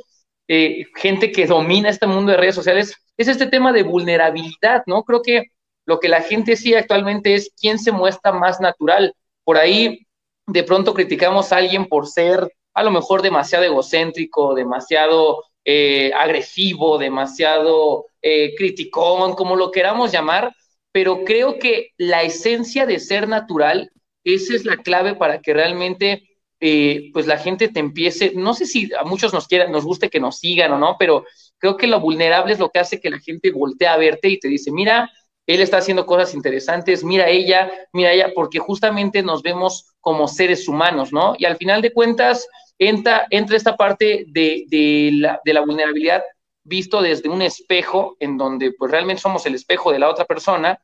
eh, 0.48 0.86
gente 0.96 1.30
que 1.30 1.46
domina 1.46 1.90
este 1.90 2.06
mundo 2.06 2.32
de 2.32 2.38
redes 2.38 2.54
sociales, 2.54 2.96
es 3.16 3.28
este 3.28 3.46
tema 3.46 3.72
de 3.72 3.82
vulnerabilidad, 3.82 4.82
¿no? 4.86 5.04
Creo 5.04 5.22
que 5.22 5.48
lo 5.84 6.00
que 6.00 6.08
la 6.08 6.22
gente 6.22 6.56
sí 6.56 6.74
actualmente 6.74 7.34
es 7.34 7.52
quién 7.58 7.78
se 7.78 7.92
muestra 7.92 8.32
más 8.32 8.60
natural. 8.60 9.14
Por 9.44 9.56
ahí 9.56 10.06
de 10.46 10.62
pronto 10.62 10.94
criticamos 10.94 11.52
a 11.52 11.56
alguien 11.58 11.86
por 11.86 12.06
ser 12.06 12.50
a 12.74 12.82
lo 12.82 12.90
mejor 12.90 13.22
demasiado 13.22 13.64
egocéntrico, 13.64 14.54
demasiado 14.54 15.44
eh, 15.64 16.12
agresivo, 16.14 16.96
demasiado 16.96 18.06
eh, 18.22 18.54
criticón, 18.56 19.34
como 19.34 19.56
lo 19.56 19.70
queramos 19.70 20.12
llamar, 20.12 20.54
pero 20.92 21.24
creo 21.24 21.58
que 21.58 21.92
la 21.98 22.22
esencia 22.22 22.86
de 22.86 23.00
ser 23.00 23.28
natural, 23.28 23.90
esa 24.24 24.54
es 24.54 24.64
la 24.64 24.76
clave 24.78 25.14
para 25.14 25.40
que 25.40 25.52
realmente 25.52 26.27
eh, 26.60 27.10
pues 27.12 27.26
la 27.26 27.38
gente 27.38 27.68
te 27.68 27.80
empiece, 27.80 28.32
no 28.34 28.54
sé 28.54 28.66
si 28.66 28.90
a 28.94 29.04
muchos 29.04 29.32
nos 29.32 29.46
quieran, 29.46 29.70
nos 29.70 29.84
guste 29.84 30.10
que 30.10 30.20
nos 30.20 30.38
sigan 30.38 30.72
o 30.72 30.78
no, 30.78 30.96
pero 30.98 31.24
creo 31.58 31.76
que 31.76 31.86
lo 31.86 32.00
vulnerable 32.00 32.52
es 32.52 32.58
lo 32.58 32.70
que 32.70 32.80
hace 32.80 33.00
que 33.00 33.10
la 33.10 33.20
gente 33.20 33.52
voltee 33.52 33.88
a 33.88 33.96
verte 33.96 34.28
y 34.28 34.38
te 34.38 34.48
dice, 34.48 34.72
mira, 34.72 35.10
él 35.46 35.60
está 35.60 35.78
haciendo 35.78 36.04
cosas 36.04 36.34
interesantes, 36.34 37.04
mira 37.04 37.28
ella, 37.28 37.70
mira 37.92 38.12
ella, 38.12 38.32
porque 38.34 38.58
justamente 38.58 39.22
nos 39.22 39.42
vemos 39.42 39.94
como 40.00 40.28
seres 40.28 40.68
humanos, 40.68 41.12
¿no? 41.12 41.34
Y 41.38 41.46
al 41.46 41.56
final 41.56 41.80
de 41.80 41.92
cuentas 41.92 42.46
entra, 42.78 43.26
entra 43.30 43.56
esta 43.56 43.76
parte 43.76 44.26
de, 44.28 44.64
de, 44.68 45.10
la, 45.14 45.40
de 45.44 45.54
la 45.54 45.62
vulnerabilidad 45.62 46.22
visto 46.64 47.00
desde 47.00 47.30
un 47.30 47.40
espejo, 47.40 48.16
en 48.20 48.36
donde 48.36 48.72
pues 48.72 48.90
realmente 48.90 49.22
somos 49.22 49.46
el 49.46 49.54
espejo 49.54 49.90
de 49.90 49.98
la 49.98 50.10
otra 50.10 50.26
persona, 50.26 50.78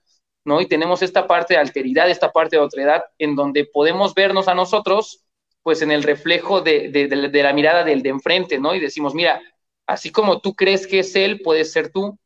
¿no? 0.44 0.60
Y 0.60 0.66
tenemos 0.66 1.02
esta 1.02 1.26
parte 1.26 1.54
de 1.54 1.60
alteridad, 1.60 2.08
esta 2.08 2.32
parte 2.32 2.56
de 2.56 2.62
otredad, 2.62 3.04
en 3.18 3.36
donde 3.36 3.66
podemos 3.66 4.14
vernos 4.14 4.48
a 4.48 4.54
nosotros 4.54 5.23
pues 5.64 5.80
en 5.80 5.90
el 5.90 6.02
reflejo 6.02 6.60
de, 6.60 7.08
la 7.32 7.52
mirada 7.54 7.82
del 7.82 8.02
de 8.02 8.10
enfrente, 8.10 8.60
¿no? 8.60 8.74
Y 8.74 8.80
decimos, 8.80 9.14
mira, 9.14 9.40
así 9.86 10.12
como 10.12 10.40
tú 10.40 10.54
crees 10.54 10.86
que 10.86 11.00
es 11.00 11.16
él, 11.16 11.40
puede 11.40 11.64
ser 11.64 11.90
tú, 11.90 12.18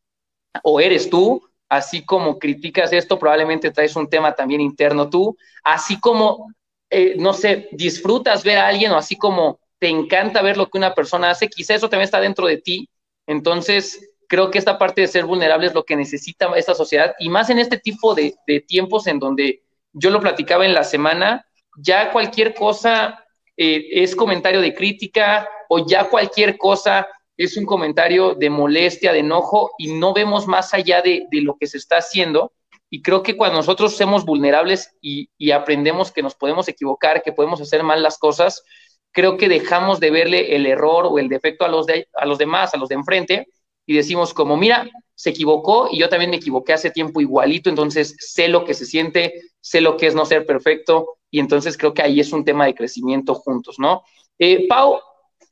o 0.64 0.80
eres 0.80 1.08
tú, 1.08 1.48
así 1.68 2.04
como 2.04 2.40
criticas 2.40 2.92
esto, 2.92 3.16
probablemente 3.16 3.70
traes 3.70 3.94
un 3.94 4.10
tema 4.10 4.34
también 4.34 4.60
interno 4.60 5.08
tú, 5.08 5.38
así 5.62 6.00
como, 6.00 6.52
eh, 6.90 7.14
no 7.16 7.32
sé, 7.32 7.68
disfrutas 7.70 8.42
ver 8.42 8.58
a 8.58 8.66
alguien 8.66 8.90
o 8.90 8.96
así 8.96 9.16
como 9.16 9.60
te 9.78 9.88
encanta 9.88 10.42
ver 10.42 10.56
lo 10.56 10.68
que 10.68 10.78
una 10.78 10.94
persona 10.94 11.30
hace, 11.30 11.48
quizá 11.48 11.76
eso 11.76 11.88
también 11.88 12.06
está 12.06 12.20
dentro 12.20 12.44
de 12.44 12.56
ti. 12.56 12.90
Entonces, 13.24 14.16
creo 14.26 14.50
que 14.50 14.58
esta 14.58 14.78
parte 14.78 15.02
de 15.02 15.06
ser 15.06 15.24
vulnerable 15.24 15.68
es 15.68 15.74
lo 15.74 15.84
que 15.84 15.94
necesita 15.94 16.50
esta 16.56 16.74
sociedad 16.74 17.14
y 17.20 17.28
más 17.28 17.50
en 17.50 17.60
este 17.60 17.78
tipo 17.78 18.16
de 18.16 18.34
tiempos 18.66 19.06
en 19.06 19.20
donde 19.20 19.62
yo 19.92 20.10
lo 20.10 20.20
platicaba 20.20 20.66
en 20.66 20.74
la 20.74 20.82
semana, 20.82 21.46
ya 21.76 22.10
cualquier 22.10 22.54
cosa 22.54 23.24
eh, 23.60 23.88
es 24.04 24.14
comentario 24.14 24.60
de 24.60 24.72
crítica 24.72 25.48
o 25.68 25.84
ya 25.84 26.08
cualquier 26.08 26.56
cosa 26.56 27.08
es 27.36 27.56
un 27.56 27.66
comentario 27.66 28.34
de 28.34 28.50
molestia, 28.50 29.12
de 29.12 29.18
enojo 29.18 29.72
y 29.78 29.94
no 29.94 30.14
vemos 30.14 30.46
más 30.46 30.74
allá 30.74 31.02
de, 31.02 31.26
lo 31.32 31.56
que 31.56 31.66
se 31.66 31.76
está 31.76 31.98
haciendo. 31.98 32.52
Y 32.88 33.02
creo 33.02 33.22
que 33.24 33.36
cuando 33.36 33.58
nosotros 33.58 33.96
somos 33.96 34.24
vulnerables 34.24 34.96
y, 35.00 35.28
aprendemos 35.50 36.12
que 36.12 36.22
nos 36.22 36.36
podemos 36.36 36.68
equivocar, 36.68 37.22
que 37.22 37.32
podemos 37.32 37.60
hacer 37.60 37.82
mal 37.82 38.00
las 38.00 38.16
cosas, 38.16 38.62
creo 39.10 39.36
que 39.36 39.48
dejamos 39.48 39.98
de 39.98 40.12
verle 40.12 40.54
el 40.54 40.64
error 40.64 41.06
o 41.06 41.18
el 41.18 41.28
defecto 41.28 41.64
a 41.64 41.68
los, 41.68 41.86
a 42.14 42.26
los 42.26 42.38
demás, 42.38 42.74
a 42.74 42.76
los 42.76 42.88
de 42.88 42.94
enfrente, 42.94 43.48
y 43.86 43.94
decimos 43.94 44.34
como, 44.34 44.56
mira, 44.56 44.88
se 45.18 45.30
equivocó 45.30 45.88
y 45.90 45.98
yo 45.98 46.08
también 46.08 46.30
me 46.30 46.36
equivoqué 46.36 46.72
hace 46.72 46.92
tiempo 46.92 47.20
igualito, 47.20 47.68
entonces 47.68 48.14
sé 48.20 48.46
lo 48.46 48.64
que 48.64 48.72
se 48.72 48.86
siente, 48.86 49.34
sé 49.60 49.80
lo 49.80 49.96
que 49.96 50.06
es 50.06 50.14
no 50.14 50.24
ser 50.24 50.46
perfecto, 50.46 51.18
y 51.28 51.40
entonces 51.40 51.76
creo 51.76 51.92
que 51.92 52.02
ahí 52.02 52.20
es 52.20 52.32
un 52.32 52.44
tema 52.44 52.66
de 52.66 52.74
crecimiento 52.76 53.34
juntos, 53.34 53.80
¿no? 53.80 54.04
Eh, 54.38 54.68
Pau, 54.68 55.00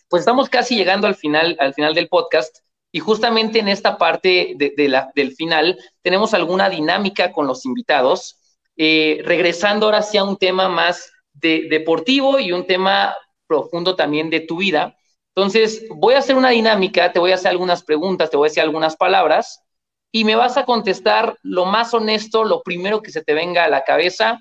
pues 0.09 0.21
estamos 0.21 0.49
casi 0.49 0.77
llegando 0.77 1.09
al 1.09 1.17
final, 1.17 1.57
al 1.59 1.75
final 1.75 1.95
del 1.95 2.07
podcast 2.07 2.59
y 2.93 3.01
justamente 3.01 3.59
en 3.59 3.67
esta 3.67 3.99
parte 3.99 4.55
de, 4.57 4.89
la, 4.89 5.11
del 5.17 5.33
final 5.33 5.77
tenemos 6.01 6.33
alguna 6.33 6.71
dinámica 6.71 7.33
con 7.33 7.49
los 7.49 7.67
invitados, 7.67 8.39
eh, 8.77 9.21
regresando 9.25 9.87
ahora 9.87 10.03
sí 10.03 10.17
a 10.17 10.23
un 10.23 10.37
tema 10.37 10.69
más 10.69 11.11
de, 11.33 11.67
deportivo 11.69 12.39
y 12.39 12.53
un 12.53 12.69
tema 12.69 13.17
profundo 13.49 13.97
también 13.97 14.31
de 14.31 14.41
tu 14.41 14.59
vida. 14.59 14.97
Entonces, 15.37 15.85
voy 15.91 16.15
a 16.15 16.19
hacer 16.19 16.35
una 16.35 16.49
dinámica, 16.49 17.13
te 17.13 17.19
voy 17.19 17.31
a 17.31 17.35
hacer 17.35 17.51
algunas 17.51 17.83
preguntas, 17.85 18.31
te 18.31 18.39
voy 18.39 18.47
a 18.47 18.51
decir 18.51 18.63
algunas 18.63 18.97
palabras 18.97 19.63
y 20.11 20.25
me 20.25 20.35
vas 20.35 20.57
a 20.57 20.65
contestar 20.65 21.37
lo 21.43 21.67
más 21.67 21.93
honesto, 21.93 22.43
lo 22.43 22.63
primero 22.63 23.03
que 23.03 23.11
se 23.11 23.23
te 23.23 23.35
venga 23.35 23.65
a 23.65 23.69
la 23.69 23.85
cabeza 23.85 24.41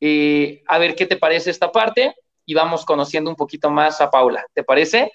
eh, 0.00 0.62
a 0.66 0.78
ver 0.78 0.94
qué 0.94 1.04
te 1.04 1.18
parece 1.18 1.50
esta 1.50 1.70
parte 1.70 2.14
y 2.46 2.54
vamos 2.54 2.86
conociendo 2.86 3.28
un 3.28 3.36
poquito 3.36 3.70
más 3.70 4.00
a 4.00 4.10
Paula. 4.10 4.46
¿Te 4.54 4.64
parece? 4.64 5.12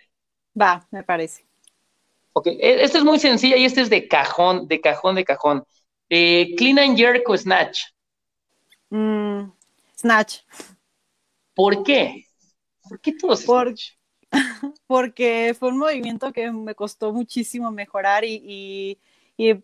Va, 0.60 0.88
me 0.92 1.04
parece. 1.04 1.44
Ok, 2.34 2.46
e, 2.46 2.84
esta 2.84 3.00
es 3.00 3.04
muy 3.04 3.18
sencilla 3.18 3.58
y 3.58 3.66
este 3.66 3.82
es 3.82 3.90
de 3.90 4.08
cajón, 4.08 4.68
de 4.68 4.80
cajón, 4.80 5.16
de 5.16 5.26
cajón. 5.26 5.66
Eh, 6.08 6.54
clean 6.56 6.78
and 6.78 6.96
jerk 6.96 7.28
o 7.28 7.36
snatch. 7.36 7.82
Mm, 8.92 9.50
snatch. 9.98 10.42
¿Por 11.56 11.82
qué? 11.82 12.28
¿Por 12.88 13.02
qué 13.02 13.14
todos 13.14 13.44
Por, 13.44 13.74
Porque 14.88 15.56
fue 15.58 15.70
un 15.70 15.78
movimiento 15.78 16.32
que 16.34 16.52
me 16.52 16.76
costó 16.76 17.14
muchísimo 17.14 17.72
mejorar 17.72 18.24
y, 18.26 18.98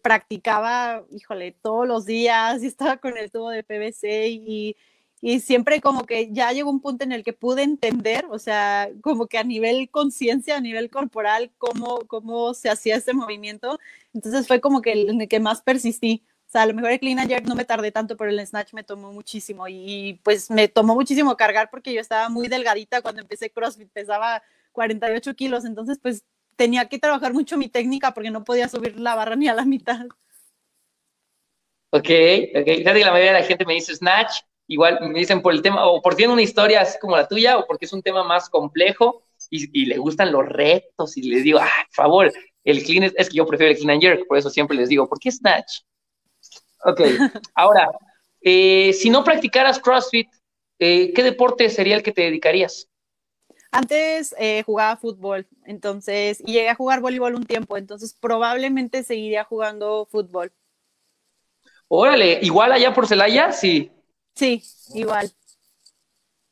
practicaba, 0.01 1.05
híjole, 1.11 1.53
todos 1.61 1.87
los 1.87 2.05
días 2.05 2.61
y 2.63 2.67
estaba 2.67 2.97
con 2.97 3.17
el 3.17 3.31
tubo 3.31 3.49
de 3.49 3.63
PVC 3.63 4.27
y, 4.29 4.75
y 5.21 5.39
siempre 5.39 5.81
como 5.81 6.05
que 6.05 6.33
ya 6.33 6.51
llegó 6.51 6.71
un 6.71 6.81
punto 6.81 7.03
en 7.03 7.11
el 7.11 7.23
que 7.23 7.31
pude 7.31 7.61
entender, 7.61 8.25
o 8.31 8.39
sea, 8.39 8.89
como 9.01 9.27
que 9.27 9.37
a 9.37 9.43
nivel 9.43 9.89
conciencia, 9.91 10.57
a 10.57 10.61
nivel 10.61 10.89
corporal, 10.89 11.51
cómo, 11.59 11.99
cómo 12.07 12.55
se 12.55 12.69
hacía 12.69 12.95
ese 12.95 13.13
movimiento. 13.13 13.79
Entonces 14.13 14.47
fue 14.47 14.59
como 14.59 14.81
que 14.81 14.93
el, 14.93 15.27
que 15.29 15.39
más 15.39 15.61
persistí. 15.61 16.23
O 16.51 16.53
sea, 16.53 16.63
a 16.63 16.65
lo 16.65 16.73
mejor 16.73 16.91
el 16.91 16.99
clean 16.99 17.17
and 17.17 17.29
jerk 17.29 17.45
no 17.45 17.55
me 17.55 17.63
tardé 17.63 17.93
tanto, 17.93 18.17
pero 18.17 18.29
el 18.29 18.45
snatch 18.45 18.73
me 18.73 18.83
tomó 18.83 19.13
muchísimo 19.13 19.69
y, 19.69 20.19
pues 20.21 20.51
me 20.51 20.67
tomó 20.67 20.95
muchísimo 20.95 21.37
cargar 21.37 21.69
porque 21.69 21.93
yo 21.93 22.01
estaba 22.01 22.27
muy 22.27 22.49
delgadita 22.49 23.01
cuando 23.01 23.21
empecé 23.21 23.51
CrossFit, 23.51 23.89
pesaba 23.93 24.43
48 24.73 25.33
kilos, 25.35 25.63
entonces 25.63 25.97
pues 26.01 26.25
tenía 26.57 26.89
que 26.89 26.99
trabajar 26.99 27.31
mucho 27.31 27.57
mi 27.57 27.69
técnica 27.69 28.13
porque 28.13 28.31
no 28.31 28.43
podía 28.43 28.67
subir 28.67 28.99
la 28.99 29.15
barra 29.15 29.37
ni 29.37 29.47
a 29.47 29.53
la 29.53 29.63
mitad. 29.63 30.07
Ok, 31.91 32.09
ok. 32.53 32.67
la 32.85 33.11
mayoría 33.11 33.33
de 33.33 33.39
la 33.39 33.45
gente 33.45 33.65
me 33.65 33.75
dice 33.75 33.95
snatch 33.95 34.41
igual 34.67 34.99
me 35.01 35.19
dicen 35.19 35.41
por 35.41 35.53
el 35.53 35.61
tema, 35.61 35.85
o 35.87 36.01
porque 36.01 36.17
tiene 36.17 36.33
una 36.33 36.41
historia 36.41 36.81
así 36.81 36.99
como 36.99 37.15
la 37.15 37.29
tuya, 37.29 37.57
o 37.57 37.65
porque 37.65 37.85
es 37.85 37.93
un 37.93 38.01
tema 38.01 38.23
más 38.23 38.49
complejo 38.49 39.23
y, 39.49 39.85
le 39.85 39.97
gustan 39.97 40.31
los 40.31 40.45
retos, 40.45 41.17
y 41.17 41.23
les 41.23 41.43
digo, 41.43 41.59
ah, 41.61 41.85
por 41.87 41.95
favor, 41.95 42.33
el 42.63 42.83
clean 42.83 43.11
es, 43.15 43.29
que 43.29 43.37
yo 43.37 43.45
prefiero 43.45 43.71
el 43.71 43.77
clean 43.77 43.91
and 43.91 44.01
jerk, 44.01 44.27
por 44.27 44.37
eso 44.37 44.49
siempre 44.49 44.77
les 44.77 44.89
digo, 44.89 45.07
¿por 45.07 45.19
qué 45.19 45.31
snatch? 45.31 45.81
Ok, 46.83 47.01
ahora, 47.55 47.89
eh, 48.41 48.93
si 48.93 49.09
no 49.09 49.23
practicaras 49.23 49.79
CrossFit, 49.79 50.29
eh, 50.79 51.13
¿qué 51.13 51.23
deporte 51.23 51.69
sería 51.69 51.95
el 51.95 52.03
que 52.03 52.11
te 52.11 52.23
dedicarías? 52.23 52.87
Antes 53.71 54.35
eh, 54.37 54.63
jugaba 54.65 54.97
fútbol, 54.97 55.47
entonces, 55.65 56.41
y 56.45 56.53
llegué 56.53 56.69
a 56.69 56.75
jugar 56.75 56.99
voleibol 56.99 57.35
un 57.35 57.45
tiempo, 57.45 57.77
entonces 57.77 58.13
probablemente 58.19 59.03
seguiría 59.03 59.43
jugando 59.43 60.07
fútbol. 60.11 60.51
Órale, 61.87 62.39
igual 62.41 62.71
allá 62.71 62.93
por 62.93 63.07
Celaya, 63.07 63.51
sí. 63.51 63.91
Sí, 64.35 64.63
igual. 64.93 65.31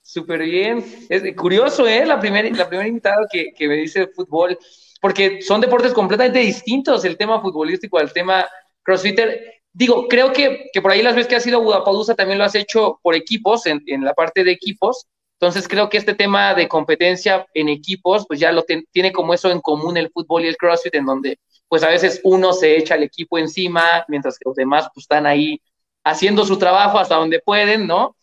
Súper 0.01 0.41
bien. 0.41 0.83
Es 1.07 1.35
curioso, 1.35 1.87
¿eh? 1.87 2.05
La 2.05 2.19
primera 2.19 2.49
la 2.49 2.67
primera 2.67 2.87
invitada 2.87 3.27
que, 3.31 3.67
me 3.67 3.75
dice 3.75 4.07
fútbol, 4.07 4.57
porque 4.99 5.41
son 5.41 5.61
deportes 5.61 5.93
completamente 5.93 6.39
distintos, 6.39 7.05
el 7.05 7.15
tema 7.15 7.41
futbolístico 7.41 7.99
al 7.99 8.11
tema 8.11 8.47
crossfitter. 8.81 9.58
Digo, 9.73 10.07
creo 10.07 10.33
que, 10.33 10.69
por 10.81 10.91
ahí 10.91 11.01
las 11.01 11.15
veces 11.15 11.27
que 11.29 11.35
has 11.35 11.47
ido 11.47 11.59
a 11.59 11.61
Budapest 11.61 12.17
también 12.17 12.37
lo 12.37 12.43
has 12.43 12.55
hecho 12.55 12.99
por 13.03 13.15
equipos, 13.15 13.65
en, 13.65 13.83
la 14.03 14.13
parte 14.13 14.43
de 14.43 14.51
equipos. 14.51 15.07
Entonces 15.39 15.67
creo 15.67 15.89
que 15.89 15.97
este 15.97 16.15
tema 16.15 16.53
de 16.53 16.67
competencia 16.67 17.47
en 17.53 17.69
equipos, 17.69 18.25
pues 18.27 18.39
ya 18.39 18.51
lo 18.51 18.63
tiene 18.91 19.11
como 19.13 19.33
eso 19.33 19.51
en 19.51 19.61
común 19.61 19.95
el 19.95 20.09
fútbol 20.11 20.43
y 20.43 20.47
el 20.49 20.57
CrossFit, 20.57 20.95
en 20.95 21.05
donde 21.05 21.39
pues 21.69 21.83
a 21.83 21.89
veces 21.89 22.19
uno 22.23 22.51
se 22.51 22.77
echa 22.77 22.95
el 22.95 23.03
equipo 23.03 23.37
encima, 23.37 24.03
mientras 24.07 24.37
que 24.37 24.49
los 24.49 24.55
demás 24.55 24.89
pues 24.93 25.03
están 25.03 25.25
ahí 25.25 25.61
haciendo 26.03 26.45
su 26.45 26.57
trabajo 26.57 26.97
hasta 26.99 27.15
donde 27.15 27.39
pueden, 27.39 27.87
¿no? 27.87 28.15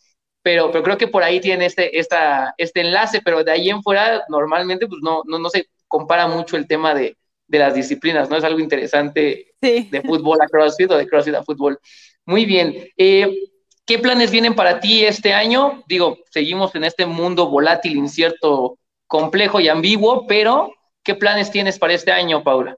Pero, 0.42 0.70
pero 0.70 0.84
creo 0.84 0.98
que 0.98 1.08
por 1.08 1.22
ahí 1.22 1.40
tiene 1.40 1.66
este, 1.66 1.98
esta, 1.98 2.54
este 2.58 2.80
enlace, 2.80 3.22
pero 3.24 3.44
de 3.44 3.52
ahí 3.52 3.70
en 3.70 3.82
fuera 3.82 4.24
normalmente 4.28 4.86
pues 4.86 5.00
no, 5.02 5.22
no, 5.26 5.38
no 5.38 5.48
se 5.48 5.68
compara 5.88 6.26
mucho 6.26 6.56
el 6.56 6.66
tema 6.66 6.94
de, 6.94 7.16
de 7.48 7.58
las 7.58 7.74
disciplinas, 7.74 8.28
¿no? 8.28 8.36
Es 8.36 8.44
algo 8.44 8.60
interesante 8.60 9.54
de 9.60 10.02
fútbol 10.04 10.38
a 10.40 10.46
CrossFit 10.46 10.90
o 10.90 10.96
de 10.96 11.06
CrossFit 11.06 11.34
a 11.34 11.44
fútbol. 11.44 11.78
Muy 12.24 12.44
bien. 12.44 12.88
Eh, 12.96 13.50
¿Qué 13.84 13.98
planes 14.00 14.32
vienen 14.32 14.54
para 14.54 14.80
ti 14.80 15.04
este 15.04 15.32
año? 15.32 15.84
Digo, 15.86 16.18
seguimos 16.30 16.74
en 16.74 16.84
este 16.84 17.06
mundo 17.06 17.48
volátil, 17.48 17.96
incierto, 17.96 18.78
complejo 19.06 19.60
y 19.60 19.68
ambiguo, 19.68 20.26
pero 20.26 20.72
¿qué 21.04 21.14
planes 21.14 21.52
tienes 21.52 21.78
para 21.78 21.94
este 21.94 22.10
año, 22.10 22.42
Paula? 22.42 22.76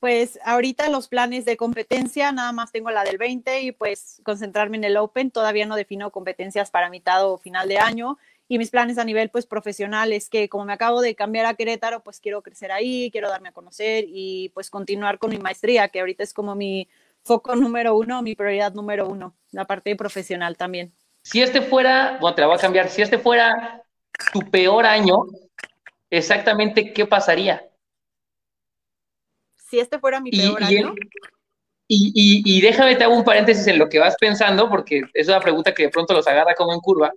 Pues 0.00 0.38
ahorita 0.44 0.88
los 0.88 1.08
planes 1.08 1.44
de 1.44 1.56
competencia, 1.56 2.32
nada 2.32 2.52
más 2.52 2.72
tengo 2.72 2.90
la 2.90 3.04
del 3.04 3.18
20 3.18 3.62
y 3.62 3.72
pues 3.72 4.20
concentrarme 4.24 4.76
en 4.76 4.84
el 4.84 4.96
Open. 4.96 5.30
Todavía 5.30 5.64
no 5.66 5.76
defino 5.76 6.10
competencias 6.10 6.70
para 6.70 6.90
mitad 6.90 7.26
o 7.26 7.38
final 7.38 7.68
de 7.68 7.78
año. 7.78 8.18
Y 8.46 8.58
mis 8.58 8.70
planes 8.70 8.98
a 8.98 9.04
nivel 9.04 9.30
pues 9.30 9.46
profesional 9.46 10.12
es 10.12 10.28
que 10.28 10.48
como 10.48 10.64
me 10.64 10.72
acabo 10.72 11.00
de 11.00 11.14
cambiar 11.14 11.46
a 11.46 11.54
Querétaro, 11.54 12.02
pues 12.02 12.20
quiero 12.20 12.42
crecer 12.42 12.72
ahí, 12.72 13.10
quiero 13.10 13.28
darme 13.28 13.48
a 13.48 13.52
conocer 13.52 14.04
y 14.06 14.50
pues 14.50 14.70
continuar 14.70 15.18
con 15.18 15.30
mi 15.30 15.38
maestría, 15.38 15.88
que 15.88 16.00
ahorita 16.00 16.22
es 16.22 16.34
como 16.34 16.54
mi 16.54 16.88
foco 17.22 17.56
número 17.56 17.96
uno, 17.96 18.22
mi 18.22 18.34
prioridad 18.34 18.74
número 18.74 19.08
uno, 19.08 19.34
la 19.50 19.66
parte 19.66 19.96
profesional 19.96 20.56
también. 20.56 20.92
Si 21.22 21.40
este 21.40 21.62
fuera, 21.62 22.18
bueno, 22.20 22.34
te 22.34 22.42
la 22.42 22.48
voy 22.48 22.56
a 22.56 22.60
cambiar, 22.60 22.90
si 22.90 23.00
este 23.00 23.18
fuera 23.18 23.82
tu 24.32 24.40
peor 24.50 24.84
año, 24.84 25.24
exactamente 26.10 26.92
qué 26.92 27.06
pasaría? 27.06 27.66
si 29.74 29.80
este 29.80 29.98
fuera 29.98 30.20
mi 30.20 30.30
peor 30.30 30.62
y, 30.62 30.64
año. 30.64 30.94
Y, 31.88 32.42
y, 32.44 32.60
déjame 32.60 32.96
te 32.96 33.04
hago 33.04 33.14
un 33.14 33.24
paréntesis 33.24 33.66
en 33.66 33.78
lo 33.78 33.88
que 33.88 33.98
vas 33.98 34.16
pensando, 34.18 34.68
porque 34.68 35.02
es 35.12 35.28
una 35.28 35.40
pregunta 35.40 35.74
que 35.74 35.84
de 35.84 35.88
pronto 35.90 36.14
los 36.14 36.26
agarra 36.26 36.54
como 36.54 36.72
en 36.72 36.80
curva. 36.80 37.12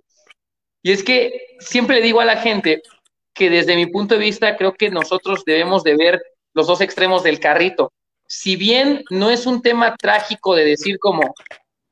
Y 0.82 0.92
es 0.92 1.02
que 1.02 1.56
siempre 1.58 1.96
le 1.96 2.02
digo 2.02 2.20
a 2.20 2.24
la 2.24 2.36
gente 2.36 2.82
que 3.34 3.50
desde 3.50 3.76
mi 3.76 3.86
punto 3.86 4.14
de 4.14 4.20
vista 4.20 4.56
creo 4.56 4.74
que 4.74 4.90
nosotros 4.90 5.44
debemos 5.44 5.82
de 5.82 5.96
ver 5.96 6.22
los 6.54 6.66
dos 6.66 6.80
extremos 6.80 7.22
del 7.22 7.40
carrito. 7.40 7.92
Si 8.26 8.56
bien 8.56 9.04
no 9.10 9.30
es 9.30 9.46
un 9.46 9.62
tema 9.62 9.96
trágico 9.96 10.54
de 10.54 10.64
decir 10.64 10.98
como, 10.98 11.34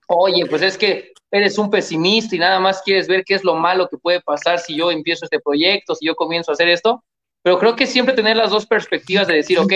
oye, 0.08 0.46
pues 0.46 0.62
es 0.62 0.76
que 0.76 1.12
eres 1.30 1.58
un 1.58 1.70
pesimista 1.70 2.36
y 2.36 2.38
nada 2.38 2.60
más 2.60 2.82
quieres 2.82 3.08
ver 3.08 3.24
qué 3.24 3.34
es 3.34 3.44
lo 3.44 3.56
malo 3.56 3.88
que 3.88 3.98
puede 3.98 4.20
pasar 4.20 4.58
si 4.58 4.76
yo 4.76 4.90
empiezo 4.90 5.24
este 5.24 5.40
proyecto, 5.40 5.94
si 5.94 6.06
yo 6.06 6.14
comienzo 6.14 6.52
a 6.52 6.54
hacer 6.54 6.68
esto, 6.68 7.02
pero 7.42 7.58
creo 7.58 7.76
que 7.76 7.86
siempre 7.86 8.14
tener 8.14 8.36
las 8.36 8.50
dos 8.50 8.66
perspectivas 8.66 9.26
de 9.26 9.34
decir, 9.34 9.58
ok, 9.58 9.72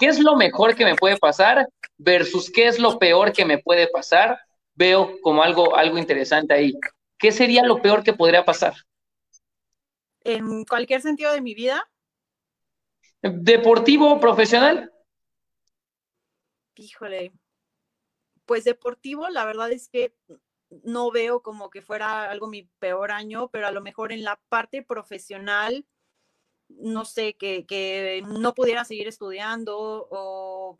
¿Qué 0.00 0.06
es 0.06 0.18
lo 0.18 0.34
mejor 0.34 0.74
que 0.74 0.86
me 0.86 0.94
puede 0.94 1.18
pasar 1.18 1.68
versus 1.98 2.50
qué 2.50 2.68
es 2.68 2.78
lo 2.78 2.98
peor 2.98 3.34
que 3.34 3.44
me 3.44 3.58
puede 3.58 3.86
pasar? 3.86 4.40
Veo 4.74 5.20
como 5.20 5.42
algo, 5.42 5.76
algo 5.76 5.98
interesante 5.98 6.54
ahí. 6.54 6.72
¿Qué 7.20 7.32
sería 7.32 7.62
lo 7.64 7.80
peor 7.80 8.02
que 8.02 8.12
podría 8.12 8.44
pasar? 8.44 8.74
En 10.22 10.64
cualquier 10.64 11.02
sentido 11.02 11.32
de 11.32 11.40
mi 11.40 11.54
vida. 11.54 11.88
¿Deportivo 13.22 14.14
o 14.14 14.20
profesional? 14.20 14.90
Híjole. 16.74 17.32
Pues 18.46 18.64
deportivo, 18.64 19.28
la 19.28 19.44
verdad 19.44 19.70
es 19.70 19.88
que 19.88 20.14
no 20.82 21.10
veo 21.10 21.42
como 21.42 21.70
que 21.70 21.82
fuera 21.82 22.24
algo 22.24 22.48
mi 22.48 22.64
peor 22.78 23.12
año, 23.12 23.48
pero 23.50 23.66
a 23.66 23.72
lo 23.72 23.80
mejor 23.80 24.12
en 24.12 24.24
la 24.24 24.40
parte 24.48 24.82
profesional 24.82 25.86
no 26.78 27.04
sé, 27.04 27.34
que, 27.34 28.22
no 28.26 28.54
pudiera 28.54 28.84
seguir 28.84 29.08
estudiando 29.08 30.08
o, 30.10 30.78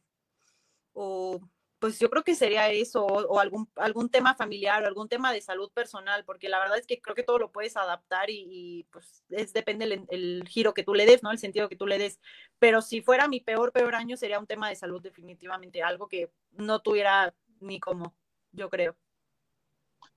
pues 1.80 1.98
yo 1.98 2.10
creo 2.10 2.22
que 2.22 2.34
sería 2.34 2.68
eso, 2.70 3.06
o, 3.06 3.40
algún, 3.40 3.66
algún 3.76 4.10
tema 4.10 4.34
familiar 4.34 4.84
o 4.84 4.86
algún 4.86 5.08
tema 5.08 5.32
de 5.32 5.40
salud 5.40 5.70
personal, 5.72 6.24
porque 6.26 6.50
la 6.50 6.58
verdad 6.58 6.76
es 6.78 6.86
que 6.86 7.00
creo 7.00 7.16
que 7.16 7.22
todo 7.22 7.38
lo 7.38 7.50
puedes 7.50 7.74
adaptar 7.74 8.28
y, 8.28 8.86
pues 8.92 9.24
es, 9.30 9.54
depende 9.54 10.04
el, 10.10 10.44
giro 10.46 10.74
que 10.74 10.84
tú 10.84 10.94
le 10.94 11.06
des, 11.06 11.22
¿no? 11.22 11.30
El 11.30 11.38
sentido 11.38 11.70
que 11.70 11.76
tú 11.76 11.86
le 11.86 11.96
des. 11.96 12.20
Pero 12.58 12.82
si 12.82 13.00
fuera 13.00 13.28
mi 13.28 13.40
peor, 13.40 13.72
peor 13.72 13.94
año, 13.94 14.18
sería 14.18 14.38
un 14.38 14.46
tema 14.46 14.68
de 14.68 14.76
salud 14.76 15.00
definitivamente, 15.00 15.82
algo 15.82 16.06
que 16.06 16.30
no 16.52 16.80
tuviera 16.80 17.34
ni 17.60 17.80
como, 17.80 18.14
yo 18.52 18.68
creo. 18.68 18.94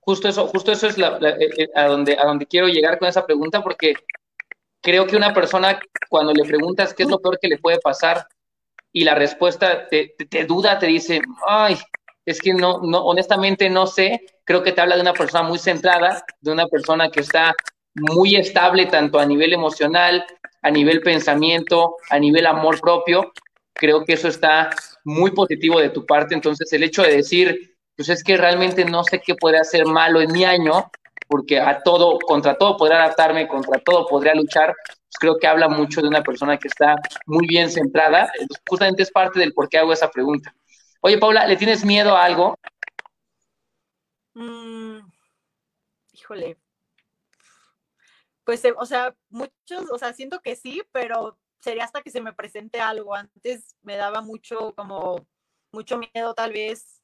Justo 0.00 0.28
eso, 0.28 0.46
justo 0.46 0.70
eso 0.70 0.86
es 0.86 0.98
la, 0.98 1.16
eh, 1.16 1.48
eh, 1.56 1.68
a, 1.74 1.86
donde, 1.86 2.18
a 2.18 2.26
donde 2.26 2.46
quiero 2.46 2.68
llegar 2.68 2.98
con 2.98 3.08
esa 3.08 3.24
pregunta, 3.24 3.62
porque 3.62 3.94
creo 4.82 5.06
que 5.06 5.16
una 5.16 5.32
persona 5.32 5.80
cuando 6.10 6.34
le 6.34 6.44
preguntas 6.44 6.92
qué 6.92 7.04
es 7.04 7.08
lo 7.08 7.20
peor 7.20 7.38
que 7.40 7.48
le 7.48 7.56
puede 7.56 7.80
pasar 7.80 8.28
y 8.94 9.02
la 9.02 9.16
respuesta 9.16 9.88
te, 9.88 10.14
duda, 10.46 10.78
te 10.78 10.86
dice, 10.86 11.20
ay, 11.48 11.76
es 12.24 12.40
que 12.40 12.54
no, 12.54 12.80
no, 12.80 13.04
honestamente 13.04 13.68
no 13.68 13.88
sé, 13.88 14.24
creo 14.44 14.62
que 14.62 14.70
te 14.70 14.80
habla 14.80 14.94
de 14.94 15.02
una 15.02 15.12
persona 15.12 15.42
muy 15.42 15.58
centrada, 15.58 16.24
de 16.40 16.52
una 16.52 16.66
persona 16.68 17.10
que 17.10 17.20
está 17.20 17.54
muy 17.96 18.36
estable 18.36 18.86
tanto 18.86 19.18
a 19.18 19.26
nivel 19.26 19.52
emocional, 19.52 20.24
a 20.62 20.70
nivel 20.70 21.00
pensamiento, 21.00 21.96
a 22.08 22.20
nivel 22.20 22.46
amor 22.46 22.80
propio. 22.80 23.32
Creo 23.72 24.04
que 24.04 24.12
eso 24.12 24.28
está 24.28 24.70
muy 25.02 25.32
positivo 25.32 25.80
de 25.80 25.90
tu 25.90 26.06
parte. 26.06 26.36
Entonces, 26.36 26.72
el 26.72 26.84
hecho 26.84 27.02
de 27.02 27.16
decir, 27.16 27.76
pues 27.96 28.08
es 28.08 28.22
que 28.22 28.36
realmente 28.36 28.84
no 28.84 29.02
sé 29.02 29.20
qué 29.20 29.34
puede 29.34 29.58
hacer 29.58 29.86
malo 29.86 30.20
en 30.20 30.30
mi 30.30 30.44
año, 30.44 30.88
porque 31.26 31.58
a 31.58 31.80
todo, 31.80 32.20
contra 32.20 32.56
todo 32.56 32.76
podría 32.76 33.02
adaptarme, 33.02 33.48
contra 33.48 33.80
todo 33.80 34.06
podría 34.06 34.36
luchar, 34.36 34.72
pues 35.14 35.18
creo 35.20 35.38
que 35.38 35.46
habla 35.46 35.68
mucho 35.68 36.02
de 36.02 36.08
una 36.08 36.22
persona 36.22 36.58
que 36.58 36.68
está 36.68 36.96
muy 37.26 37.46
bien 37.46 37.70
centrada. 37.70 38.32
justamente 38.68 39.02
es 39.02 39.12
parte 39.12 39.38
del 39.38 39.52
por 39.52 39.68
qué 39.68 39.78
hago 39.78 39.92
esa 39.92 40.10
pregunta. 40.10 40.54
Oye, 41.00 41.18
Paula, 41.18 41.46
¿le 41.46 41.56
tienes 41.56 41.84
miedo 41.84 42.16
a 42.16 42.24
algo? 42.24 42.58
Mm, 44.34 44.98
híjole. 46.12 46.58
Pues, 48.42 48.64
eh, 48.64 48.74
o 48.76 48.86
sea, 48.86 49.14
muchos, 49.28 49.90
o 49.92 49.98
sea, 49.98 50.12
siento 50.12 50.40
que 50.40 50.56
sí, 50.56 50.82
pero 50.90 51.38
sería 51.60 51.84
hasta 51.84 52.02
que 52.02 52.10
se 52.10 52.20
me 52.20 52.32
presente 52.32 52.80
algo. 52.80 53.14
Antes 53.14 53.76
me 53.82 53.96
daba 53.96 54.20
mucho, 54.20 54.74
como, 54.74 55.26
mucho 55.70 55.98
miedo 55.98 56.34
tal 56.34 56.52
vez 56.52 57.02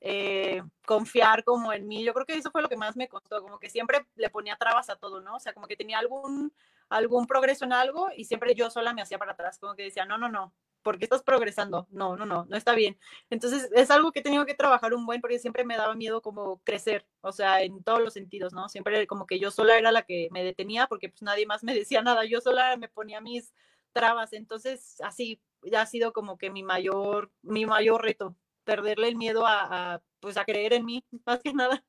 eh, 0.00 0.62
confiar 0.84 1.42
como 1.44 1.72
en 1.72 1.88
mí. 1.88 2.04
Yo 2.04 2.12
creo 2.12 2.26
que 2.26 2.34
eso 2.34 2.50
fue 2.50 2.60
lo 2.62 2.68
que 2.68 2.76
más 2.76 2.96
me 2.96 3.08
costó, 3.08 3.40
como 3.40 3.58
que 3.58 3.70
siempre 3.70 4.04
le 4.16 4.28
ponía 4.28 4.56
trabas 4.56 4.90
a 4.90 4.96
todo, 4.96 5.20
¿no? 5.22 5.36
O 5.36 5.40
sea, 5.40 5.54
como 5.54 5.66
que 5.66 5.76
tenía 5.76 5.98
algún, 5.98 6.52
algún 6.90 7.26
progreso 7.26 7.64
en 7.64 7.72
algo 7.72 8.08
y 8.14 8.24
siempre 8.24 8.54
yo 8.54 8.70
sola 8.70 8.92
me 8.92 9.02
hacía 9.02 9.18
para 9.18 9.32
atrás, 9.32 9.58
como 9.58 9.74
que 9.74 9.84
decía, 9.84 10.04
no, 10.04 10.18
no, 10.18 10.28
no, 10.28 10.52
porque 10.82 11.04
estás 11.04 11.22
progresando. 11.22 11.86
No, 11.90 12.16
no, 12.16 12.26
no, 12.26 12.46
no 12.48 12.56
está 12.56 12.74
bien. 12.74 12.98
Entonces, 13.30 13.70
es 13.74 13.90
algo 13.90 14.12
que 14.12 14.20
he 14.20 14.22
tenido 14.22 14.46
que 14.46 14.54
trabajar 14.54 14.94
un 14.94 15.06
buen 15.06 15.20
porque 15.20 15.38
siempre 15.38 15.64
me 15.64 15.76
daba 15.76 15.94
miedo 15.94 16.20
como 16.22 16.60
crecer, 16.64 17.06
o 17.20 17.32
sea, 17.32 17.62
en 17.62 17.82
todos 17.82 18.00
los 18.00 18.12
sentidos, 18.12 18.52
¿no? 18.52 18.68
Siempre 18.68 19.06
como 19.06 19.26
que 19.26 19.38
yo 19.38 19.50
sola 19.50 19.78
era 19.78 19.92
la 19.92 20.02
que 20.02 20.28
me 20.32 20.44
detenía 20.44 20.86
porque 20.86 21.08
pues 21.08 21.22
nadie 21.22 21.46
más 21.46 21.62
me 21.64 21.74
decía 21.74 22.02
nada, 22.02 22.24
yo 22.24 22.40
sola 22.40 22.76
me 22.76 22.88
ponía 22.88 23.20
mis 23.20 23.52
trabas. 23.92 24.32
Entonces, 24.32 25.00
así 25.02 25.40
ya 25.62 25.82
ha 25.82 25.86
sido 25.86 26.12
como 26.12 26.38
que 26.38 26.50
mi 26.50 26.62
mayor, 26.62 27.30
mi 27.42 27.66
mayor 27.66 28.02
reto, 28.02 28.36
perderle 28.64 29.08
el 29.08 29.16
miedo 29.16 29.46
a, 29.46 30.02
pues 30.20 30.36
a 30.36 30.44
creer 30.44 30.72
en 30.72 30.84
mí, 30.84 31.04
más 31.26 31.40
que 31.40 31.52
nada. 31.52 31.84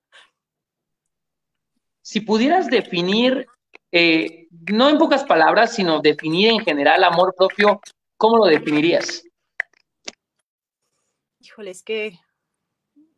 Si 2.01 2.19
pudieras 2.19 2.67
definir, 2.67 3.47
eh, 3.91 4.47
no 4.71 4.89
en 4.89 4.97
pocas 4.97 5.23
palabras, 5.23 5.73
sino 5.73 6.01
definir 6.01 6.49
en 6.49 6.59
general 6.59 7.03
amor 7.03 7.33
propio, 7.35 7.81
¿cómo 8.17 8.37
lo 8.37 8.45
definirías? 8.45 9.23
Híjole, 11.39 11.71
es 11.71 11.83
que 11.83 12.19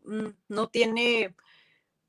mm, 0.03 0.30
no 0.47 0.69
tiene, 0.69 1.36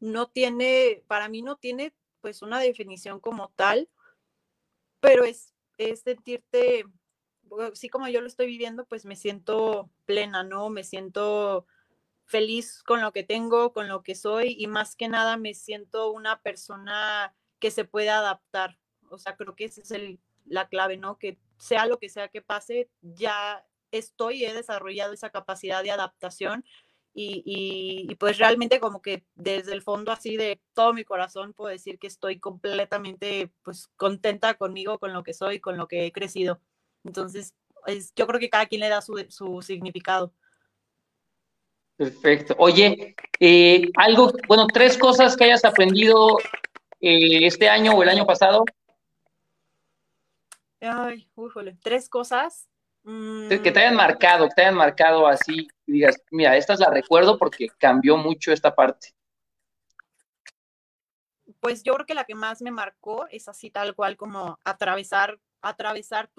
no 0.01 0.29
tiene, 0.29 1.03
para 1.07 1.29
mí 1.29 1.43
no 1.43 1.57
tiene 1.57 1.93
pues 2.21 2.43
una 2.43 2.59
definición 2.59 3.21
como 3.21 3.51
tal, 3.57 3.89
pero 5.01 5.25
es, 5.25 5.53
es 5.77 6.01
sentirte 6.01 6.87
así 7.73 7.89
como 7.89 8.09
yo 8.09 8.21
lo 8.21 8.27
estoy 8.27 8.47
viviendo, 8.47 8.87
pues 8.87 9.05
me 9.05 9.17
siento 9.17 9.91
plena, 10.05 10.43
¿no? 10.43 10.71
Me 10.71 10.85
siento 10.85 11.67
feliz 12.25 12.83
con 12.83 13.01
lo 13.01 13.13
que 13.13 13.23
tengo, 13.23 13.73
con 13.73 13.89
lo 13.89 14.03
que 14.03 14.15
soy 14.15 14.57
y 14.59 14.67
más 14.67 14.97
que 14.97 15.09
nada 15.09 15.37
me 15.37 15.55
siento 15.55 16.11
una 16.11 16.41
persona 16.41 17.35
que 17.65 17.71
se 17.71 17.87
puede 17.87 18.11
adaptar. 18.11 18.77
O 19.09 19.17
sea, 19.17 19.37
creo 19.37 19.57
que 19.57 19.65
esa 19.65 19.81
es 19.81 19.91
el, 19.91 20.21
la 20.45 20.69
clave, 20.69 20.99
¿no? 20.99 21.17
Que 21.17 21.39
sea 21.57 21.87
lo 21.87 21.99
que 21.99 22.11
sea 22.11 22.29
que 22.29 22.43
pase, 22.43 22.91
ya 23.01 23.65
estoy, 23.91 24.45
he 24.45 24.53
desarrollado 24.53 25.15
esa 25.15 25.31
capacidad 25.31 25.83
de 25.83 25.91
adaptación 25.91 26.63
y, 27.15 28.15
pues 28.21 28.37
realmente 28.37 28.81
como 28.81 29.01
que 29.01 29.25
desde 29.35 29.73
el 29.73 29.81
fondo 29.81 30.13
así 30.13 30.37
de 30.37 30.61
todo 30.75 30.93
mi 30.93 31.05
corazón 31.05 31.55
puedo 31.55 31.71
decir 31.71 31.99
que 31.99 32.07
estoy 32.07 32.39
completamente 32.39 33.51
pues 33.63 33.89
contenta 33.97 34.53
conmigo, 34.53 34.99
con 34.99 35.15
lo 35.15 35.25
que 35.25 35.33
soy, 35.33 35.59
con 35.59 35.79
lo 35.79 35.89
que 35.89 36.05
he 36.05 36.13
crecido. 36.13 36.61
Entonces, 37.03 37.55
yo 38.15 38.27
creo 38.27 38.41
que 38.41 38.51
cada 38.51 38.67
quien 38.67 38.83
le 38.83 38.91
da 38.91 39.01
su, 39.01 39.63
significado. 39.63 40.35
Perfecto. 41.97 42.57
Oye, 42.59 43.17
eh, 43.41 43.91
algo, 43.97 44.35
bueno, 44.49 44.67
tres 44.67 44.99
cosas 44.99 45.35
que 45.35 45.45
hayas 45.45 45.65
aprendido 45.65 46.37
eh, 47.05 47.47
este 47.47 47.69
año 47.69 47.93
o 47.93 48.03
el 48.03 48.09
año 48.09 48.25
pasado. 48.25 48.65
Ay, 50.81 51.29
ujole, 51.35 51.77
tres 51.83 52.09
cosas. 52.09 52.69
Que 53.05 53.71
te 53.71 53.81
hayan 53.81 53.95
marcado, 53.95 54.49
que 54.49 54.55
te 54.55 54.63
hayan 54.63 54.77
marcado 54.77 55.27
así, 55.27 55.69
y 55.87 55.93
digas, 55.93 56.17
mira, 56.31 56.57
esta 56.57 56.75
la 56.77 56.89
recuerdo 56.89 57.39
porque 57.39 57.69
cambió 57.79 58.17
mucho 58.17 58.51
esta 58.51 58.75
parte. 58.75 59.15
Pues 61.61 61.83
yo 61.83 61.93
creo 61.95 62.07
que 62.07 62.15
la 62.15 62.25
que 62.25 62.35
más 62.35 62.63
me 62.63 62.71
marcó 62.71 63.27
es 63.29 63.47
así 63.49 63.71
tal 63.71 63.95
cual 63.95 64.17
como 64.17 64.59
atravesar 64.65 65.39
atravesar 65.65 66.31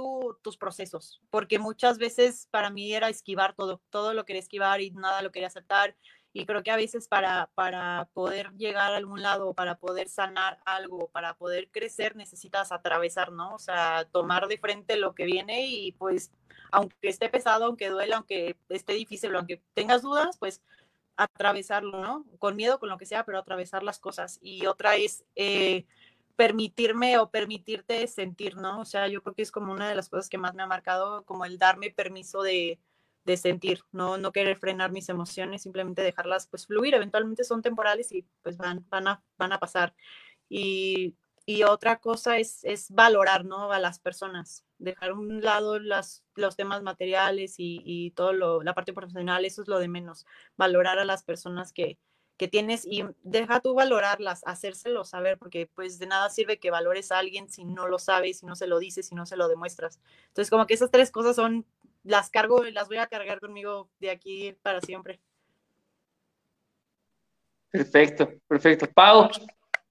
tus 0.42 0.58
procesos, 0.58 1.20
porque 1.32 1.58
muchas 1.58 1.98
veces 1.98 2.48
para 2.52 2.70
mí 2.70 2.94
era 2.94 3.10
esquivar 3.10 3.56
todo, 3.56 3.82
todo 3.90 4.14
lo 4.14 4.24
quería 4.24 4.40
esquivar 4.40 4.82
y 4.82 4.92
nada 4.92 5.24
lo 5.24 5.32
quería 5.32 5.48
aceptar. 5.48 5.96
Y 6.38 6.46
creo 6.46 6.64
que 6.64 6.72
a 6.72 6.76
veces 6.76 7.08
para, 7.08 7.50
para 7.56 8.10
poder 8.12 8.52
llegar 8.58 8.92
a 8.92 8.98
algún 8.98 9.22
lado, 9.22 9.54
para 9.54 9.78
poder 9.78 10.10
sanar 10.10 10.60
algo, 10.66 11.08
para 11.08 11.38
poder 11.38 11.70
crecer, 11.70 12.18
necesitas 12.18 12.74
atravesar, 12.74 13.32
¿no? 13.32 13.56
O 13.56 13.58
sea, 13.58 14.06
tomar 14.12 14.50
de 14.50 14.58
frente 14.58 14.98
lo 14.98 15.16
que 15.16 15.24
viene 15.24 15.66
y 15.66 15.94
pues, 15.94 16.34
aunque 16.74 17.08
esté 17.08 17.30
pesado, 17.30 17.64
aunque 17.64 17.88
duela, 17.88 18.18
aunque 18.18 18.58
esté 18.68 18.92
difícil, 18.96 19.34
aunque 19.34 19.62
tengas 19.74 20.02
dudas, 20.02 20.38
pues 20.38 20.62
atravesarlo, 21.16 22.02
¿no? 22.02 22.26
Con 22.38 22.58
miedo, 22.58 22.80
con 22.80 22.90
lo 22.90 22.98
que 22.98 23.06
sea, 23.06 23.24
pero 23.24 23.40
atravesar 23.40 23.82
las 23.82 24.00
cosas. 24.00 24.38
Y 24.42 24.66
otra 24.66 24.98
es... 24.98 25.24
Eh, 25.36 25.86
permitirme 26.36 27.18
o 27.18 27.30
permitirte 27.30 28.06
sentir, 28.08 28.58
¿no? 28.58 28.82
O 28.82 28.86
sea, 28.86 29.08
yo 29.08 29.24
creo 29.24 29.34
que 29.36 29.42
es 29.42 29.52
como 29.52 29.72
una 29.72 29.88
de 29.88 29.96
las 29.96 30.10
cosas 30.10 30.28
que 30.28 30.38
más 30.38 30.54
me 30.54 30.64
ha 30.64 30.68
marcado, 30.68 31.24
como 31.24 31.46
el 31.46 31.58
darme 31.58 31.92
permiso 31.92 32.42
de, 32.42 32.78
de 33.26 33.38
sentir, 33.38 33.82
¿no? 33.92 34.18
No 34.18 34.32
querer 34.32 34.58
frenar 34.58 34.92
mis 34.92 35.10
emociones, 35.10 35.64
simplemente 35.64 36.02
dejarlas 36.02 36.48
pues 36.48 36.68
fluir, 36.68 36.94
eventualmente 36.94 37.44
son 37.44 37.62
temporales 37.62 38.12
y 38.12 38.26
pues 38.44 38.58
van, 38.58 38.86
van, 38.90 39.08
a, 39.08 39.24
van 39.38 39.52
a 39.54 39.60
pasar. 39.60 39.96
Y, 40.48 41.16
y 41.46 41.64
otra 41.64 42.00
cosa 42.00 42.38
es, 42.38 42.64
es 42.64 42.92
valorar, 42.92 43.46
¿no? 43.46 43.72
A 43.72 43.80
las 43.80 44.00
personas, 44.00 44.66
dejar 44.78 45.12
a 45.12 45.14
un 45.14 45.42
lado 45.42 45.80
las, 45.80 46.24
los 46.36 46.56
temas 46.56 46.84
materiales 46.84 47.56
y, 47.58 47.82
y 47.84 48.12
todo 48.12 48.34
lo, 48.34 48.64
la 48.64 48.74
parte 48.76 48.94
profesional, 48.94 49.46
eso 49.46 49.62
es 49.62 49.68
lo 49.68 49.80
de 49.80 49.88
menos, 49.88 50.26
valorar 50.58 51.00
a 51.00 51.06
las 51.06 51.24
personas 51.24 51.74
que, 51.74 51.98
que 52.38 52.48
tienes 52.48 52.86
y 52.86 53.04
deja 53.24 53.60
tú 53.62 53.74
valorarlas, 53.74 54.42
hacérselo 54.46 55.06
saber, 55.06 55.38
porque 55.38 55.70
pues 55.74 56.00
de 56.00 56.08
nada 56.08 56.30
sirve 56.30 56.60
que 56.60 56.72
valores 56.72 57.12
a 57.12 57.20
alguien 57.20 57.50
si 57.50 57.64
no 57.64 57.88
lo 57.88 58.00
sabes, 58.00 58.40
si 58.40 58.46
no 58.46 58.56
se 58.56 58.68
lo 58.68 58.80
dices, 58.80 59.08
si 59.08 59.16
no 59.16 59.26
se 59.26 59.38
lo 59.38 59.48
demuestras. 59.48 60.00
Entonces 60.28 60.50
como 60.50 60.68
que 60.68 60.74
esas 60.74 60.92
tres 60.92 61.12
cosas 61.12 61.36
son, 61.36 61.66
las 62.06 62.30
cargo 62.30 62.66
y 62.66 62.72
las 62.72 62.88
voy 62.88 62.98
a 62.98 63.08
cargar 63.08 63.40
conmigo 63.40 63.90
de 64.00 64.12
aquí 64.12 64.56
para 64.62 64.80
siempre. 64.80 65.20
Perfecto, 67.72 68.32
perfecto. 68.48 68.88
Pau, 68.94 69.30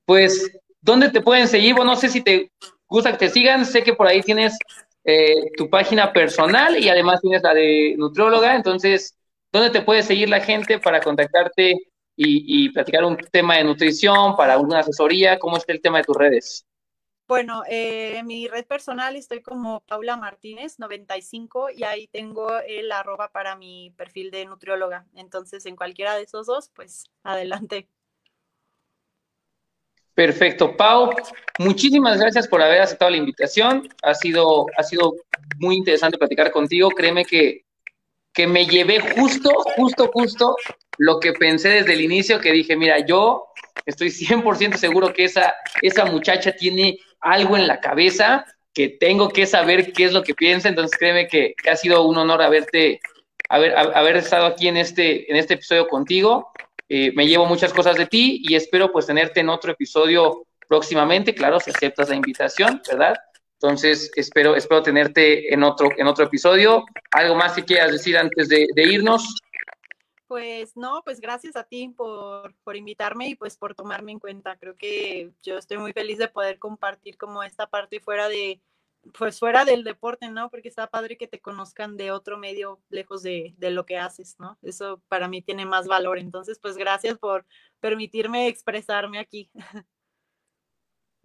pues, 0.07 0.51
¿dónde 0.81 1.11
te 1.11 1.21
pueden 1.21 1.47
seguir? 1.47 1.75
Bueno, 1.75 1.91
no 1.91 1.97
sé 1.97 2.09
si 2.09 2.23
te 2.23 2.51
gusta 2.87 3.13
que 3.13 3.19
te 3.19 3.29
sigan, 3.29 3.67
sé 3.67 3.83
que 3.83 3.93
por 3.93 4.07
ahí 4.07 4.23
tienes 4.23 4.57
eh, 5.05 5.51
tu 5.57 5.69
página 5.69 6.13
personal 6.13 6.79
y 6.79 6.89
además 6.89 7.21
tienes 7.21 7.43
la 7.43 7.53
de 7.53 7.95
nutrióloga, 7.99 8.55
entonces, 8.55 9.19
¿dónde 9.53 9.71
te 9.71 9.83
puede 9.83 10.03
seguir 10.03 10.31
la 10.31 10.41
gente 10.41 10.79
para 10.79 11.01
contactarte 11.01 11.77
y, 12.17 12.69
platicar 12.71 13.05
un 13.05 13.17
tema 13.17 13.57
de 13.57 13.65
nutrición, 13.65 14.37
para 14.37 14.55
alguna 14.55 14.79
asesoría, 14.79 15.39
¿cómo 15.39 15.57
está 15.57 15.73
el 15.73 15.81
tema 15.81 15.99
de 15.99 16.05
tus 16.05 16.17
redes? 16.17 16.65
Bueno, 17.27 17.63
eh, 17.69 18.19
en 18.19 18.27
mi 18.27 18.49
red 18.49 18.67
personal 18.67 19.17
estoy 19.17 19.41
como 19.41 19.81
Paula 19.81 20.17
Martínez 20.19 20.79
95 20.79 21.71
y 21.71 21.83
ahí 21.85 22.07
tengo 22.09 22.59
el 22.59 22.93
arroba 22.93 23.31
para 23.31 23.57
mi 23.57 23.93
perfil 23.97 24.31
de 24.31 24.45
nutrióloga. 24.45 25.07
Entonces, 25.15 25.65
en 25.65 25.75
cualquiera 25.75 26.17
de 26.17 26.25
esos 26.25 26.47
dos, 26.47 26.71
pues 26.75 27.07
adelante. 27.23 27.89
Perfecto, 30.15 30.77
Pau. 30.77 31.11
Muchísimas 31.59 32.21
gracias 32.21 32.47
por 32.47 32.63
haber 32.63 32.83
aceptado 32.83 33.11
la 33.11 33.17
invitación. 33.17 33.89
Ha 34.03 34.15
sido, 34.15 34.67
ha 34.77 34.83
sido 34.83 35.15
muy 35.59 35.77
interesante 35.77 36.19
platicar 36.19 36.53
contigo. 36.53 36.91
Créeme 36.91 37.25
que, 37.25 37.65
que 38.35 38.47
me 38.47 38.67
llevé 38.67 39.01
justo, 39.01 39.51
justo, 39.77 40.11
justo 40.13 40.57
lo 40.99 41.19
que 41.19 41.33
pensé 41.33 41.71
desde 41.71 41.95
el 41.95 42.03
inicio, 42.03 42.39
que 42.39 42.53
dije, 42.53 42.77
mira, 42.77 43.05
yo 43.05 43.47
estoy 43.87 44.09
100% 44.09 44.77
seguro 44.77 45.13
que 45.13 45.25
esa, 45.25 45.55
esa 45.83 46.05
muchacha 46.05 46.53
tiene 46.53 46.99
algo 47.25 47.57
en 47.57 47.67
la 47.67 47.81
cabeza, 47.81 48.45
que 48.73 48.89
tengo 48.89 49.29
que 49.31 49.47
saber 49.47 49.93
qué 49.93 50.05
es 50.05 50.13
lo 50.13 50.23
que 50.23 50.35
piensa, 50.35 50.69
entonces 50.69 50.97
créeme 50.99 51.27
que, 51.29 51.55
ha 51.71 51.77
sido 51.77 52.05
un 52.05 52.17
honor 52.19 52.43
haberte, 52.43 53.01
haber, 53.49 54.17
estado 54.17 54.47
aquí 54.47 54.69
en 54.69 54.77
este, 54.77 55.31
en 55.31 55.37
este 55.37 55.55
episodio 55.55 55.87
contigo. 55.89 56.51
Eh, 56.89 57.13
me 57.15 57.27
llevo 57.27 57.47
muchas 57.47 57.73
cosas 57.73 57.97
de 57.97 58.07
ti 58.07 58.43
y 58.45 58.55
espero 58.55 58.93
pues 58.93 59.07
tenerte 59.07 59.41
en 59.41 59.49
otro 59.49 59.73
episodio 59.73 60.47
próximamente, 60.69 61.35
claro, 61.35 61.61
si 61.61 61.71
aceptas 61.71 62.09
la 62.09 62.17
invitación, 62.17 62.83
¿verdad? 62.89 63.15
Entonces, 63.61 64.11
espero, 64.17 64.57
espero 64.57 64.83
tenerte 64.83 65.53
en 65.55 65.63
otro, 65.63 65.89
en 65.97 66.07
otro 66.07 66.27
episodio. 66.27 66.85
¿Algo 67.13 67.35
más 67.37 67.53
que 67.53 67.65
quieras 67.65 67.93
decir 67.93 68.19
antes 68.19 68.49
de 68.49 68.67
irnos? 68.77 69.44
Pues 70.27 70.77
no, 70.77 71.03
pues 71.05 71.21
gracias 71.21 71.55
a 71.57 71.65
ti 71.65 71.89
por, 71.89 72.55
por, 72.65 72.77
invitarme 72.77 73.29
y 73.29 73.35
pues 73.35 73.57
por 73.57 73.75
tomarme 73.75 74.13
en 74.13 74.19
cuenta. 74.19 74.57
Creo 74.57 74.77
que 74.77 75.33
yo 75.43 75.59
estoy 75.59 75.79
muy 75.79 75.93
feliz 75.93 76.19
de 76.19 76.29
poder 76.29 76.59
compartir 76.59 77.19
como 77.19 77.43
esta 77.43 77.67
parte 77.67 78.01
fuera 78.01 78.29
de, 78.29 78.61
pues 79.19 79.39
fuera 79.39 79.65
del 79.65 79.85
deporte, 79.85 80.31
¿no? 80.31 80.51
Porque 80.51 80.69
está 80.69 80.87
padre 80.89 81.17
que 81.17 81.29
te 81.29 81.41
conozcan 81.41 81.97
de 81.97 82.11
otro 82.11 82.39
medio 82.39 82.81
lejos 82.89 83.23
de, 83.23 83.55
de 83.59 83.71
lo 83.71 83.85
que 83.85 83.99
haces, 83.99 84.37
¿no? 84.39 84.59
Eso 84.63 85.03
para 85.09 85.29
mí 85.29 85.43
tiene 85.43 85.67
más 85.67 85.87
valor. 85.87 86.19
Entonces, 86.19 86.59
pues 86.59 86.77
gracias 86.77 87.19
por 87.19 87.45
permitirme 87.81 88.49
expresarme 88.49 89.19
aquí. 89.19 89.51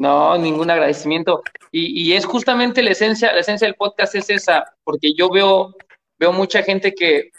No, 0.01 0.37
ningún 0.37 0.71
agradecimiento. 0.71 1.43
Y, 1.73 2.09
y, 2.09 2.13
es 2.13 2.25
justamente 2.25 2.81
la 2.81 2.91
esencia, 2.91 3.33
la 3.33 3.41
esencia 3.41 3.67
del 3.67 3.75
podcast 3.75 4.15
es 4.15 4.29
esa, 4.29 4.63
porque 4.85 5.13
yo 5.13 5.29
veo, 5.29 5.75
veo 6.17 6.31
mucha 6.31 6.63
gente 6.63 6.93
que 6.95 7.31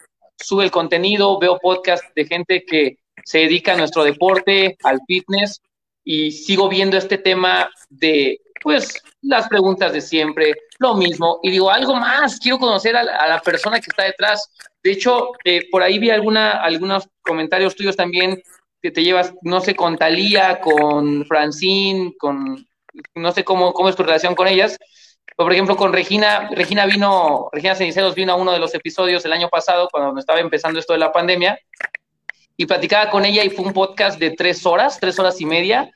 sube 0.43 0.65
el 0.65 0.71
contenido, 0.71 1.39
veo 1.39 1.59
podcast 1.59 2.05
de 2.15 2.25
gente 2.25 2.65
que 2.67 2.99
se 3.25 3.39
dedica 3.39 3.73
a 3.73 3.77
nuestro 3.77 4.05
deporte, 4.05 4.77
al 4.83 5.01
fitness, 5.07 5.61
y 6.05 6.33
sigo 6.33 6.69
viendo 6.69 6.97
este 6.97 7.19
tema 7.19 7.71
de, 7.89 8.41
pues, 8.63 9.03
las 9.23 9.49
preguntas 9.49 9.93
de 9.93 10.01
siempre, 10.01 10.55
lo 10.79 10.95
mismo, 10.95 11.39
y 11.43 11.51
digo, 11.51 11.71
algo 11.71 11.95
más, 11.95 12.39
quiero 12.39 12.59
conocer 12.59 12.97
a 12.97 13.05
la, 13.05 13.41
persona 13.43 13.81
que 13.81 13.91
está 13.91 14.05
detrás. 14.05 14.51
De 14.83 14.93
hecho, 14.93 15.33
eh, 15.45 15.69
por 15.71 15.83
ahí 15.83 15.99
vi 15.99 16.11
alguna, 16.11 16.53
algunos 16.53 17.09
comentarios 17.21 17.77
tuyos 17.77 17.97
también 17.97 18.43
que 18.81 18.91
te 18.91 19.03
llevas, 19.03 19.35
no 19.43 19.61
sé, 19.61 19.77
con 19.77 19.99
Talía, 19.99 20.61
con 20.61 21.27
Francine, 21.27 22.15
con, 22.19 22.67
no 23.15 23.33
sé 23.33 23.45
cómo, 23.45 23.75
cómo 23.75 23.91
es 23.91 23.97
tu 23.97 24.03
relación 24.03 24.35
con 24.35 24.49
ellas, 24.49 24.79
por 25.45 25.55
ejemplo, 25.55 25.75
con 25.75 25.93
Regina, 25.93 26.51
Regina 26.51 26.85
vino, 26.85 27.49
Regina 27.51 27.75
Ceniceros 27.75 28.15
vino 28.15 28.33
a 28.33 28.37
uno 28.37 28.53
de 28.53 28.59
los 28.59 28.75
episodios 28.75 29.25
el 29.25 29.33
año 29.33 29.49
pasado, 29.49 29.89
cuando 29.91 30.19
estaba 30.21 30.39
empezando 30.39 30.79
esto 30.79 30.93
de 30.93 30.99
la 30.99 31.13
pandemia, 31.13 31.59
y 32.59 32.67
platicaba 32.67 33.11
con 33.11 33.25
ella 33.25 33.43
y 33.43 33.49
fue 33.49 33.65
un 33.65 33.73
podcast 33.73 34.19
de 34.19 34.33
tres 34.33 34.67
horas, 34.67 34.99
tres 35.01 35.19
horas 35.19 35.41
y 35.41 35.47
media, 35.47 35.91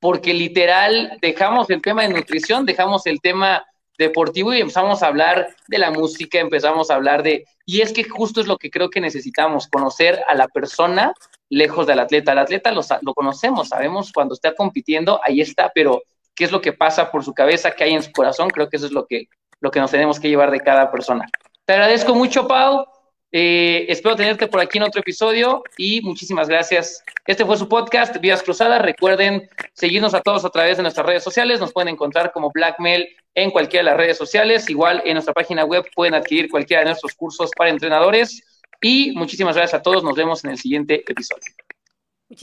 porque 0.00 0.34
literal 0.34 1.16
dejamos 1.22 1.70
el 1.70 1.80
tema 1.80 2.02
de 2.02 2.10
nutrición, 2.10 2.66
dejamos 2.66 3.06
el 3.06 3.22
tema 3.22 3.64
deportivo 3.96 4.52
y 4.52 4.60
empezamos 4.60 5.02
a 5.02 5.06
hablar 5.06 5.48
de 5.68 5.78
la 5.78 5.90
música, 5.90 6.38
empezamos 6.38 6.90
a 6.90 6.94
hablar 6.96 7.22
de... 7.22 7.46
Y 7.64 7.80
es 7.80 7.94
que 7.94 8.04
justo 8.04 8.42
es 8.42 8.46
lo 8.46 8.58
que 8.58 8.70
creo 8.70 8.90
que 8.90 9.00
necesitamos, 9.00 9.66
conocer 9.68 10.20
a 10.28 10.34
la 10.34 10.48
persona 10.48 11.14
lejos 11.48 11.86
del 11.86 12.00
atleta. 12.00 12.32
El 12.32 12.38
atleta 12.40 12.70
lo, 12.70 12.82
lo 13.00 13.14
conocemos, 13.14 13.68
sabemos 13.68 14.12
cuando 14.12 14.34
está 14.34 14.54
compitiendo, 14.54 15.20
ahí 15.24 15.40
está, 15.40 15.70
pero 15.74 16.02
qué 16.40 16.46
es 16.46 16.52
lo 16.52 16.62
que 16.62 16.72
pasa 16.72 17.10
por 17.10 17.22
su 17.22 17.34
cabeza, 17.34 17.70
qué 17.72 17.84
hay 17.84 17.92
en 17.92 18.02
su 18.02 18.12
corazón, 18.12 18.48
creo 18.48 18.66
que 18.70 18.78
eso 18.78 18.86
es 18.86 18.92
lo 18.92 19.04
que, 19.06 19.28
lo 19.60 19.70
que 19.70 19.78
nos 19.78 19.90
tenemos 19.90 20.18
que 20.18 20.30
llevar 20.30 20.50
de 20.50 20.60
cada 20.60 20.90
persona. 20.90 21.26
Te 21.66 21.74
agradezco 21.74 22.14
mucho, 22.14 22.48
Pau. 22.48 22.86
Eh, 23.30 23.84
espero 23.90 24.16
tenerte 24.16 24.46
por 24.46 24.58
aquí 24.58 24.78
en 24.78 24.84
otro 24.84 25.02
episodio 25.02 25.62
y 25.76 26.00
muchísimas 26.00 26.48
gracias. 26.48 27.04
Este 27.26 27.44
fue 27.44 27.58
su 27.58 27.68
podcast, 27.68 28.18
Vías 28.22 28.42
Cruzadas. 28.42 28.80
Recuerden 28.80 29.50
seguirnos 29.74 30.14
a 30.14 30.22
todos 30.22 30.46
a 30.46 30.48
través 30.48 30.78
de 30.78 30.82
nuestras 30.82 31.06
redes 31.06 31.22
sociales. 31.22 31.60
Nos 31.60 31.74
pueden 31.74 31.88
encontrar 31.88 32.32
como 32.32 32.50
Blackmail 32.50 33.06
en 33.34 33.50
cualquiera 33.50 33.84
de 33.84 33.90
las 33.90 33.98
redes 33.98 34.16
sociales. 34.16 34.70
Igual 34.70 35.02
en 35.04 35.12
nuestra 35.12 35.34
página 35.34 35.66
web 35.66 35.84
pueden 35.94 36.14
adquirir 36.14 36.50
cualquiera 36.50 36.80
de 36.80 36.86
nuestros 36.86 37.12
cursos 37.12 37.50
para 37.54 37.68
entrenadores. 37.68 38.42
Y 38.80 39.12
muchísimas 39.12 39.56
gracias 39.56 39.78
a 39.78 39.82
todos. 39.82 40.02
Nos 40.02 40.16
vemos 40.16 40.42
en 40.42 40.52
el 40.52 40.58
siguiente 40.58 41.04
episodio. 41.06 41.52